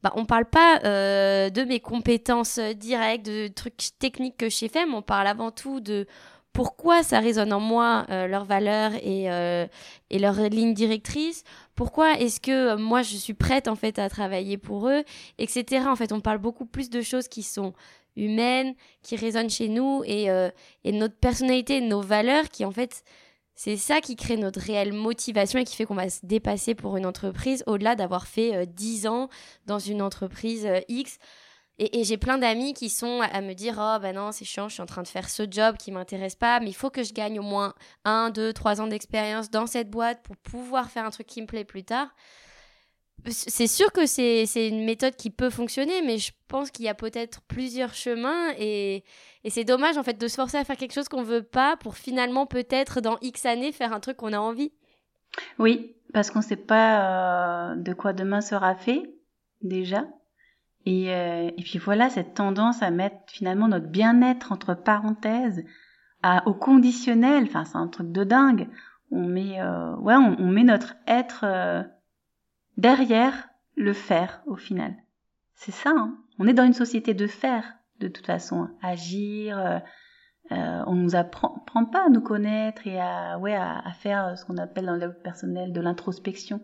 bah, 0.04 0.12
on 0.16 0.26
parle 0.26 0.46
pas 0.46 0.80
euh, 0.84 1.50
de 1.50 1.64
mes 1.64 1.80
compétences 1.80 2.60
directes, 2.60 3.26
de 3.26 3.48
trucs 3.48 3.78
techniques 4.00 4.38
que 4.38 4.50
j'ai 4.50 4.68
fait, 4.68 4.86
mais 4.86 4.96
on 4.96 5.02
parle 5.02 5.28
avant 5.28 5.52
tout 5.52 5.80
de 5.80 6.08
pourquoi 6.54 7.02
ça 7.04 7.20
résonne 7.20 7.54
en 7.54 7.60
moi, 7.60 8.06
euh, 8.10 8.28
leurs 8.28 8.46
valeurs 8.46 8.94
et, 8.96 9.32
euh, 9.32 9.66
et 10.10 10.20
leurs 10.20 10.50
lignes 10.50 10.74
directrices, 10.74 11.44
pourquoi 11.76 12.20
est-ce 12.20 12.42
que 12.42 12.74
euh, 12.74 12.78
moi 12.78 13.02
je 13.04 13.16
suis 13.16 13.34
prête 13.34 13.68
en 13.68 13.76
fait 13.76 14.00
à 14.00 14.10
travailler 14.10 14.58
pour 14.58 14.90
eux, 14.90 15.04
etc. 15.38 15.86
En 15.88 15.96
fait, 15.96 16.12
on 16.12 16.20
parle 16.20 16.40
beaucoup 16.40 16.66
plus 16.66 16.90
de 16.90 17.02
choses 17.02 17.28
qui 17.28 17.44
sont 17.44 17.74
humaines, 18.18 18.74
qui 19.02 19.16
résonnent 19.16 19.50
chez 19.50 19.70
nous 19.70 20.04
et, 20.06 20.28
et 20.84 20.92
notre 20.92 21.16
personnalité, 21.16 21.80
nos 21.80 22.02
valeurs 22.02 22.50
qui 22.50 22.66
en 22.66 22.72
fait 22.72 23.06
c'est 23.56 23.78
ça 23.78 24.02
qui 24.02 24.18
crée 24.18 24.36
notre 24.36 24.60
réelle 24.60 24.92
motivation 24.92 25.60
et 25.60 25.64
qui 25.64 25.78
fait 25.78 25.86
qu'on 25.86 25.96
va 25.96 26.10
se 26.10 26.26
dépasser 26.26 26.76
pour 26.76 26.98
une 26.98 27.06
entreprise 27.06 27.64
au-delà 27.68 27.96
d'avoir 27.96 28.28
fait 28.28 28.66
10 28.66 29.08
ans 29.08 29.30
dans 29.66 29.80
une 29.80 30.02
entreprise 30.02 30.68
X. 30.90 31.20
Et, 31.84 32.04
j'ai 32.04 32.18
plein 32.18 32.38
d'amis 32.38 32.76
qui 32.76 32.90
sont 32.92 33.22
à 33.22 33.42
me 33.42 33.54
dire 33.54 33.74
Oh, 33.80 33.98
ben 34.00 34.16
non, 34.16 34.32
c'est 34.32 34.46
chiant, 34.46 34.70
je 34.70 34.76
suis 34.76 34.84
en 34.84 34.86
train 34.86 35.02
de 35.02 35.08
faire 35.08 35.28
ce 35.28 35.44
job 35.50 35.78
qui 35.78 35.92
m'intéresse 35.92 36.36
pas, 36.36 36.60
mais 36.60 36.68
il 36.68 36.76
faut 36.76 36.92
que 36.92 37.02
je 37.02 37.12
gagne 37.12 37.40
au 37.40 37.44
moins 37.44 37.74
un, 38.06 38.30
deux, 38.30 38.54
trois 38.54 38.82
ans 38.82 38.88
d'expérience 38.88 39.50
dans 39.50 39.66
cette 39.66 39.90
boîte 39.90 40.22
pour 40.22 40.38
pouvoir 40.38 40.92
faire 40.92 41.06
un 41.06 41.10
truc 41.10 41.26
qui 41.26 41.42
me 41.42 41.48
plaît 41.48 41.64
plus 41.66 41.84
tard. 41.84 42.08
C'est 43.26 43.68
sûr 43.68 43.92
que 43.92 44.06
c'est 44.06 44.46
une 44.56 44.86
méthode 44.86 45.16
qui 45.16 45.32
peut 45.32 45.50
fonctionner, 45.50 46.04
mais 46.04 46.20
je 46.20 46.32
pense 46.48 46.70
qu'il 46.70 46.86
y 46.86 46.88
a 46.88 46.94
peut-être 46.94 47.42
plusieurs 47.48 47.96
chemins 47.96 48.54
et, 48.60 49.04
et 49.44 49.50
c'est 49.50 49.64
dommage 49.64 49.98
en 49.98 50.04
fait 50.04 50.20
de 50.20 50.28
se 50.28 50.36
forcer 50.36 50.58
à 50.58 50.64
faire 50.64 50.78
quelque 50.78 50.94
chose 50.94 51.08
qu'on 51.08 51.24
veut 51.24 51.44
pas 51.44 51.78
pour 51.78 51.98
finalement 51.98 52.46
peut-être 52.46 53.02
dans 53.02 53.18
X 53.22 53.46
années 53.46 53.72
faire 53.72 53.92
un 53.94 54.00
truc 54.00 54.18
qu'on 54.18 54.34
a 54.34 54.40
envie. 54.40 54.72
Oui, 55.58 55.96
parce 56.14 56.30
qu'on 56.30 56.40
ne 56.40 56.44
sait 56.44 56.56
pas 56.56 57.72
euh, 57.72 57.76
de 57.76 57.94
quoi 57.94 58.14
demain 58.14 58.42
sera 58.42 58.76
fait 58.76 59.02
déjà. 59.62 60.06
Et, 60.86 61.14
euh, 61.14 61.50
et 61.58 61.62
puis 61.64 61.78
voilà, 61.78 62.10
cette 62.10 62.34
tendance 62.34 62.82
à 62.82 62.92
mettre 62.92 63.18
finalement 63.28 63.68
notre 63.68 63.88
bien-être 63.88 64.52
entre 64.52 64.74
parenthèses, 64.74 65.64
à, 66.24 66.48
au 66.48 66.54
conditionnel, 66.54 67.44
enfin 67.44 67.66
c'est 67.66 67.78
un 67.78 67.88
truc 67.88 68.12
de 68.12 68.24
dingue. 68.24 68.68
On 69.12 69.28
met, 69.28 69.62
euh, 69.62 69.96
ouais, 69.98 70.16
on, 70.16 70.38
on, 70.40 70.48
met 70.48 70.64
notre 70.64 70.96
être 71.08 71.44
euh, 71.44 71.84
derrière 72.78 73.50
le 73.76 73.94
faire 73.94 74.42
au 74.46 74.56
final. 74.56 74.96
C'est 75.56 75.72
ça. 75.72 75.92
Hein 75.96 76.18
on 76.40 76.48
est 76.48 76.54
dans 76.54 76.66
une 76.66 76.74
société 76.74 77.14
de 77.14 77.28
faire 77.28 77.64
de 78.02 78.08
toute 78.08 78.26
façon, 78.26 78.68
agir. 78.82 79.58
Euh, 79.58 79.80
euh, 80.52 80.84
on 80.88 80.96
nous 80.96 81.16
apprend, 81.16 81.64
pas 81.92 82.06
à 82.06 82.10
nous 82.10 82.22
connaître 82.22 82.86
et 82.86 83.00
à, 83.00 83.38
ouais, 83.40 83.56
à, 83.56 83.80
à 83.80 83.92
faire 83.94 84.38
ce 84.38 84.44
qu'on 84.44 84.58
appelle 84.58 84.86
dans 84.86 84.96
le 84.96 85.14
personnel 85.14 85.72
de 85.72 85.80
l'introspection. 85.80 86.62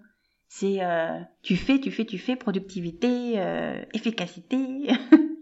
C'est 0.49 0.77
euh, 0.81 1.19
tu 1.43 1.57
fais, 1.57 1.79
tu 1.79 1.91
fais, 1.91 2.05
tu 2.05 2.17
fais, 2.17 2.35
productivité, 2.35 3.33
euh, 3.35 3.83
efficacité. 3.93 4.87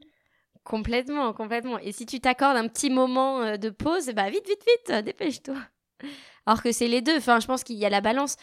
complètement, 0.63 1.31
complètement. 1.33 1.77
Et 1.79 1.91
si 1.91 2.05
tu 2.05 2.19
t'accordes 2.19 2.57
un 2.57 2.67
petit 2.67 2.89
moment 2.89 3.41
euh, 3.41 3.57
de 3.57 3.69
pause, 3.69 4.11
bah 4.15 4.29
vite, 4.29 4.47
vite, 4.47 4.65
vite, 4.65 5.05
dépêche-toi. 5.05 5.57
Alors 6.45 6.61
que 6.61 6.71
c'est 6.71 6.87
les 6.87 7.01
deux. 7.01 7.17
Enfin, 7.17 7.39
je 7.39 7.47
pense 7.47 7.63
qu'il 7.63 7.77
y 7.77 7.85
a 7.85 7.89
la 7.89 8.01
balance. 8.01 8.35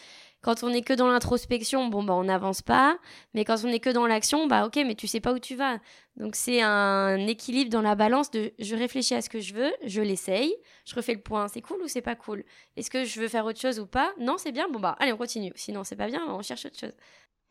Quand 0.43 0.61
on 0.61 0.69
est 0.69 0.81
que 0.81 0.93
dans 0.93 1.07
l'introspection, 1.07 1.87
bon 1.87 2.03
bah 2.03 2.13
on 2.13 2.25
n'avance 2.25 2.61
pas, 2.61 2.97
mais 3.33 3.45
quand 3.45 3.55
on 3.63 3.69
est 3.69 3.79
que 3.79 3.89
dans 3.89 4.05
l'action, 4.05 4.45
bah 4.45 4.65
ok, 4.65 4.75
mais 4.85 4.93
tu 4.93 5.07
sais 5.07 5.21
pas 5.21 5.31
où 5.33 5.39
tu 5.39 5.55
vas. 5.55 5.79
Donc 6.17 6.35
c'est 6.35 6.61
un 6.61 7.17
équilibre 7.27 7.71
dans 7.71 7.81
la 7.81 7.95
balance 7.95 8.29
de 8.29 8.51
je 8.59 8.75
réfléchis 8.75 9.15
à 9.15 9.21
ce 9.21 9.29
que 9.29 9.39
je 9.39 9.53
veux, 9.53 9.71
je 9.85 10.01
l'essaye, 10.01 10.53
je 10.85 10.93
refais 10.95 11.13
le 11.13 11.21
point, 11.21 11.47
c'est 11.47 11.61
cool 11.61 11.81
ou 11.81 11.87
c'est 11.87 12.01
pas 12.01 12.15
cool? 12.15 12.43
Est-ce 12.75 12.91
que 12.91 13.05
je 13.05 13.21
veux 13.21 13.29
faire 13.29 13.45
autre 13.45 13.59
chose 13.59 13.79
ou 13.79 13.87
pas? 13.87 14.11
Non, 14.19 14.35
c'est 14.37 14.51
bien, 14.51 14.67
bon 14.69 14.79
bah 14.79 14.95
allez 14.99 15.13
on 15.13 15.17
continue. 15.17 15.53
Sinon 15.55 15.85
c'est 15.85 15.95
pas 15.95 16.07
bien, 16.07 16.21
on 16.27 16.41
cherche 16.41 16.65
autre 16.65 16.77
chose. 16.77 16.93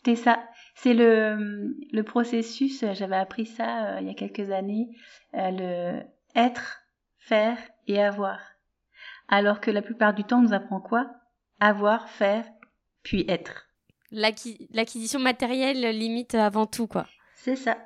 C'est 0.04 0.16
ça, 0.16 0.44
c'est 0.74 0.94
le, 0.94 1.74
le 1.92 2.02
processus, 2.02 2.84
j'avais 2.92 3.16
appris 3.16 3.46
ça 3.46 3.86
euh, 3.86 3.98
il 4.00 4.06
y 4.06 4.10
a 4.10 4.14
quelques 4.14 4.50
années, 4.50 4.88
euh, 5.34 5.50
le 5.50 6.02
être, 6.34 6.82
faire 7.18 7.56
et 7.86 8.02
avoir. 8.02 8.38
Alors 9.28 9.60
que 9.60 9.70
la 9.70 9.80
plupart 9.80 10.12
du 10.12 10.24
temps 10.24 10.40
on 10.40 10.42
nous 10.42 10.52
apprend 10.52 10.80
quoi? 10.80 11.06
Avoir, 11.60 12.08
faire, 12.10 12.44
puis 13.02 13.24
être. 13.28 13.66
L'acqui- 14.10 14.68
L'acquisition 14.72 15.18
matérielle 15.20 15.96
limite 15.98 16.34
avant 16.34 16.66
tout 16.66 16.86
quoi. 16.86 17.06
C'est 17.36 17.56
ça. 17.56 17.76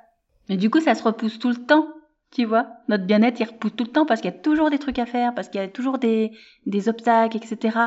Mais 0.49 0.57
du 0.57 0.69
coup, 0.69 0.79
ça 0.79 0.95
se 0.95 1.03
repousse 1.03 1.39
tout 1.39 1.49
le 1.49 1.55
temps, 1.65 1.87
tu 2.31 2.45
vois. 2.45 2.67
Notre 2.87 3.05
bien-être, 3.05 3.39
il 3.39 3.45
repousse 3.45 3.75
tout 3.75 3.83
le 3.85 3.91
temps 3.91 4.05
parce 4.05 4.21
qu'il 4.21 4.31
y 4.31 4.33
a 4.33 4.37
toujours 4.37 4.69
des 4.69 4.79
trucs 4.79 4.99
à 4.99 5.05
faire, 5.05 5.33
parce 5.33 5.49
qu'il 5.49 5.59
y 5.59 5.63
a 5.63 5.67
toujours 5.67 5.97
des, 5.97 6.31
des 6.65 6.87
obstacles, 6.89 7.37
etc. 7.37 7.77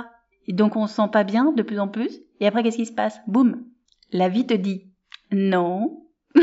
Et 0.47 0.53
donc, 0.53 0.77
on 0.77 0.87
se 0.87 0.95
sent 0.95 1.09
pas 1.13 1.25
bien 1.25 1.53
de 1.53 1.63
plus 1.63 1.79
en 1.81 1.89
plus. 1.89 2.21
Et 2.41 2.47
après, 2.47 2.63
qu'est-ce 2.63 2.77
qui 2.79 2.87
se 2.87 2.93
passe? 2.93 3.19
Boum 3.27 3.65
La 4.13 4.29
vie 4.29 4.47
te 4.47 4.55
dit 4.55 4.87
non, 5.33 6.07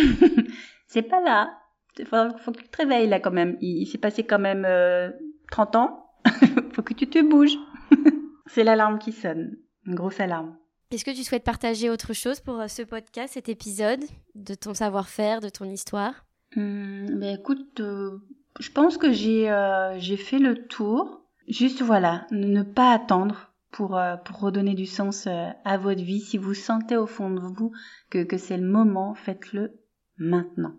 c'est 0.88 1.02
pas 1.04 1.22
là. 1.22 1.52
Faut, 2.06 2.38
faut 2.40 2.52
que 2.52 2.60
tu 2.62 2.68
te 2.70 2.78
réveilles 2.78 3.08
là 3.10 3.20
quand 3.20 3.32
même. 3.32 3.58
Il, 3.62 3.82
il 3.82 3.86
s'est 3.88 3.98
passé 3.98 4.24
quand 4.24 4.40
même 4.40 4.66
euh, 4.66 5.10
30 5.52 5.76
ans. 5.76 6.06
faut 6.74 6.84
que 6.84 6.94
tu 6.94 7.08
te 7.08 7.22
bouges. 7.22 7.58
c'est 8.48 8.64
l'alarme 8.64 9.00
qui 9.00 9.12
sonne. 9.12 9.58
Une 9.86 9.96
grosse 9.96 10.20
alarme. 10.20 10.56
Est-ce 10.90 11.04
que 11.04 11.12
tu 11.12 11.26
souhaites 11.26 11.44
partager 11.44 11.90
autre 11.90 12.14
chose 12.14 12.40
pour 12.40 12.62
euh, 12.62 12.68
ce 12.70 12.82
podcast, 12.82 13.34
cet 13.34 13.50
épisode, 13.50 14.00
de 14.36 14.54
ton 14.54 14.74
savoir-faire, 14.74 15.42
de 15.42 15.50
ton 15.50 15.66
histoire? 15.66 16.14
Hum, 16.56 17.20
ben 17.20 17.38
écoute, 17.38 17.82
euh, 17.82 18.20
je 18.62 18.72
pense 18.72 18.98
que 18.98 19.12
j'ai 19.12 19.52
euh, 19.52 20.00
fait 20.00 20.40
le 20.40 20.66
tour. 20.68 21.26
Juste 21.50 21.82
voilà, 21.82 22.26
ne 22.32 22.64
pas 22.64 22.94
attendre 22.94 23.52
pour 23.72 23.98
euh, 23.98 24.16
pour 24.16 24.40
redonner 24.40 24.76
du 24.76 24.86
sens 24.86 25.28
à 25.28 25.78
votre 25.78 26.02
vie. 26.02 26.22
Si 26.22 26.38
vous 26.38 26.54
sentez 26.54 26.96
au 26.96 27.06
fond 27.06 27.32
de 27.32 27.42
vous 27.42 27.74
que 28.10 28.24
que 28.24 28.38
c'est 28.38 28.58
le 28.58 28.68
moment, 28.68 29.14
faites-le 29.14 29.78
maintenant. 30.18 30.76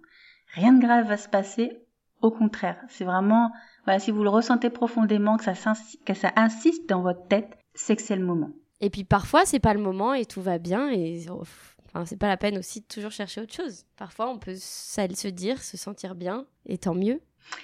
Rien 0.54 0.72
de 0.72 0.80
grave 0.80 1.06
va 1.06 1.18
se 1.18 1.28
passer. 1.28 1.82
Au 2.22 2.30
contraire, 2.30 2.82
c'est 2.88 3.04
vraiment 3.04 3.52
voilà, 3.84 3.98
si 3.98 4.10
vous 4.10 4.22
le 4.22 4.30
ressentez 4.30 4.70
profondément 4.70 5.36
que 5.36 5.44
ça 5.44 5.74
que 6.06 6.14
ça 6.14 6.32
insiste 6.36 6.88
dans 6.88 7.02
votre 7.02 7.28
tête, 7.28 7.58
c'est 7.74 7.94
que 7.94 8.02
c'est 8.02 8.16
le 8.16 8.24
moment. 8.24 8.52
Et 8.80 8.90
puis 8.90 9.04
parfois, 9.04 9.44
c'est 9.44 9.58
pas 9.58 9.74
le 9.74 9.80
moment 9.80 10.14
et 10.14 10.24
tout 10.24 10.42
va 10.42 10.58
bien 10.58 10.90
et 10.90 11.26
oh, 11.30 11.42
c'est 12.04 12.18
pas 12.18 12.28
la 12.28 12.36
peine 12.36 12.58
aussi 12.58 12.80
de 12.80 12.86
toujours 12.86 13.10
chercher 13.10 13.40
autre 13.40 13.54
chose. 13.54 13.84
Parfois, 13.96 14.30
on 14.30 14.38
peut 14.38 14.54
se 14.56 15.28
dire, 15.28 15.62
se 15.62 15.76
sentir 15.76 16.14
bien 16.14 16.46
et 16.66 16.78
tant 16.78 16.94
mieux. 16.94 17.20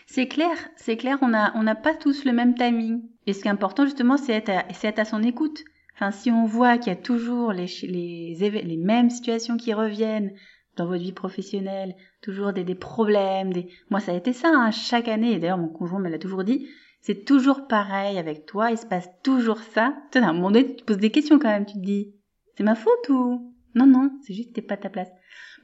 C'est 0.07 0.29
clair, 0.29 0.57
c'est 0.77 0.97
clair, 0.97 1.19
on 1.21 1.35
a 1.35 1.53
on 1.57 1.62
n'a 1.62 1.75
pas 1.75 1.95
tous 1.95 2.25
le 2.25 2.33
même 2.33 2.55
timing. 2.55 3.03
Et 3.27 3.33
ce 3.33 3.43
qui 3.43 3.49
est 3.49 3.51
important 3.51 3.85
justement, 3.85 4.17
c'est 4.17 4.33
être, 4.33 4.49
à- 4.49 4.65
être 4.83 4.99
à 4.99 5.05
son 5.05 5.23
écoute. 5.23 5.62
Enfin, 5.95 6.11
si 6.11 6.31
on 6.31 6.47
voit 6.47 6.79
qu'il 6.79 6.93
y 6.93 6.97
a 6.97 7.01
toujours 7.01 7.53
les, 7.53 7.67
les, 7.83 8.35
les 8.51 8.77
mêmes 8.77 9.11
situations 9.11 9.57
qui 9.57 9.73
reviennent 9.75 10.33
dans 10.77 10.87
votre 10.87 11.03
vie 11.03 11.12
professionnelle, 11.12 11.95
toujours 12.21 12.53
des, 12.53 12.65
des 12.65 12.75
problèmes, 12.75 13.53
des... 13.53 13.69
moi 13.91 14.01
ça 14.01 14.11
a 14.11 14.17
été 14.17 14.33
ça 14.33 14.49
hein, 14.49 14.73
chaque 14.73 15.07
année, 15.07 15.33
et 15.35 15.39
d'ailleurs 15.39 15.59
mon 15.59 15.69
conjoint 15.69 16.01
me 16.01 16.09
l'a 16.09 16.19
toujours 16.19 16.43
dit, 16.43 16.67
c'est 17.05 17.27
toujours 17.27 17.67
pareil 17.69 18.17
avec 18.17 18.47
toi, 18.47 18.71
il 18.71 18.79
se 18.79 18.87
passe 18.87 19.11
toujours 19.23 19.59
ça. 19.59 19.95
Tu 20.11 20.19
sais, 20.19 20.25
à 20.25 20.29
un 20.31 20.33
moment 20.33 20.51
donné, 20.51 20.69
tu 20.69 20.77
te 20.77 20.85
poses 20.85 20.97
des 20.97 21.11
questions 21.11 21.39
quand 21.39 21.51
même, 21.51 21.67
tu 21.67 21.75
te 21.75 21.79
dis, 21.85 22.15
c'est 22.57 22.65
ma 22.65 22.75
faute 22.75 23.11
ou... 23.11 23.53
Non, 23.75 23.87
non, 23.87 24.11
c'est 24.23 24.33
juste 24.33 24.51
que 24.51 24.55
t'es 24.55 24.63
pas 24.63 24.75
à 24.75 24.79
ta 24.79 24.89
place. 24.89 25.11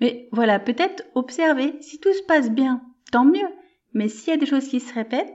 Mais 0.02 0.28
voilà, 0.32 0.58
peut-être 0.58 1.02
observer, 1.14 1.76
si 1.80 1.98
tout 1.98 2.12
se 2.12 2.22
passe 2.24 2.50
bien, 2.50 2.82
tant 3.10 3.24
mieux. 3.24 3.48
Mais 3.94 4.08
s'il 4.08 4.34
y 4.34 4.36
a 4.36 4.36
des 4.36 4.44
choses 4.44 4.68
qui 4.68 4.80
se 4.80 4.92
répètent, 4.92 5.32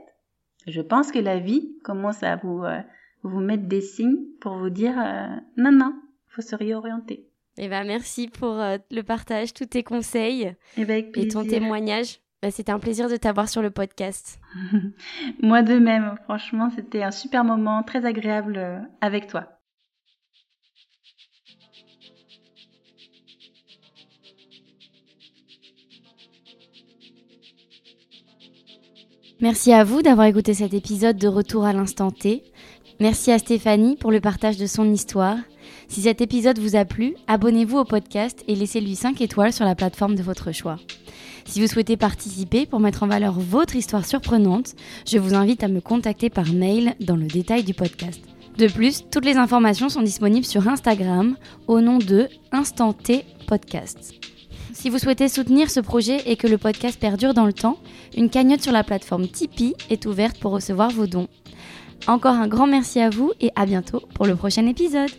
je 0.68 0.80
pense 0.80 1.10
que 1.10 1.18
la 1.18 1.40
vie 1.40 1.76
commence 1.82 2.22
à 2.22 2.36
vous, 2.36 2.62
euh, 2.62 2.78
vous 3.24 3.40
mettre 3.40 3.64
des 3.64 3.80
signes 3.80 4.26
pour 4.40 4.58
vous 4.58 4.70
dire 4.70 4.94
euh, 4.96 5.26
non, 5.56 5.72
non, 5.72 5.92
faut 6.28 6.42
se 6.42 6.54
réorienter. 6.54 7.26
Et 7.58 7.68
ben 7.68 7.84
merci 7.84 8.28
pour 8.28 8.60
euh, 8.60 8.78
le 8.92 9.02
partage, 9.02 9.54
tous 9.54 9.66
tes 9.66 9.82
conseils 9.82 10.54
Et, 10.76 10.84
ben, 10.84 11.04
et 11.16 11.26
ton 11.26 11.44
témoignage. 11.44 12.20
Bah, 12.46 12.52
C'était 12.52 12.70
un 12.70 12.78
plaisir 12.78 13.08
de 13.08 13.16
t'avoir 13.16 13.48
sur 13.48 13.60
le 13.60 13.72
podcast. 13.72 14.38
Moi 15.42 15.62
de 15.62 15.80
même, 15.80 16.14
franchement, 16.22 16.70
c'était 16.70 17.02
un 17.02 17.10
super 17.10 17.42
moment, 17.42 17.82
très 17.82 18.04
agréable 18.04 18.54
euh, 18.56 18.78
avec 19.00 19.26
toi. 19.26 19.58
Merci 29.40 29.72
à 29.72 29.82
vous 29.82 30.02
d'avoir 30.02 30.28
écouté 30.28 30.54
cet 30.54 30.72
épisode 30.72 31.16
de 31.16 31.26
Retour 31.26 31.64
à 31.64 31.72
l'instant 31.72 32.12
T. 32.12 32.44
Merci 33.00 33.32
à 33.32 33.40
Stéphanie 33.40 33.96
pour 33.96 34.12
le 34.12 34.20
partage 34.20 34.56
de 34.56 34.66
son 34.66 34.88
histoire. 34.92 35.38
Si 35.88 36.02
cet 36.02 36.20
épisode 36.20 36.60
vous 36.60 36.76
a 36.76 36.84
plu, 36.84 37.16
abonnez-vous 37.26 37.78
au 37.78 37.84
podcast 37.84 38.44
et 38.46 38.54
laissez-lui 38.54 38.94
5 38.94 39.20
étoiles 39.20 39.52
sur 39.52 39.64
la 39.64 39.74
plateforme 39.74 40.14
de 40.14 40.22
votre 40.22 40.52
choix. 40.52 40.78
Si 41.46 41.60
vous 41.60 41.68
souhaitez 41.68 41.96
participer 41.96 42.66
pour 42.66 42.80
mettre 42.80 43.02
en 43.04 43.06
valeur 43.06 43.38
votre 43.38 43.76
histoire 43.76 44.04
surprenante, 44.04 44.74
je 45.06 45.18
vous 45.18 45.34
invite 45.34 45.62
à 45.62 45.68
me 45.68 45.80
contacter 45.80 46.28
par 46.28 46.52
mail 46.52 46.94
dans 47.00 47.16
le 47.16 47.26
détail 47.26 47.62
du 47.62 47.72
podcast. 47.72 48.20
De 48.58 48.66
plus, 48.66 49.04
toutes 49.10 49.24
les 49.24 49.36
informations 49.36 49.88
sont 49.88 50.02
disponibles 50.02 50.44
sur 50.44 50.66
Instagram 50.66 51.36
au 51.66 51.80
nom 51.80 51.98
de 51.98 52.28
Instant 52.52 52.92
T 52.92 53.24
Podcast. 53.46 54.14
Si 54.72 54.90
vous 54.90 54.98
souhaitez 54.98 55.28
soutenir 55.28 55.70
ce 55.70 55.80
projet 55.80 56.22
et 56.26 56.36
que 56.36 56.46
le 56.46 56.58
podcast 56.58 56.98
perdure 56.98 57.32
dans 57.32 57.46
le 57.46 57.52
temps, 57.52 57.78
une 58.16 58.28
cagnotte 58.28 58.62
sur 58.62 58.72
la 58.72 58.84
plateforme 58.84 59.28
Tipeee 59.28 59.74
est 59.88 60.04
ouverte 60.04 60.38
pour 60.38 60.52
recevoir 60.52 60.90
vos 60.90 61.06
dons. 61.06 61.28
Encore 62.06 62.34
un 62.34 62.48
grand 62.48 62.66
merci 62.66 63.00
à 63.00 63.08
vous 63.08 63.32
et 63.40 63.50
à 63.56 63.66
bientôt 63.66 64.02
pour 64.14 64.26
le 64.26 64.36
prochain 64.36 64.66
épisode. 64.66 65.10